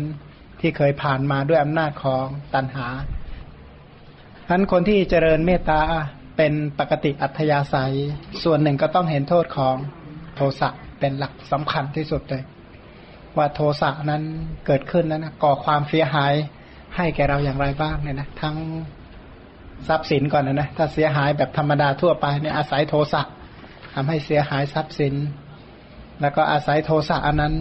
[0.61, 2.86] ที่เคยผ่านมาด้วยอำนาจของตัณหา
[4.51, 5.80] นั้นคนที่เจริญเมตตา
[6.36, 7.94] เป็นปกติอัธยาศัย
[8.44, 9.76] ส่วนหนึ่งก็ต้องเห็นโทษของ
[10.36, 10.68] โทสะ
[11.01, 12.42] เป็นหลักสำคัญที่สุดเลย
[13.36, 14.22] ว่าโทสะนั้น
[14.66, 16.32] เกิดขึ้นนั้นก่อความเสียหาย
[16.96, 18.57] ให้แก่เราอย่างไรบ้างเนี่ยนะทั้ง
[19.88, 23.22] ทรัพย์สินก่อนนะนะถ้าเสียหายแบบธรรมดาทั่วไปเนี่ยอาศัยโทสะ
[23.94, 25.14] ทำให้เสียหายทรัพย์สิน
[26.20, 27.55] แล้วก็อาศัยโทสะอันนั้น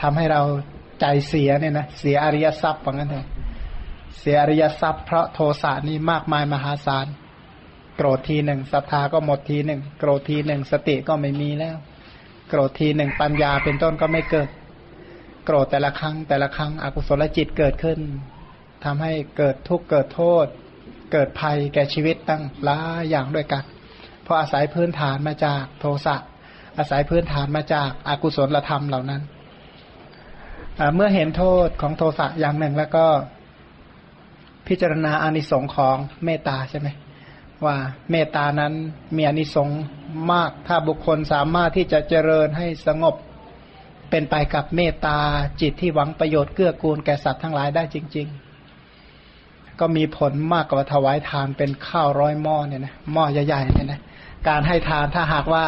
[0.00, 0.42] ทำให้เรา
[1.00, 3.26] ใจเสียเนี่ยนะเสียอริยทรัพย์ว่างั้นเถอะ
[4.18, 7.06] เสียอริยทรัพย์เพราะโทสะนี่มากมายมหาศาล
[7.96, 11.76] โกรธทีหนึ่งศรัทธาก็หมดทีหนึ่งโกรธทีหนึ่งสติก็ไม่มีแล้ว
[12.48, 14.48] โกรธทีหนึ่งปัญญาเป็นต้นก็ไม่เกิด
[15.44, 17.98] โกรธแต่ละครั้งแต่ละครั้งอกุศลจิตเกิดขึ้น
[18.84, 20.46] ทำให้เกิดทุกข์เกิดโทษ
[21.12, 23.64] เกิดภัยแก่ชีวิตตั้งหลายอย่างด้วยกัน
[24.22, 26.16] เพราะอาศัยพื้นฐานมาจากโทสะ
[26.78, 29.22] อาศัยพื้นฐานมาจากอากุศลธรรมเหล่านั้น
[30.94, 33.06] เมื่อเห็นโทษของโทสะอย่างหนึ่งแล้วก็
[34.70, 36.88] พิจารณาอานิสงส์ของเมตตาใช่ไหม
[37.64, 37.76] ว่า
[38.10, 38.72] เมตตานั้น
[39.16, 39.80] มีอานิสงส์
[40.32, 43.14] มากถ้าบุคคลสามารถที่จะเจริญให้สงบ
[44.10, 45.18] เป็นไปกับเมตตา
[45.60, 48.26] จิตที่หวังประโยชน์เกื้อกูลแก่สัตว์ทั้งหลายได้จริง
[49.02, 54.00] ๆ ก็มีผลมากกว่าถวายทานเป็นข้าวร้อยหม้อเนี่ยนะหม้อใหญ่ๆเนี่ยนะ
[54.48, 55.66] การให้ทานถ้าหากว่า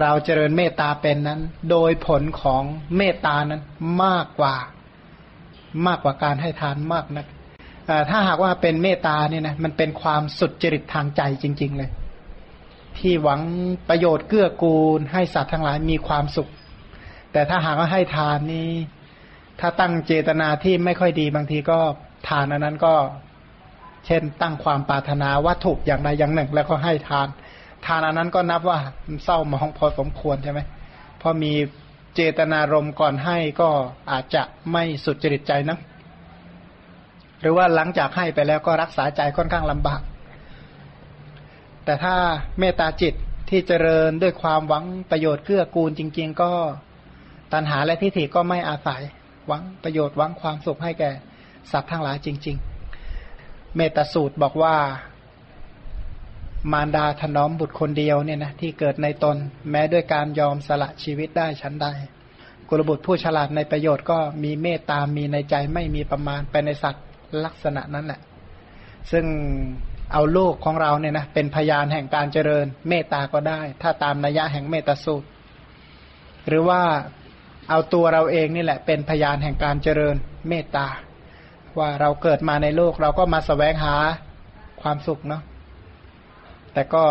[0.00, 1.40] เราเจริญเมตตาเป็นนั้น
[1.70, 2.62] โดยผลของ
[2.96, 3.62] เมตตานั้น
[4.04, 4.56] มากกว่า
[5.86, 7.26] มากกว่าการให้ทานมากนะ
[8.10, 11.90] ถ้าหากว่าเป็นเมตตาเนี่ยนะมันเป็นความสุดจริตทางใจจริง ๆ เลย
[12.98, 13.40] ที่หวัง
[13.88, 16.48] ประโยชน์เกื้อกูล ให้สัตว์ทั้งหลายมีความสุข
[17.32, 18.70] แต่ถ้าหากว่าให้ทานนี้
[19.60, 21.78] ถ้าตั้งเจตนาที่ไม่ค่อยดีบางทีก็
[22.28, 22.94] ทานอันนั้นก็
[24.06, 27.28] เช่น ตั้งความปรารถนาวัตถุอย่างใดอย่างหนึ่ง แล้วก็ให้ทาน
[27.86, 28.78] ทานอันนั้นก็นับว่า
[29.24, 30.60] เศร้ามองพอสมควรใช่ไหม
[31.20, 31.52] พอมี
[32.14, 33.68] เจตนารมณ์ก่อนให้ก็
[34.10, 35.78] อาจจะไม่สุดจริตใจนะ
[37.40, 40.00] หรือว่าหลังจากให้ไปแล้วก็รักษาใจค่อนข้างลำบาก
[41.84, 42.14] แต่ถ้า
[42.58, 43.14] เมตตาจิต
[43.50, 46.52] ที่เจริญด้วยความหวังประโยชน์เกื้อกูลจริง ๆ ก็
[47.52, 49.02] ตัณหาและทิฏฐิก็ไม่อาศัย
[49.46, 51.10] หวังประโยชน์หวังความสุขให้แก่
[51.72, 52.56] สัตว์ทั้งหลายจริง
[53.16, 54.76] ๆ เมตสูตรบอกว่า
[56.72, 59.36] มารดาถนอมบุตรคนเดียวเนี่ยนะที่เกิดในตน
[59.70, 61.86] แม้ด้วยการยอมสละชีวิตได้ชั้นใด
[62.68, 67.04] กุลบุตรผู้ฉลาดในประโยชน์ก็มีเมตตามีในใจไม่มีประมาณไปในสัตว์
[67.44, 68.20] ลักษณะนั้นแหละ
[69.12, 69.24] ซึ่ง
[70.12, 75.26] เอาลูกของเราเนี่ยนะเป็นพยานแห่งการเจริญ เมตตาก็ได้ ถ้าตามนัยยะแห่งเมตตาสูตร
[76.48, 76.82] หรือว่า
[77.70, 80.16] เอาตัวเราเองนี่แหละ เป็นพยานแห่งการเจริญ
[80.48, 80.86] เมตตา
[81.78, 83.94] ว่าเราเกิดมาในโลกเราก็มาสแสวงหา
[84.82, 85.42] ความสุขเนาะ
[86.72, 87.04] แต่ก็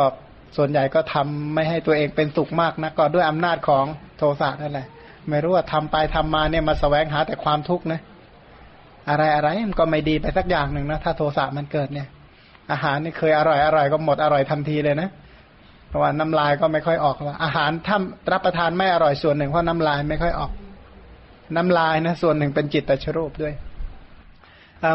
[0.57, 3.85] ส่วนใหญ่ก็ทำไม่ให้ตัวเองเป็นสุขมากนะก็ด้วยอำนาจของ
[4.17, 4.87] โทสะนั่นแหละ
[5.29, 8.01] ไม่รู้ว่าทำไปทำมาเนี่ยมาสแสวงหาแต่ความทุกข์นะ
[9.09, 12.07] อะไรอะไรมันก็ไม่ดีไปสักอย่างหนึ่งนะถ้าโทสะมันเกิดเนี่ย
[12.71, 15.09] อาหารนี่เคยอร่อยอร่อยก็หมดอร่อยทันทีเลยนะ
[15.89, 17.97] เพราะว่าน้ำลายก็ไม่ค่อยออกว่าอาหารถ้า
[18.31, 20.51] รับประทานไม่อร่อยส่วนหนึ่งเพราะน้ำลายไม่ค่อยออก
[21.55, 23.53] น้ำลายนะส่วนหนึ่งเป็นจิตตชรูปด้วย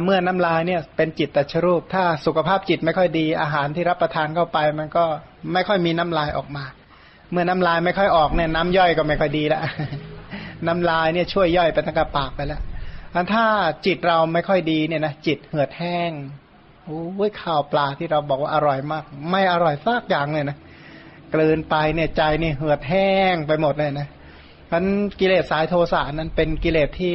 [0.04, 5.04] เมื่อน้ำลายเนี่ยเป็นจิตตชรูป ถ้าสุขภาพจิตไม่ค่อยดี อาหารที่รับประทานเข้าไป มันก็
[5.52, 6.64] ไม่ค่อยมีน้ำลายออกมา
[7.30, 9.60] เมื่อน้ำลายไม่ค่อยออกเนี่ยน้ำย่อยก็ไม่ค่อยดีละ
[10.66, 12.60] น้ำลายเนี่ยช่วยย่อยไปทั้งกระปากไปแล้ว
[13.14, 13.46] อันถ้า
[13.86, 16.10] จิตเราไม่ค่อยดีเนี่ยนะจิตเหือดแห้ง
[16.84, 20.58] โอ้ยข้าวปลาที่เราบอกว่าอร่อยมาก ไม่อร่อยซากอย่างเลยนะ
[21.34, 24.08] กลืนไปเนี่ยใจนี่เหือดแห้งไปหมดเลยนะ
[24.66, 24.80] เพราะ
[25.20, 27.14] กิเลสสายโทสะนั้นเป็นกิเลสที่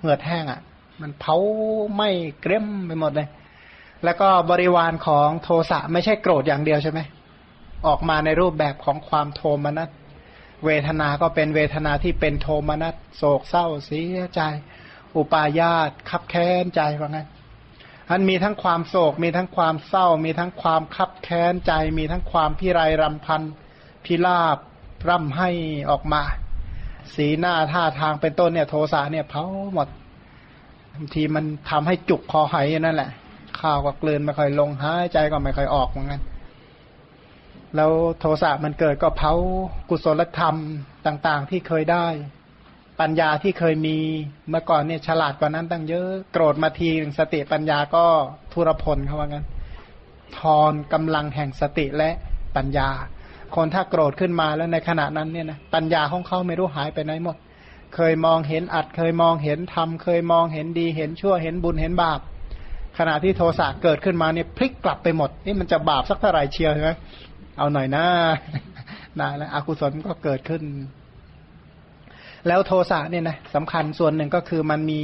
[0.00, 0.60] เหือดแห้งอะ่ะ
[1.00, 1.36] มันเผา
[1.94, 2.08] ไหม้
[2.40, 3.28] เกรียมไปหมดเลย
[4.04, 7.00] แล้วก็บริวารของโทสะไม่ใช่โกรธอย่างเดียวใช่ไหม
[7.86, 9.88] ออกมาในรูปแบบของความโทมนัส
[10.64, 14.40] เวทนาก็เป็นเวทนาที่เป็นโทมนัสโศกเศร้าเสียใจ
[15.16, 17.28] อุปาญาตคับแค้นใจว่างั้น
[18.10, 23.42] อันมีทั้งความโศก มีทั้งความเศร้า มีทั้งความคับแค้นใจ มีทั้งความพิไรรำพัน
[24.04, 24.58] พิลาบ
[25.08, 25.50] ร่ำให้
[25.90, 26.22] ออกมา
[27.14, 29.88] สีหน้าท่าทางเป็นต้นเนี่ย โทสะเนี่ยเผาหมด
[30.94, 33.10] บางทีมันทำให้จุกคอหายนั่นแหละ
[33.60, 36.22] ข้าวก็เกลืนไม่ค่อยลงหายใจก็ไม่ค่อยออกเหมือนกัน
[37.76, 39.32] แล้วโทสะมันเกิดก็เผา
[39.90, 40.56] กุศลธรรม
[41.06, 42.06] ต่าง ๆ ที่เคยได้
[43.00, 43.96] ปัญญาที่เคยมี
[44.50, 48.04] เมื่อก่อนเนี่ยฉลาดกว่านั้นตั้งเยอะโกรธมาทีสติปัญญาก็
[48.52, 49.46] ทุรพลเขาว่างั้น
[50.38, 52.10] ทอนกำลังแห่งสติและ
[52.56, 52.88] ปัญญา
[53.54, 57.36] คนถ้าโกรธขึ้นมาแล้วในขณะนั้นเนี่ยนะปัญญาของเขาไม่รู้หายไปไหนหมด
[57.94, 62.20] เคยมองเห็นอัด เคยมองเห็นทำเคยมองเห็นดีเห็นชั่วเห็นบุญเห็นบาป
[62.98, 66.90] ขณะที่โทสะเกิดขึ้นมาเนี่ยพลิกกลับไปหมดนี่มันจะบาปสักเท่าไหร่เชียวใช่ไหม
[67.58, 68.04] เอาหน่อยนะ
[69.20, 70.62] นะแล้วอกุศลก็เกิดขึ้น
[72.48, 75.02] แล้วโทสะเนี่ยนะสำคัญส่วนหนึ่งก็คือมันมี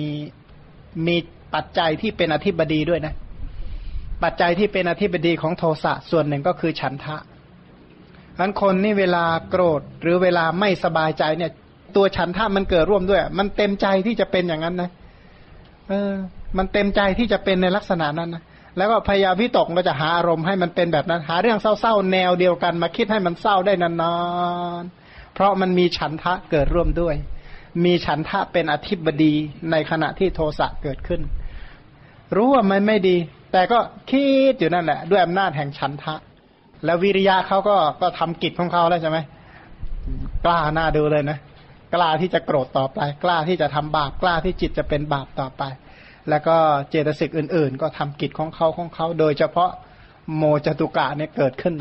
[1.06, 1.16] มี
[1.54, 3.14] ปัจจัยที่เป็นอธิบดีด้วยนะ
[4.24, 7.16] ปัจจัยที่เป็นอธิบดีของโทสะส่วนหนึ่งก็คือฉันทะ
[8.38, 11.50] ฉันคนนี่เวลาโกรธหรือเวลาไม่สบายใจเนี่ย
[11.96, 14.90] ตัวฉันทะมันเกิดร่วมด้วย มันเต็มใจที่จะเป็นอย่างนั้นนะ
[15.88, 16.12] เออ
[16.58, 18.42] มันเต็มใจที่จะเป็นในลักษณะนั้นนะ
[18.76, 24.14] แล้วก็พยายามวิตกก็จะหาอารมณ์ให้มันเป็นแบบนั้น หาเรื่องเศร้าๆแนวเดียวกันมาคิดให้มันเศร้าได้นา
[24.82, 27.14] นๆ เพราะมันมีฉันทะเกิดร่วมด้วย
[27.84, 29.34] มีฉันทะเป็นอธิบดี
[29.70, 31.20] ในขณะที่โทสะเกิดขึ้น
[32.36, 33.16] รู้ว่ามันไม่ดี
[33.52, 33.78] แต่ก็
[34.10, 36.14] คิดอยู่นั่นแหละ ด้วยอำนาจแห่งฉันทะ
[36.84, 39.18] แล้ววิริยะเขาก็ก็ทำกิจของเขาแล้วใช่ไหม
[40.44, 41.38] กล้าหน้าดูเลยนะ
[41.94, 45.62] กล้าที่จะโกรธต่อไป กล้าที่จะทำบาป กล้าที่จิตจะเป็นบาปต่อไป
[46.30, 46.56] แล้วก็
[46.90, 49.70] เจตสิกอื่น ๆ ก็ทำกิจของเขาของเขา โดยเฉพาะ
[50.36, 51.74] โมจตุกะเนี่ยเกิดขึ้น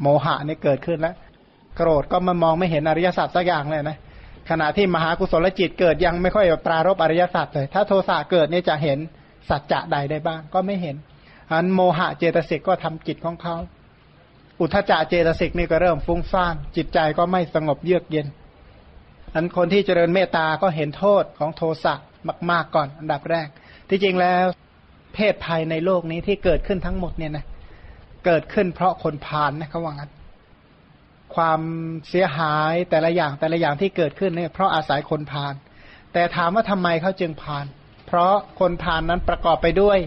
[0.00, 1.14] โมหะเนี่ยเกิดขึ้นแล้ว
[1.76, 3.98] โกรธก็มามองไม่เห็นอริยสัจสักอย่างเลยนะ
[4.50, 8.98] ขณะที่มหากุศลจิตเกิดยังไม่ค่อยปรารบอริยสัจเลย ถ้าโทสะเกิดเนี่ยจะเห็น
[9.48, 10.96] สัจจะใดได้บ้าง ก็ไม่เห็น
[11.52, 13.56] อันโมหะเจตสิกก็ทำกิจของเขา
[14.60, 18.26] อุทจจะเจตสิกนี่ก็เริ่มฟุ้งซ่าน จิตใจก็ไม่สงบเยือกเย็น
[19.34, 21.94] อันคนที่เจริญเมตตาก็เห็นโทษของโทสะ
[22.50, 23.48] มาก ๆก่อน อันดับแรก
[23.88, 24.44] ที่จริงแล้ว
[25.14, 27.44] เพศภัยในโลกนี้ที่เกิดขึ้นทั้งหมดเนี่ยนะ
[28.26, 30.10] เกิดขึ้นเพราะคนพาลนะเขาว่างั้น
[31.36, 31.60] ความ
[32.08, 35.54] เสียหายแต่ละอย่างแต่ละอย่างที่เกิดขึ้นเนี่ยเพราะอาศัยคนพาล
[36.12, 37.66] แต่ถามว่าทำไมเขาจึงพาล
[38.06, 39.98] เพราะคนพาลนนั้นประกอบไปด้วย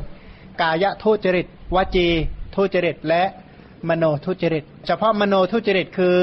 [0.62, 1.46] กายทุจริต
[1.76, 2.08] วจี
[2.56, 3.24] ทุจริต และ
[3.90, 6.18] มโนทุจริต เฉพาะมโนทุจริตคือ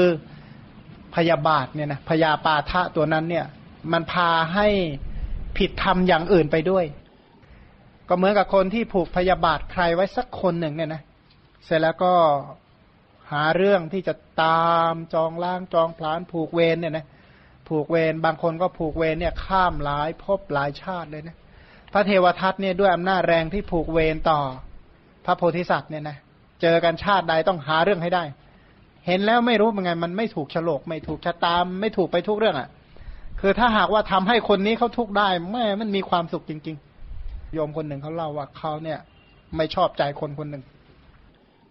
[1.15, 3.45] พยาบาทเนี่ยนะพยาปาทะตัวนั้นเนี่ย
[3.91, 4.67] มันพาให้
[5.57, 6.85] ผิดธรรมอย่างอื่นไปด้วย
[8.09, 11.01] ก็เหมือนกับคนที่ผูกพยาบาทใครไว้สักคนหนึ่งเนี่ยนะ
[11.65, 12.13] เสร็จแล้วก็
[13.31, 17.05] หาเรื่องที่จะตามจองล่างจองพลานผูกเวรเนี่ยนะ
[17.67, 21.35] ผูกเวรบางคนก็ผูกเวรเนี่ยข้ามหลายภพหลายชาติเลยนะ
[21.93, 24.39] พระเทวทัตเนี่ยด้วยอำนาจแรงที่ผูกเวรต่อ
[25.25, 26.17] พระโพธิสัตว์เนี่ยนะ
[26.61, 28.23] เจอกันชาติใดต้องหาเรื่องให้ได้
[29.05, 32.69] เห็นแล้วไม่รู้เป็นไงมันไม่ถูกฉลก ไม่ถูกชะตามไม่ถูกไปทุกเรื่องอะ่ะ
[33.41, 36.75] คือถ้าหากว่าทำให้คนนี้เขาทุกข์ได้แม่มันมีความสุขจริง
[37.15, 38.99] ๆ โยมคนหนึ่งเขาเล่าว่าเขาเนี่ย
[39.57, 40.63] ไม่ชอบใจคนคนหนึ่ง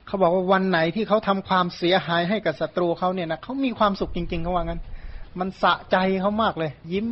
[0.07, 4.81] เขาบอกว่าวันไหนที่เขาทำความเสียหายให้กับศัตรูเขาเนี่ยนะเขามีความสุขจริงๆเขาว่างั้น
[5.41, 7.09] มันสะใจเขามากเลย ยิ้ม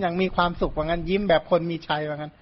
[0.00, 2.32] อย่างมีความสุขว่างั้น ยิ้มแบบคนมีชัยว่างั้น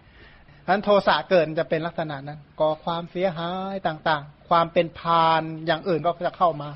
[0.68, 6.68] นั้นโทสะเกิดจะเป็นลักษณะนั้นก่อความเสียหายต่างๆ ความเป็นพานอย่างอื่นก็จะเข้ามา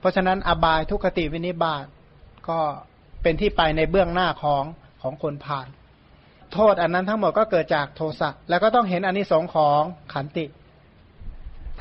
[0.00, 1.84] เพราะฉะนั้นอบายทุกขติวินิบาต
[2.48, 2.58] ก็
[3.22, 4.64] เป็นที่ไปในเบื้องหน้าของ
[5.02, 5.68] ของคนผาน
[6.52, 9.80] โทษอันนั้นทั้งหมดก็เกิดจากโทสะแล้วก็ต้องเห็นอนนิสงส์ของ
[10.12, 10.44] ขันติ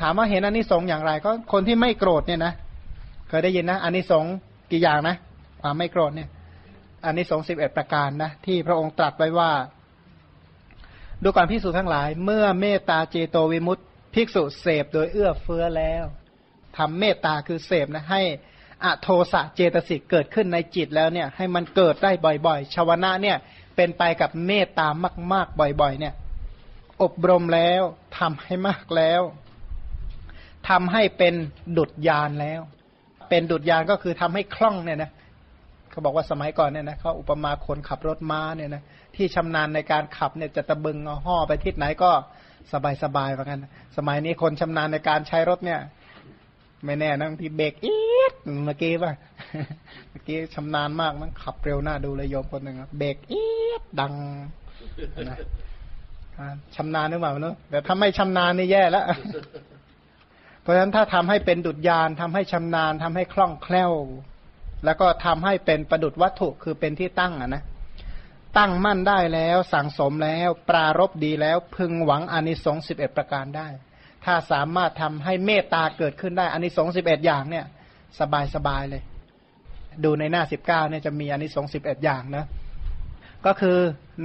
[0.01, 2.53] ถามว่าเห็นอนนิสงส์อย่างไร ก็คนที่ไม่โกรธเนี่ยนะ
[3.29, 4.33] เคยได้ยินนะอนนิสงส์
[4.71, 5.15] กี่อย่างนะ
[5.61, 6.29] ความไม่โกรธเนี่ย
[7.05, 9.51] อนนิสงส์สิบเอ็ดประการนะที่พระองค์ตรัสไว้ว่า
[11.23, 13.83] ดูการพิสูจน์ทั้งหลาย เมื่อเมตตาเจโตวิมุตติ
[14.13, 16.03] ภิกษุเสพโดยเอื้อเฟื้อแล้ว
[16.77, 18.21] ทำเมตตาคือเสพนะให้
[18.83, 22.11] อโทสะเจตสิกเกิดขึ้นในจิตแล้วเนี่ย ให้มันเกิดได้
[22.45, 23.37] บ่อยๆ ชาวนะเนี่ย
[23.75, 24.87] เป็นไปกับเมตตา
[25.33, 26.13] มาก ๆ บ่อย ๆ เนี่ย
[27.03, 27.81] อบรมแล้ว
[28.17, 29.21] ทำให้มากแล้ว
[30.69, 31.33] ทำให้เป็น
[31.77, 32.61] ดุดยานแล้ว
[33.29, 35.11] เป็นดุดยานก็คือทำให้คล่องเนี่ยนะ
[35.89, 38.83] เขาบอกว่าสมัยก่อนเนี่ยนะเขาอุปมาคนขับรถม้าเนี่ยนะ
[39.15, 42.11] ที่ชำนาญในการขับเนี่ยจะตะบึงเอาห่อไปทิศไหนก็
[43.03, 43.59] สบายๆเหมือนกัน
[43.97, 45.79] สมัยนี้คนชำนาญในการใช้รถเนี่ย
[46.85, 47.95] ไม่แน่นะบางทีเบรกอี
[48.31, 48.33] ด
[48.65, 49.13] เมื่อกี้ป่ะ
[50.09, 53.43] เมื่อกี้ชำนาญมากมันขับเร็วหน้าดูเลยโยมคนหนึ่งเบรกอี
[53.81, 54.13] ดดัง
[55.29, 55.37] นะ
[56.75, 59.05] ชำนาญหรือเปล่าเนอะแต่ถ้าไม่ชำนาญนี่แย่แล้ว
[60.61, 63.93] เพราะฉะนั้นถ้าทำให้เป็นดุจยานทำให้ชำนาญทำให้คล่องแคล่ว
[64.85, 67.63] แล้วก็ทำให้เป็นประดุจวัตถุคือเป็นที่ตั้งอะนะ
[68.57, 73.67] ตั้งมั่นได้แล้วสั่งสมแล้ว ปรารบดีแล้วพึงหวังอานิสงส์สิบเอ็ดประการได้
[74.25, 77.65] ถ้าสามารถทำให้เมตตาเกิดขึ้นได้อันนี้สองสิบเอ็ดอย่างเนี่ย
[78.19, 79.03] สบายสบายเลย
[80.03, 82.45] ดูในหน้าสิบเก้าเนี่ยจะมีอันนี้สองสิบเอ็ดอย่างนะ
[83.45, 83.77] ก็คือ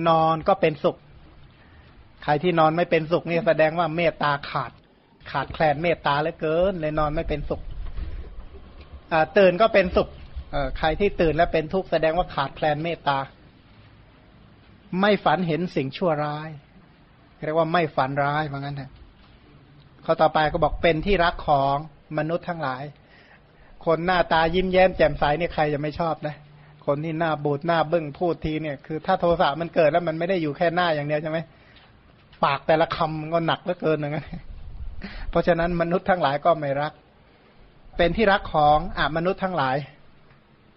[0.09, 0.97] นอนก็เป็นสุข
[2.25, 4.71] ใครที่นอนไม่เป็นสุขนี่แสดงว่าเมตตาขาด
[5.31, 7.63] ขาดแคลนเมตตาเหลือเกินเลยนอนไม่เป็นสุข
[9.39, 10.09] ตื่นก็เป็นสุข
[10.79, 13.19] ใครที่ตื่นแล้วเป็นทุกข์แสดงว่าขาดแคลนเมตตา
[15.01, 16.49] ไม่ฝันเห็นสิ่งชั่วร้าย
[17.45, 18.91] เรียกว่าไม่ฝันร้ายเหมือนกันนะ
[20.05, 21.77] ข้อต่อไปก็บอกเป็นที่รักของ
[22.19, 22.83] มนุษย์ทั้งหลาย
[23.87, 26.35] คนหน้าตายิ้มแย้มแจ่มใสเนี่ยใครจะไม่ชอบนะ
[26.87, 31.39] คนที่หน้าบูดหน้าบึ้งพูดทีเนี่ยคือถ้าโทสะมันเกิดแล้วมันไม่ได้อยู่แค่หน้าอย่างเดียวใช่ไหม
[32.45, 34.27] ปากแต่ละคำมันก็หนักเหลือเกินอย่างนั้น
[35.31, 36.93] เพราะฉะนั้นมนุษย์ทั้งหลายก็ไม่รัก
[37.97, 39.77] เป็นที่รักของอมนุษย์ทั้งหลาย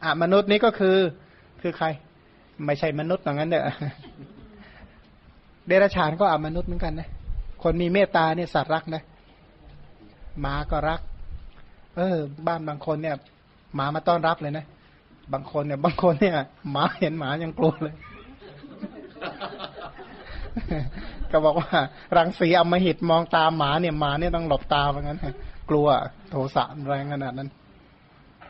[0.05, 0.97] อมนุษย์นี้ก็คือ
[1.61, 1.87] คือใคร
[2.65, 3.63] ไม่ใช่มนุษย์อย่างนั้นเนี่ย
[5.67, 7.09] เดรัจฉานก็อมนุษย์เหมือนกันนะ
[7.63, 9.03] คนมีเมตตาเนี่ยสัตว์รักนะ
[10.41, 11.01] หมาก็รัก
[11.97, 13.15] เออ บ้านบางคนเนี่ย
[13.75, 14.65] หมามาต้อนรับเลยนะ
[15.33, 16.33] บางคนเนี่ยบางคนเนี่ย
[16.71, 17.95] หมาเห็นหมายังกลัวเลย
[21.33, 21.79] ก็บอกว่า
[22.17, 25.17] รังสีอมหิตมองตาหมาเนี่ยหมาเนี่ยต้องหลบตาเหมือนกัน
[25.69, 25.87] กลัว
[26.29, 27.49] โทสะแรงขนาดนั้น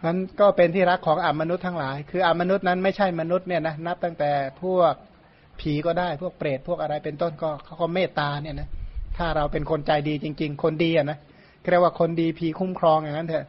[0.06, 4.31] นั้นก็เป็นที่รักของอมนุษย์ทั้งหลาย คืออมนุษย์นั้นไม่ใช่มนุษย์เนี่ยนะนับตั้งแต่
[4.61, 4.93] พวก
[5.60, 8.69] ผีก็ได้พวกเปรตพวกอะไรเป็นต้นก็เขาก็เมตตาเนี่ยนะ
[9.18, 11.18] ถ้าเราเป็นคนใจดีจริง ๆ คนดีอะนะ
[11.72, 13.45] เรียกว่าคนดีผีคุ้มครองอย่างนั้นเถอะ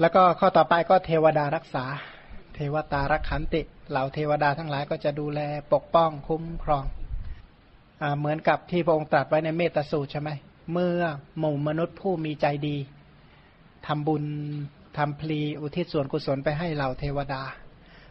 [0.00, 1.84] แล้วก็ข้อต่อไปก็เทวดารักษา
[2.54, 5.40] เทวตารักขันติ เหล่าเทวดาทั้งหลายก็จะดูแล
[5.72, 6.84] ปกป้องคุ้มครอง
[8.18, 10.30] เหมือนกับที่พระองค์ตรัสไว้ในเมตสูตรใช่ไหม
[10.72, 11.02] เมื่อ
[11.38, 12.76] หมู่มนุษย์ผู้มีใจดี
[13.86, 14.24] ทำบุญ
[14.98, 17.42] ทำพลีอุทิศส่วนกุศลไปให้เหล่าเทวดา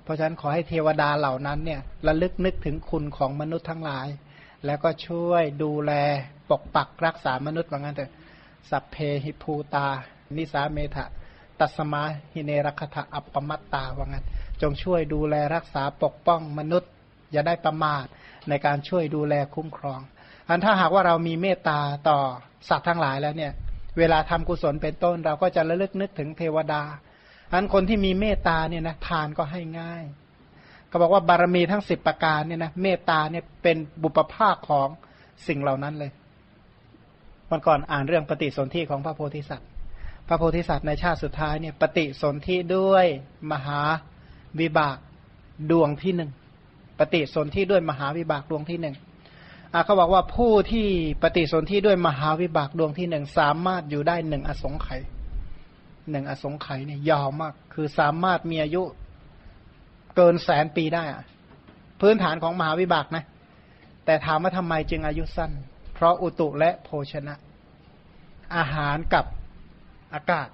[0.03, 4.07] เพราะฉะนั้นขอให้เทวดาเหล่านั้นเนี่ยระลึกนึกถึงคุณของมนุษย์ทั้งหลาย
[4.65, 5.91] แล้วก็ช่วยดูแล
[6.49, 8.11] ปกปักรักษามนุษย์ว่างั้นเถอะ
[8.69, 9.87] สัพเพหิภูตา
[10.37, 11.05] นิสาเมธะ
[11.59, 12.03] ตัสมา
[12.33, 14.25] หิเนรคทะอัปปมัตตาว่างั้น
[14.61, 16.91] จงช่วยดูแลรักษาปกป้องมนุษย์
[17.31, 18.05] อย่าได้ประมาท
[18.49, 19.99] ในการช่วยดูแลคุ้มครอง
[20.47, 21.79] อันถ้าหากว่าเรามีเมตตา
[22.09, 22.19] ต่อ
[22.69, 23.51] สัตว์ทั้งหลายแล้วเนี่ย
[23.97, 26.83] เวลาทำกุศลเป็นต้น เราก็จะระลึกนึกถึงเทวดา
[27.53, 30.03] อันคนที่มีเมตตาเนี่ยนะทานก็ให้ง่าย
[30.89, 34.87] ก็บอกว่าบารมีทั้งสิบประการเนี่ยนะเมตตาเนี่ยเป็นบุปภาคของ
[35.47, 36.11] สิ่งเหล่านั้นเลย
[37.49, 39.69] วันก่อนอ่านเรื่องปฏิสนธิของพระโพธิสัตว์
[40.27, 43.05] พระโพธิสัตว์ในชาติสุดท้ายเนี่ยปฏิสนธิด้วย
[43.51, 43.81] มหา
[44.59, 44.97] วิบาก
[45.71, 46.31] ดวงที่หนึ่ง
[46.99, 48.95] ปฏิสนธิด้วยมหาวิบากดวงที่หนึ่ง
[49.85, 50.87] เขาบอกว่าผู้ที่
[51.23, 55.01] ปฏิสนธิด้วยมหาวิบากดวงที่หนึ่งสามารถอยู่ได้หนึ่งอสงไขย
[56.11, 58.83] หนึ่งอสงไขยเนี่ยยาวมาก คือสามารถมีอายุ
[60.15, 61.23] เกินแสนปีได้อะ
[62.01, 63.23] พื้นฐานของมหาวิบากนะ
[64.05, 65.51] แต่ถามว่าทำไมจึงอายุสั้น
[65.93, 67.35] เพราะอุตุและโภชนะ
[68.55, 69.25] อาหารกับ
[70.13, 70.47] อากาศ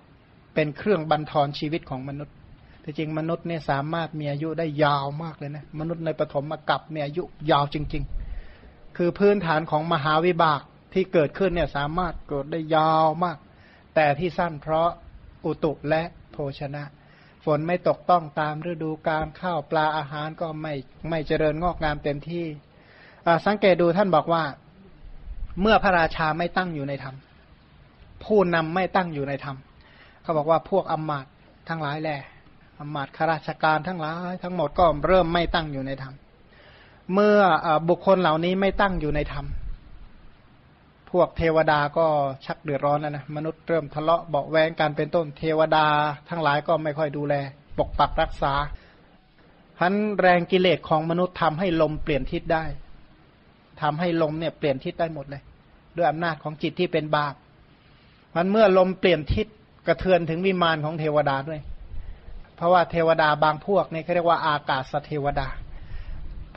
[0.53, 2.36] เป็นเครื่องบันทอนชีวิตของมนุษย์
[2.90, 8.03] แต่จริงมนุษย์เนี่ยสามารถมีอายุได้ยาวมากเลยนะ มนุษย์ในปฐมกับมีอายุยาวจริง
[8.49, 10.61] ๆ คือพื้นฐานของมหาวิบาก
[10.94, 13.38] ที่เกิดขึ้นเนี่ยสามารถเกิดได้ยาวมาก
[13.95, 14.90] แต่ที่สั้นเพราะ
[15.45, 16.02] อุตุและ
[16.32, 16.84] โภชนะ
[17.45, 20.74] ฝนไม่ตกต้องตามฤดูการข้าวปลาอาหารก็ไม่
[21.10, 22.45] ไม่เจริญงอกงามเต็มที่
[23.45, 24.44] สังเกตดูท่านบอกว่า
[25.61, 27.16] เมื่อพระราชาไม่ตั้งอยู่ในธรรม
[28.24, 29.57] ผู้นำไม่ตั้งอยู่ในธรรม
[30.22, 31.26] เขาบอกว่าพวกอมมาต
[31.70, 32.20] ทั้งหลายแหละ
[32.80, 36.14] อมาตข้าราชการทั้งหลายทั้งหมดก็เริ่มไม่ตั้งอยู่ในธรรม
[37.14, 37.39] เมื่อ
[37.89, 39.45] บุคคลเหล่านี้ไม่ตั้งอยู่ในธรรม
[41.11, 42.06] พวกเทวดาก็
[42.45, 45.85] ชักเดือดร้อนแล้วนะมนุษย์เริ่มทะเลาะเบาแวงกันเป็นต้นเทวดา
[46.30, 47.34] ทั้งหลายก็ไม่ค่อยดูแล
[47.77, 48.53] ปกปักรักษา
[49.80, 52.64] พันแรงกิเลสของมนุษย์ทำให้ลมเปลี่ยนทิศได้
[53.81, 55.41] ทำให้ลมเนี่ยเปลี่ยนทิศได้หมดเลย
[55.97, 57.34] ด้วยอำนาจของจิตที่เป็นบาป
[58.35, 59.47] มันเมื่อลมเปลี่ยนทิศ
[59.88, 61.60] กระเทือนถึงวิมานของเทวดาด้วย
[62.60, 65.48] เพราะว่าเทวดาบางพวกนี่เขาเรียกว่าอากาศสเทวดา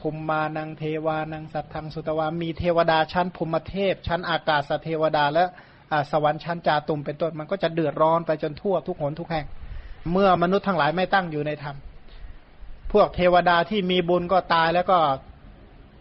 [0.00, 5.44] ภูมิมานังเทวานังสัตทังสุตวามีเทวดาชั้นภูมิเทพ ชั้นอากาศสเทวดา และ
[6.10, 9.46] สวรรค์ชั้นจาตุมเป็นต้นมันก็จะเดือดร้อนไปจนทั่วทุกหนทุกแห่ง
[10.12, 11.76] เมื่อมนุษย์ทั้งหลายไม่ตั้งอยู่ในธรรม
[12.92, 14.98] พวกเทวดาที่มีบุญก็ตายแล้วก็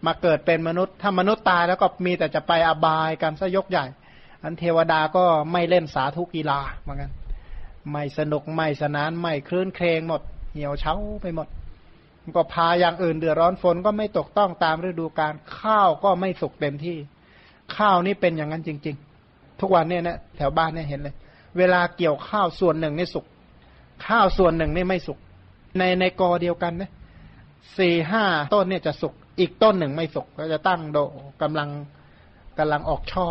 [0.05, 3.85] มาเกิดเป็นมนุษย์ ถ้ามนุษย์ตายแล้วก็มีแต่จะไปอบายกันซะยกใหญ่
[4.43, 7.11] อันเทวดาก็ไม่เล่นสาธุกีฬาเหมือนกัน
[7.91, 10.21] ไม่สนุกไม่สนานไม่คลื่นเครงหมด
[10.53, 11.47] เหี่ยวเฉาไปหมด
[12.35, 16.97] ก็พาอย่างอื่นเดือดร้อนฝนก็ไม่ตกต้องตามฤดูกาลข้าวก็ไม่สุกเต็มที่
[17.75, 18.95] ข้าวนี่เป็นอย่างนั้นจริง
[19.27, 21.15] ๆ ทุกวันเนี่ยนะแถวบ้านเนี่ยเห็นเลย
[21.57, 23.25] เวลาเกี่ยวข้าวส่วนหนึ่งนี่สุก
[24.07, 25.17] ข้าวส่วนหนึ่งนี่ไม่สุก
[25.77, 26.91] ในในกอเดียวกันนะ
[27.77, 30.97] สี่ห้าต้นเนี่ยจะสุก อีกต้นหนึ่งไม่สุก ก็จะตั้งโด
[31.41, 31.69] กำลัง
[32.59, 33.29] กำลังออกช่อ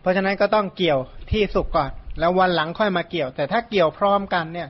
[0.00, 0.98] เพราะฉะนั้นก็ต้องเกี่ยว
[1.32, 4.68] ที่สุกก่อน แล้ววันหลังค่อยมาเกี่ยว แต่ถ้าเกี่ยวพร้อมกันเนี่ย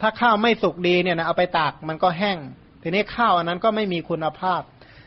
[0.00, 2.38] ถ้าข้าวไม่สุกดีเนี่ยนะเอาไปตากมันก็แห้ง
[2.82, 4.60] ทีนี้ข้าวอันนั้นก็ไม่มีคุณภาพ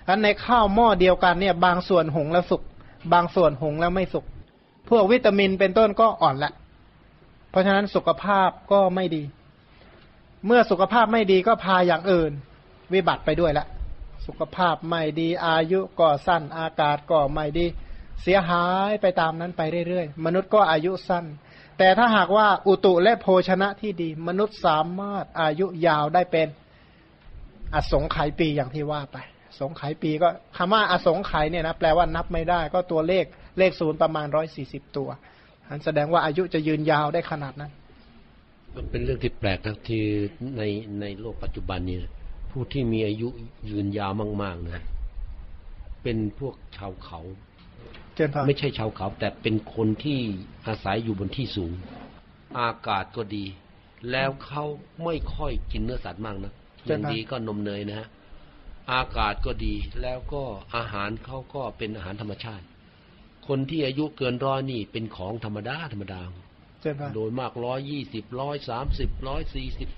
[0.07, 2.61] อันในข้าวหม้อเดียวกันเนี่ย บางส่วนหุงแล้วสุก
[3.13, 4.25] บางส่วนหุงแล้วไม่สุก
[4.89, 6.51] พวกวิตามินเป็นต้นก็อ่อนละ
[7.49, 9.23] เพราะฉะนั้นสุขภาพก็ไม่ดี
[10.45, 12.31] เมื่อสุขภาพไม่ดีก็พาอย่างอื่น
[12.93, 13.65] วิบัติไปด้วยละ
[14.25, 17.65] สุขภาพไม่ดีอายุก็สั้นอากาศก็ไม่ดี
[18.23, 21.25] เสียหายไปตามนั้นไปเรื่อยๆ มนุษย์ก็อายุสั้น
[21.77, 26.47] แต่ถ้าหากว่าอุตุและโภชนะที่ดี มนุษย์สามารถอายุยาวได้เป็น
[27.75, 29.17] อสงไขยปีอย่างที่ว่าไป
[29.59, 33.25] สงไขยปีก็คำว่าอสงไขยเนี่ยนะแปลว่านับไม่ได้ ก็ตัวเลข
[33.57, 35.09] เลขศูนย์ประมาณร้อยสี่สิบตัว
[35.67, 37.71] อันแสดงว่าอายุจะยืนยาวได้ขนาดนั้น
[38.75, 40.03] มันเป็นเรื่องที่แปลกนะที่
[40.57, 40.63] ใน
[41.01, 42.01] ในโลกปัจจุบันเนี่ย
[42.51, 43.29] ผู้ที่มีอายุ
[43.69, 44.11] ยืนยาว
[44.41, 44.83] มาก ๆนะ
[46.03, 47.19] เป็นพวกชาวเขา
[48.47, 50.19] ไม่ใช่ชาวเขาแต่เป็นคนที่
[50.67, 51.73] อาศัยอยู่บนที่สูง
[52.59, 53.45] อากาศก็ดี
[54.11, 54.63] แล้วเขา
[55.03, 56.53] ไม่ค่อยกินเนื้อสัตว์มากนะ
[56.85, 58.07] อย่างดีก็นมเนยนะฮะ
[58.93, 60.43] อากาศก็ดีแล้วก็
[60.75, 62.65] อาหารเขาก็เป็นอาหารธรรมชาติ
[63.47, 66.21] คนที่อายุเกินร้อยนี่เป็นของธรรมดาธรรมดา
[66.81, 69.89] เจนพรโดยมากร้อยยี่สิบร้อยสามสิบร้อยสี่สิบ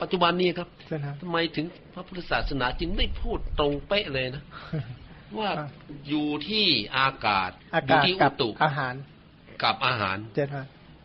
[0.00, 4.42] ปัจจุบันนี้ครับเจนครับทำไมถึงพระพุทธศาสนาจึงไม่พูดตรงเป๊ะเลยนะ
[5.38, 5.68] ว่าอ่า
[6.08, 6.66] อยู่ที่
[6.98, 8.94] อากาศอาอยู่กาศที่กัอุบตุอาหาร
[9.62, 10.58] กับอาหารเจนพร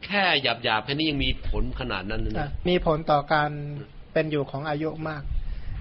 [0.05, 3.49] แค่หยาบหยาบๆแค่นี้ยังมีผลขนาดนั้นเลยอะนะมีผลต่อการ
[4.13, 5.23] เป็นอยู่ของอายุมาก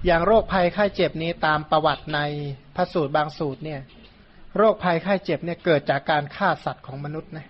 [0.05, 2.19] อย่างโรคภัยไข้เจ็บนี้ตามประวัติใน
[2.75, 3.81] พระสูตรบางสูตรเนี่ย
[4.57, 7.47] โรคภัยไข้เจ็บเนี่ยเกิดจากการฆ่าสัตว์ของมนุษย์นะ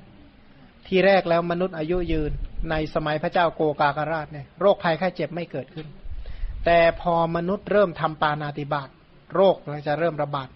[0.87, 2.31] ที่แรกแล้วมนุษย์อายุยืน
[2.69, 5.87] ในสมัยพระเจ้าโกกากราชเนี่ยโรคภัยไข้เจ็บไม่เกิดขึ้น
[6.65, 8.89] แต่พอมนุษย์เริ่มทำปานาติบาต
[9.35, 10.49] โรคมันจะเริ่มระบาด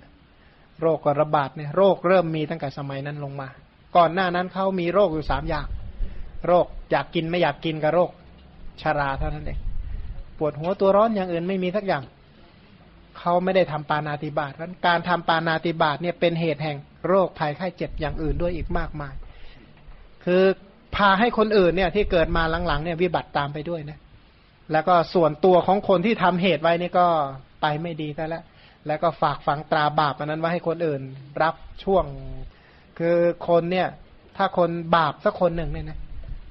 [0.82, 3.48] โรคก็ระบาดเนี่ยโรคเริ่มมีตั้งแต่สมัยนั้นลงมา
[3.98, 5.68] ก่อนหน้านั้นเขามีโรคอยู่สามอย่าง
[6.48, 8.10] โรคอยากกินไม่อยากกินกับโรค
[8.82, 9.60] ชาราเท่านั้นเอง
[10.38, 12.03] ปวดหัวตัวร้อนอย่างอื่นไม่มีสักอย่าง
[13.20, 16.78] เขาไม่ได้ทำปานาติบาตนั้นการทำปานาติบาตเนี่ยเป็นเหตุแห่ง
[17.08, 19.14] โรคภัยไข้เจ็บอย่างอื่นด้วยอีกมากมาย
[20.26, 20.44] คือ
[20.95, 23.99] พาให้คนอื่นเนี่ยที่เกิดมาหลังๆเนี่ยวิบัติตามไปด้วยนะ
[24.72, 27.08] แล้วก็ส่วนตัวของคนที่ทำเหตุไว้นี่ก็
[27.62, 28.44] ไปไม่ดีซะแล้ว
[28.88, 31.02] แล้วก็ฝากฝังตราบาปอันนั้นไว้ให้คนอื่น
[31.41, 32.06] รับช่วง
[32.99, 33.18] คือ
[33.48, 33.88] คนเนี่ย
[34.38, 35.99] ถ้าคนบาปสักคนหนึ่งเนี่ยนะ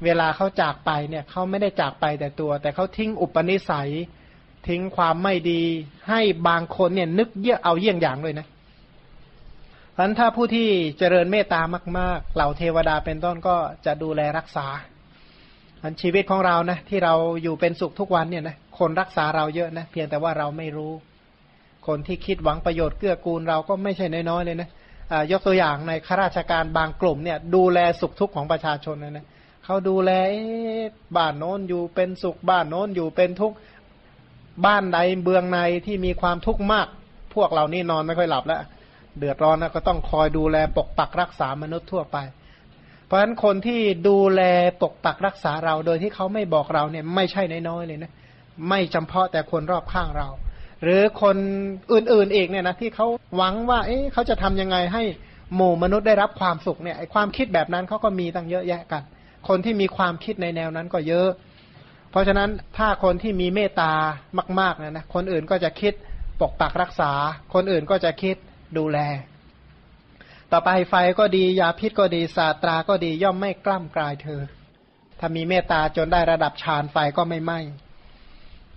[0.05, 3.90] เวลาเขาจากไปเนี่ยเขาไม่ได้จากไปแต่ตัว แต่เขาทิ้งอุปนิสัย
[4.69, 5.62] ทิ้งความไม่ดี
[6.09, 8.47] ให้บางคนเนี่ย นึกเยี่ยเอาเยี่ยงอย่างเลยนะ
[9.93, 11.62] เพราะฉะนั้นถ้าผู้ที่เจริญเมตตา
[11.98, 14.66] มาก ๆ เหล่าเทวดาเป็นต้นก็จะดูแลรักษา
[15.82, 20.93] อันชีวิตของเรานะที่เราอยู่เป็นสุขทุกวันเนี่ยนะคนรักษาเราเยอะนะเพียงแต่ว่าเราไม่รู้
[21.86, 24.69] คนที่คิดหวังประโยชน์เกื้อกูลเราก็ไม่ใช่น้อยๆเลยนะ
[25.32, 29.27] ยกตัวอย่างในข้าราชการบางกลุ่มเนี่ย ดูแลสุขทุกข์ของประชาชนนะนะ
[29.65, 30.11] เขาดูแล
[31.16, 33.57] บ้านโน้นอยู่เป็นสุขบ้านโน้นอยู่เป็นทุกข์
[34.66, 36.86] บ้านใดเบืองในที่มีความทุกข์มาก
[37.35, 38.61] พวกเรานี่นอนไม่ค่อยหลับแล้ว
[39.19, 42.16] เดือดร้อนนะก็ต้องคอยดูแลปกปักรักษามนุษย์ทั่วไป
[43.07, 44.43] เพราะฉะนั้นคนที่ดูแล
[44.82, 48.12] ปกปักรักษาเราโดยที่เขาไม่บอกเราเนี่ย ไม่ใช่น้อยๆเลยนะ
[48.69, 50.28] ไม่จำเพาะแต่คนรอบข้างเรา
[50.82, 51.36] หรือคน
[51.93, 55.02] อื่นๆอีกเนี่ยนะที่เขาหวังว่า เอ๊ะเขาจะทำยังไงให้
[55.55, 59.02] หมู่มนุษย์ได้รับความสุขเนี่ยความคิดแบบนั้นเขาก็มีตั้งเยอะแยะกัน
[59.48, 61.28] คนที่มีความคิดในแนวนั้นก็เยอะ
[62.11, 62.48] เพราะฉะนั้น
[62.78, 63.93] ถ้าคนที่มีเมตตา
[64.61, 65.93] มากๆนะนะคนอื่นก็จะคิด
[66.40, 67.12] ปกปักรักษา
[67.55, 68.36] คนอื่นก็จะคิด
[68.78, 68.98] ดูแล
[70.52, 74.40] ต่อไปไฟก็ดียาพิษก็ดีศาสตราก็ดีย่อมไม่กล้ำกลายเธอ
[75.20, 77.61] ถ้ามีเมตตาจนได้ระดับฌานไฟก็ไม่ไหม้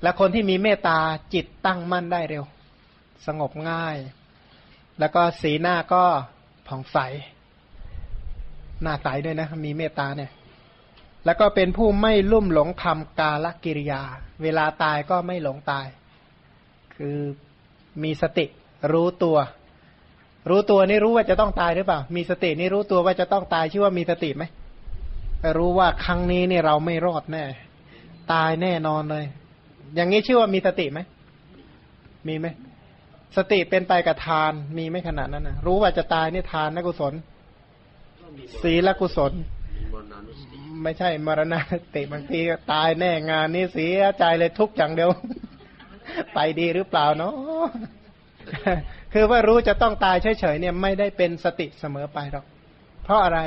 [0.03, 0.97] และคนที่มีเมตตา
[1.33, 2.43] จิตตั้งมั่นได้เร็ว
[3.25, 3.97] สงบง่าย
[4.99, 6.03] แล้วก็สีหน้าก็
[6.67, 6.97] ผ่องใส
[8.81, 10.31] หน้าใสด้วยนะ มีเมตตาเนี่ย
[11.25, 14.01] แล้วก็เป็นผู้ไม่ลุ่มหลงทำกาลกิริยา
[14.43, 15.87] เวลาตายก็ไม่หลงตาย
[16.95, 17.17] คือ
[18.03, 18.45] มีสติ
[18.91, 19.37] รู้ตัว
[20.49, 24.43] รู้ตัวนี่รู้ว่าจะต้องตายหรือเปล่า มีสตินี่รู้ตัวว่าจะต้องตายชื่อว่ามีสติไหม
[25.57, 27.43] รู้ว่าครั้งนี้เนี่ยเราไม่รอดแน่
[28.33, 29.25] ตายแน่นอนเลย
[29.95, 30.99] อย่างนี้ชื่อว่ามีสติไหม
[32.27, 32.47] มีไหม
[33.37, 37.13] สติเป็นไปกับทาน มีไหมขนาดนั้นนะรู้ว่าจะตายนี่ทานนะกุศล
[38.63, 39.33] ศีลกุศล
[40.83, 45.09] ไม่ใช่มรณะสติบางทีก็ตายแน่งานนี้เสียใจเลยทุกอย่างเดียว
[46.33, 47.33] ไปดีหรือเปล่าเนาะ
[49.13, 52.45] คือว่ารู้จะต้องตายเฉยๆเนี่ยไม่ได้เป็นสติเสมอไปหรอก
[53.03, 53.39] เพราะอะไร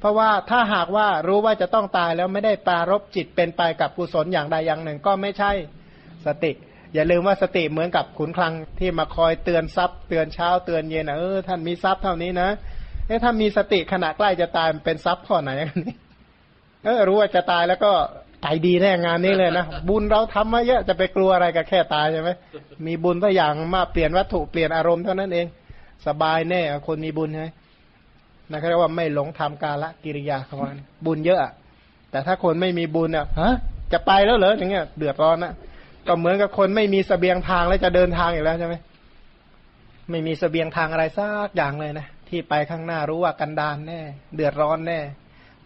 [0.00, 5.52] เพราะว่าถ้าหากว่ารู้ว่าจะต้องตายแล้วไม่ได้ปรารบจิตเป็นไปกับกุศลอย่างใดอย่างหนึ่ง ก็ไม่ใช่
[6.26, 6.52] สติ
[6.94, 12.48] อย่าลืมว่าสติเหมือนกับขุนคลังที่มาคอยเตือนทรัพย์ เตือนเช้าเตือนเย็นนะเออท่านมีทรัพย์เท่านี้นะ
[13.06, 15.96] เอ๊ะถ้ามีสติขณะใกล้จะตายเป็นทรัพย์ข้อไหนกันนี่
[16.84, 17.92] เออรู้ว่าจะตายแล้วก็
[18.44, 22.30] ตายดีแน่งานนี้เลยนะบุญเราทำมาเยอะจะไปกลัวอะไรกับแค่ตายใช่ไหม
[22.86, 25.46] มีบุญตัวอย่างมาเปลี่ยนวัตถุเปลี่ยนอารมณ์เท่านั้นเอง
[26.06, 27.48] สบายแน่คนมีบุญใช่ไหม
[28.50, 31.52] นะครับเรียกว่าไม่หลงทำกาละกิริยาของมันบุญเยอะอะ
[32.10, 33.54] แต่ถ้าคนไม่มีบุญเนี่ยฮะ
[33.92, 35.52] จะไปแล้วเหรออย่างเงี้ยเดือดร้อนนะ
[36.08, 38.74] ก็เหมือนกับคนไม่มีเสบียงทางแล้วจะเดินทางอีกแล้วใช่ไหม
[40.10, 44.00] ไม่มีเสบียงทางอะไรสักอย่างเลยนะที่ไปข้างหน้ารู้ว่ากันดานแน่
[44.34, 45.00] เดือดร้อนแน่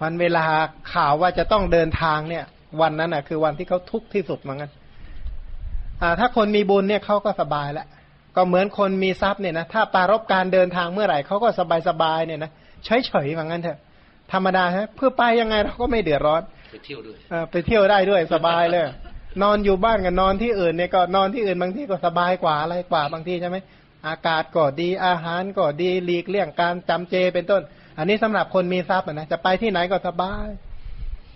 [0.03, 0.45] วันเวลา
[0.93, 2.45] ข่าวว่าจะต้องเดินทางเนี่ย
[2.81, 4.71] วันนั้นอะ คือวันที่เขาทุกข์ที่สุดเหมือนกัน
[6.03, 7.87] อ่า ถ้าคนมีบุญเนี่ยเขาก็สบายแล้ว
[8.37, 12.51] ก็เหมือนคนมีทรัพย์เนี่ยนะถ้าปรารบการเดินทางเมื่อไหร่เขาก็สบายสบายๆเนี่ยนะ
[12.85, 13.79] เฉยเฉยๆเหมือนกันเถอะ
[14.33, 16.43] ธรรมดาฮะเพื่อไปยังไงเราก็ไม่เดือดร้อน
[16.73, 18.83] ไปเที่ยวด้วยเออไปเที่ยวได้ด้วยสบายเลย
[19.43, 23.57] นอนอยู่บ้านกับนอนที่อื่นเนี่ยก็นอนที่อื่นบางที่ก็สบายกว่าอะไรกว่าบางทีใช่ไหม
[24.09, 27.63] อากาศก็ดีอาหารก็ดีหลีกเลี่ยงการจำเจเป็นต้น
[27.99, 30.49] อันนี้สำหรับคนมีทรัพย์นะจะไปที่ไหนก็สบาย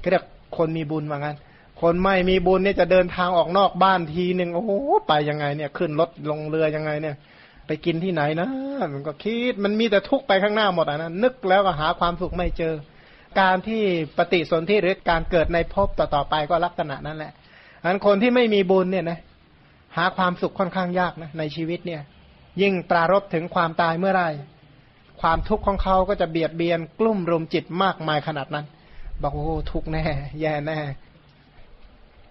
[0.03, 0.25] ก็เรียก
[0.57, 1.37] คนมีบุญว่างั้น
[1.83, 4.71] คนไม่มีบุญเนี่ยจะเดินทางออกนอกบ้านทีหนึ่งโอ้โห
[5.09, 7.17] ไปยังไงเนี่ย ขึ้นรถลงเรือยังไงเนี่ย
[7.67, 8.49] ไปกินที่ไหนนะ
[8.93, 12.75] มันก็คิดมันมีแต่ทุกข์ไปข้างหน้าหมดอะนะนึกแล้วก็หาความสุขไม่เจอ
[13.41, 13.83] การที่
[14.19, 17.33] ปฏิสนธิหรือการเกิดในภพต่อๆไปก็ลักษณะนั้นแหละ
[17.85, 19.19] อันคนที่ไม่มีบุญเนี่ยนะ
[19.97, 22.03] หาความสุขค่อนข้างยากนะในชีวิตเนี่ย
[22.61, 24.25] ยิ่งปรารบถึงความตายเมื่อไร
[25.21, 28.67] ความทุกข์ของเขาก็จะเบียดเบียนกลุ่มรุมจิตมากมายขนาดนั้น
[29.23, 30.05] บอกโอ้ทุกแน่
[30.41, 30.79] แย่แน่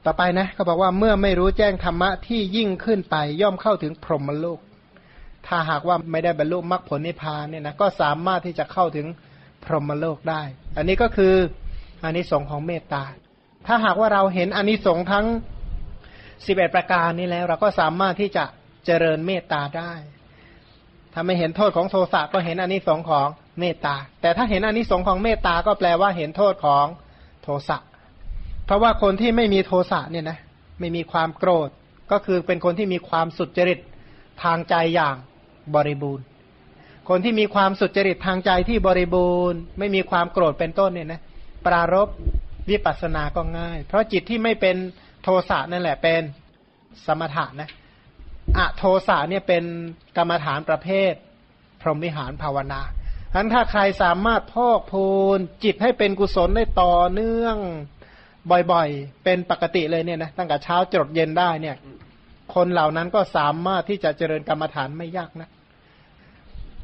[0.05, 4.59] ต่อไปนะเขาบอกว่าเมื่อไม่รู้แจ้งธรรมะที่ยิ่งขึ้นไปย่อมเข้าถึงพรหมโลก
[5.47, 9.07] ถ้าหากว่าไม่ได้บรรลุมรรคผลนิพพานเนี่ยนะก็สามารถที่จะเข้าถึง
[9.65, 10.41] พรหมโลกได้
[10.77, 11.33] อันนี้ก็คือ
[12.03, 13.03] อานิสงส์ของเมตตา
[13.67, 15.25] ถ้าหากว่าเราเห็นอานิสงส์ทั้ง
[16.45, 18.45] สิบเอ็ดประการนี้แล้ว เราก็สามารถที่จะ
[18.85, 19.93] เจริญเมตตาได้
[21.13, 23.27] ถ้าไม่เห็นโทษของโทสะก็เห็นอานิสงส์ของ
[23.59, 26.85] เมตตา แต่ถ้าเห็นอานิสงส์ของเมตตาก็แปลว่าเห็นโทษของ
[27.43, 27.77] โทสะ
[28.65, 30.39] เพราะว่าคนที่ไม่มีโทสะเนี่ยนะ
[30.79, 31.69] ไม่มีความโกรธ
[32.11, 33.79] ก็คือเป็นคนที่มีความสุจริต
[34.43, 35.15] ทางใจอย่าง
[35.75, 36.25] บริบูรณ์
[37.09, 41.21] คนที่มีความสุจริตทางใจที่บริบูรณ์ ไม่มีความโกรธเป็นต้นเนี่ยนะ
[41.65, 42.07] ปรารบ
[42.69, 44.75] วิปัสสนาก็ง่าย เพราะจิตที่ไม่เป็น
[45.23, 46.21] โทสะนั่นแหละเป็น
[47.05, 47.69] สมถะนะ
[48.57, 49.63] อะโทสะเนี่ยเป็น
[50.17, 51.13] กรรมฐานประเภท
[51.81, 52.81] พรหมวิหารภาวนา
[53.31, 55.07] ฉะนั้นถ้าใครสามารถพอกพู
[55.37, 57.57] นจิตให้เป็นกุศลได้ต่อเนื่อง
[58.71, 61.75] บ่อยๆ เป็นปกติเลยเนี่ยนะตั้งแต่เช้าจดเย็นได้เนี่ย
[62.55, 65.49] คนเหล่านั้นก็สามารถที่จะเจริญกรรมฐานไม่ยากนะ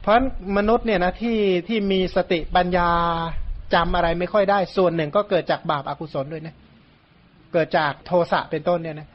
[0.02, 0.16] เพราะ
[0.58, 2.92] มนุษย์เนี่ยนะที่ที่มีสติปัญญา
[3.76, 6.56] จำอะไรไม่ค่อยได้ ส่วนหนึ่งก็เกิดจากบาปอากุศลด้วยนะ
[7.54, 9.10] เกิดจากโทสะเป็นต้นเนี่ยนะ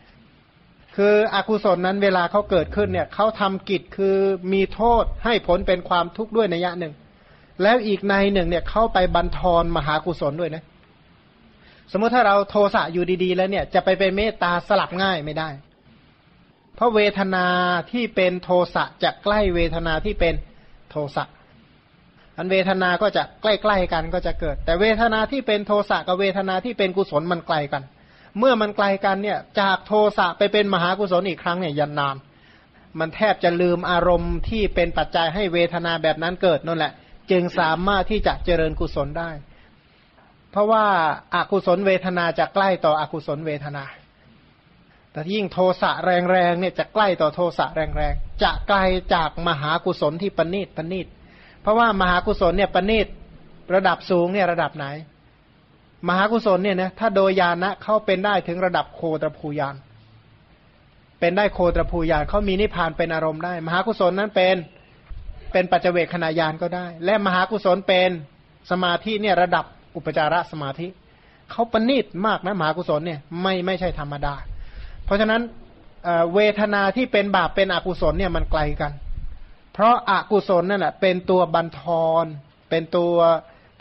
[0.96, 4.16] คืออกุศลนั้นเวลาเขาเกิดขึ้นเนี่ยเขาทำกิจคือ
[4.52, 6.92] มีโทษให้ผลเป็นความทุกข์ด้วยในยะหนึ่ง
[7.62, 10.62] แล้วอีกในหนึ่งเนี่ยเข้าไปบันทอนมหากุศลด้วยนะ
[11.92, 15.48] สมมติถ้าเราโทสะอยู่ดีๆ แล้วเนี่ยจะไปเป็นเมตตาสลับง่ายไม่ได้
[16.74, 17.46] เพราะเวทนา
[17.92, 20.34] ที่เป็นโทสะจะใกล้เวทนาที่เป็น
[20.90, 21.24] โทสะ
[22.40, 27.82] อันเวทนาก็จะใกล้ๆกันก็จะเกิด แต่เวทนาที่เป็นโทสะกับเวทนาที่เป็นกุศลมันไกลกัน
[28.38, 32.16] เมื่อมันไกลกันเนี่ยจากโทสะไปเป็นมหากุศลอีกครั้งเนี่ยยันนาน
[32.98, 36.92] มันแทบจะลืมอารมณ์ที่เป็นปัจจัยให้เวทนาแบบนั้นเกิดนั่นแหละ
[37.30, 39.30] จึงสามารถที่จะเจริญกุศลได้
[40.50, 40.84] เพราะว่า
[41.34, 43.84] อากุศลเวทนาจะใกล้ต่ออกุศลเวทนา
[45.12, 48.78] แต่ยิ่งโทสะแรงๆเนี่ยจะใกล้ต่อโทสะแรงๆจะไกล
[49.14, 51.06] จากมหากุศลที่ปณีตปณีต
[51.62, 53.06] เพราะว่ามหากุศลเนี่ยปณีต
[53.74, 54.86] ระดับสูงเนี่ยระดับไหน
[56.08, 59.76] มหากุศลเนี่ยนะถ้าโดยญาณะเขาเป็นได้ถึงระดับโคตรภูยาน
[61.20, 64.56] เป็นได้โคตรภูยานเขามีนิพพานเป็นอารมณ์ได้ มหากุศลนั้นเป็น
[65.52, 68.10] เป็นปัจเจเวคขณะยานก็ได้ และมหากุศลเป็น
[68.70, 69.64] สมาธิเนี่ยระดับ
[69.96, 70.86] อุปจารสมาธิ
[71.50, 74.34] เขาปณีตมากนะมหากุศลเนี่ยไม่ไม่ใช่ธรรมดา
[75.04, 75.40] เพราะฉะนั้น
[76.34, 78.92] เวทนาที่เป็นบาปเป็นอกุศลเนี่ยมันไกลกัน
[79.82, 82.24] ราะอากุศลนั่นแหละเป็นตัวบันทอน
[82.70, 83.14] เป็นตัว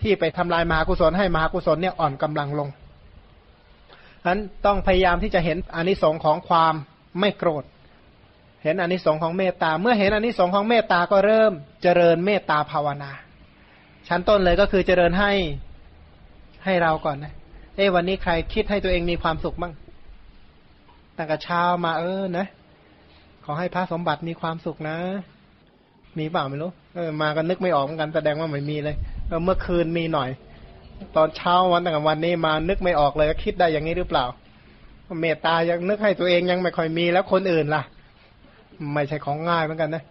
[0.02, 2.70] ที่ไปทำลายมหากุศลให้มหากุศลเนี่ยอ่อนกำลังลง
[4.22, 6.74] ฉะนั้นต้องพยายามที่จะเห็นอนิสงค์ของความ
[7.20, 7.64] ไม่โกรธ
[8.64, 11.52] เห็นอนิสงค์ของเมตตา เมื่อเห็นอนิสงค์ของเมตตาก็เริ่ม
[11.82, 13.12] เจริญเมตตาภาวนา
[14.08, 15.32] ชั้นต้นเลยก็คือเจริญให้
[16.66, 17.34] ให้เราก่อนนะ
[17.76, 19.74] เอ้วันนี้ใครคิดให้ตัวเองมีความสุขบ้าง
[21.18, 22.46] ตั้งแต่เช้ามาเออนะ
[23.46, 24.98] ขอให้พระสมบัติมีความสุขนะ
[26.18, 28.96] มีเปล่าไม่รู้เออมากันนึกไม่ออกเหมือนกันแสดงว่าไม่มีเลย
[29.28, 30.30] เออเมื่อคืนมีหน่อย
[31.16, 34.26] ตอนเช้าวันตั้งแต่วันนี้มานึกไม่ออกเลยคิดได้อย่างนี้หรือเปล่า
[35.22, 37.84] เมตตายังนึกให้ตัวเองยังไม่ค่อยมีแล้วคนอื่นล่ะ
[38.94, 40.04] ไม่ใช่ของง่ายเหมือนกันนะ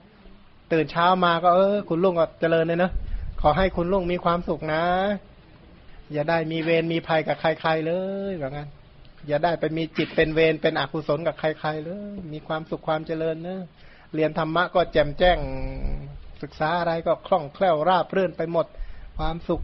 [0.73, 2.91] ตื่นเช้ามาก็เออ คุณลุงก็เจริญเลยนะ
[3.41, 4.83] ขอให้คุณลุงมีความสุขนะ
[6.13, 7.93] อย่าได้มีเวรมีภัยกับใคร ๆเล
[8.31, 8.69] ยแบบนั้น
[9.29, 13.63] อย่าได้ไปมีจิตเป็นเวรเป็นอกุศลกับใคร ๆเลยมีความสุขความเจริญเนะ
[14.15, 15.39] เรียนธรรมะก็แจ่มแจ้ง
[16.43, 18.67] ศึกษาอะไรก็คล่องแคล่วราบรื่นไปหมด
[19.19, 19.63] ความสุข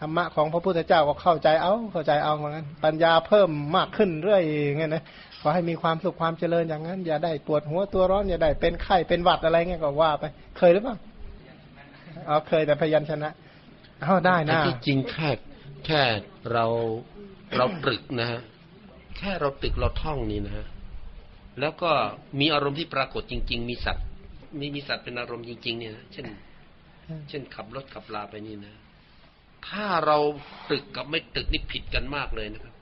[0.00, 4.42] ธรรมะของพระพุทธเจ้าก็เข้าใจเอาเข้าใจเอาเหมือนกันปัญญาเพิ่มมากขึ้นเรื่อย
[4.78, 5.04] เงี้ยนะ
[5.40, 10.24] ขอให้มีความสุขความเจริญอย่างนั้น อย่าได้ปวดหัวตัวร้อนอย่าได้เป็นไข้เป็นหวัดอะไรเงี้ยก็ว่าไป
[10.58, 10.96] เคยหรือเปล่า
[12.28, 13.30] อ๋อเคยแต่พยัญชนะ
[14.02, 15.30] เอาได้นะที่จริงแค่
[15.86, 16.02] แค่
[16.52, 16.66] เรา
[17.56, 18.40] เราตรึกนะฮะ
[19.18, 20.66] แค่เราตรึกเราท่องนี่นะฮะ
[21.60, 21.90] แล้วก็
[22.40, 24.04] มีอารมณ์ที่ปรากฏจริง ๆ มีสัตว์
[24.58, 26.26] มีมีสัตว์เป็นอารมณ์จริง ๆ เนี่ยนะเช่น
[27.28, 28.74] เช่นขับรถขับลาไปนี่นะ
[29.68, 30.18] ถ้าเรา
[30.70, 32.74] ตึกกับไม่ตึกนี่ผิดกันมากเลยนะครับ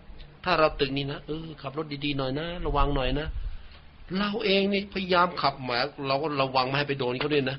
[0.45, 3.29] ถ้าเราตึกนี่นะเออขับรถดีๆหน่อยนะระวังหน่อยนะ
[4.19, 7.57] เราเองนี่พยายามขับหมาเราก็ระวังไม่ให้ไปโดนเขาด้วยนะ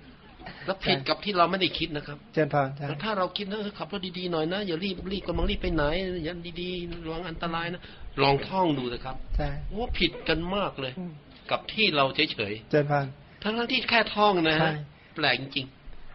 [0.66, 5.84] แล้วผิดกับที่เราไม่ได้คิดนะครับเจริญพรใช่ถ้าเราคิดนะเออขับรถดีๆหน่อยนะอย่ารีบรีบกำลังรีบไปไหน
[6.24, 7.82] อย่าดีๆระวังอันตรายนะ
[8.24, 10.94] ลองท่องดูนะครับใช่ว่าผิดกันมากเลย
[11.52, 14.74] กับที่เราเฉยเจริญพรๆทั้งๆที่แค่ท่องนะใช่ฮะ
[15.16, 15.66] แปลกจริง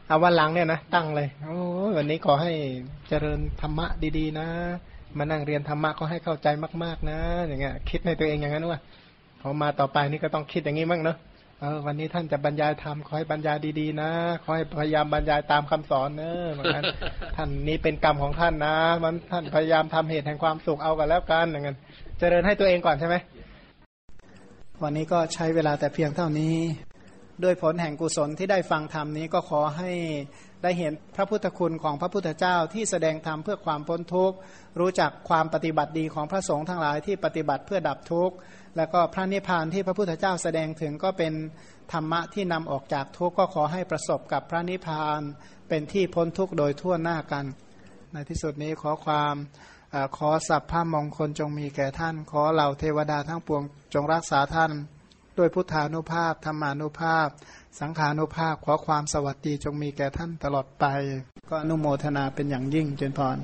[0.09, 2.53] เอาวันหลังเนี่ยนะตั้งเลยโอ้ยวันนี้ขอให้
[3.09, 3.87] เจริญธรรมะ
[4.19, 4.49] ดีๆ นะ
[5.19, 6.49] มานั่งเรียนธรรมะก็ให้เข้าใจ
[6.85, 7.19] มาก ๆ นะ
[7.49, 8.81] อย่างเงี้ย คิดในตัวเองอย่างนั้นว่า
[9.41, 11.17] พอมาต่อไปนี่ก็ต้องคิดอย่างนี้บ้างเนาะ
[11.61, 14.11] เออวันนี้ท่านจะบรรยายธรรมขอให้บรรยายดีๆนะ
[14.43, 16.83] ขอให้พยายามบรรยายตามคำสอนเนอะเหมือนกัน
[17.37, 21.77] ท่านนี้เป็นกรรมของท่านนะ มันท่านพยายามทำเหตุแห่งความสุขเอากันแล้วกันอย่างนั้น
[22.19, 23.17] เจริญให้ตัวเองก่อนใช่ไหม
[24.83, 26.57] วันนี้ก็ใช้เวลาแต่เพียงเท่านี้
[27.45, 29.93] ด้วยผลแห่งกุศลที่ได้ฟังธรรมนี้ก็ขอให้
[30.63, 34.37] ได้เห็นพระพุทธคุณของพระพุทธเจ้าที่แสดงธรรมเพื่อความพ้นทุกข์
[34.81, 38.35] รู้จักความปฏิบัติดีของพระสงฆ์ทั้งหลายที่ปฏิบัติเพื่อดับทุกข์
[38.77, 41.33] แล้วก็พระนิพพานที่พระพุทธเจ้าแสดงถึงก็เป็น
[41.93, 45.21] ธรรมะที่นำออกจากทุกข์ก็ขอให้ประสบกับพระนิพพาน
[45.69, 47.45] เป็นที่พ้นทุกข์โดยทั่วหน้ากัน
[48.13, 49.35] ในที่สุดนี้ขอความ
[49.91, 53.63] เออขอสัพพะมงคลจงมีแก่ท่าน ขอเหล่าเทวดาทั้งปวง
[53.95, 54.73] จงรักษาท่าน
[55.39, 57.29] ด้วยพุทธานุภาพธรรมานุภาพ
[57.81, 60.85] สังขานุภาพขอความสวัสดีจงมีแก่ท่านตลอดไป
[61.49, 63.39] ก็อนุโมทนาเป็นอย่างยิ่งเจนพร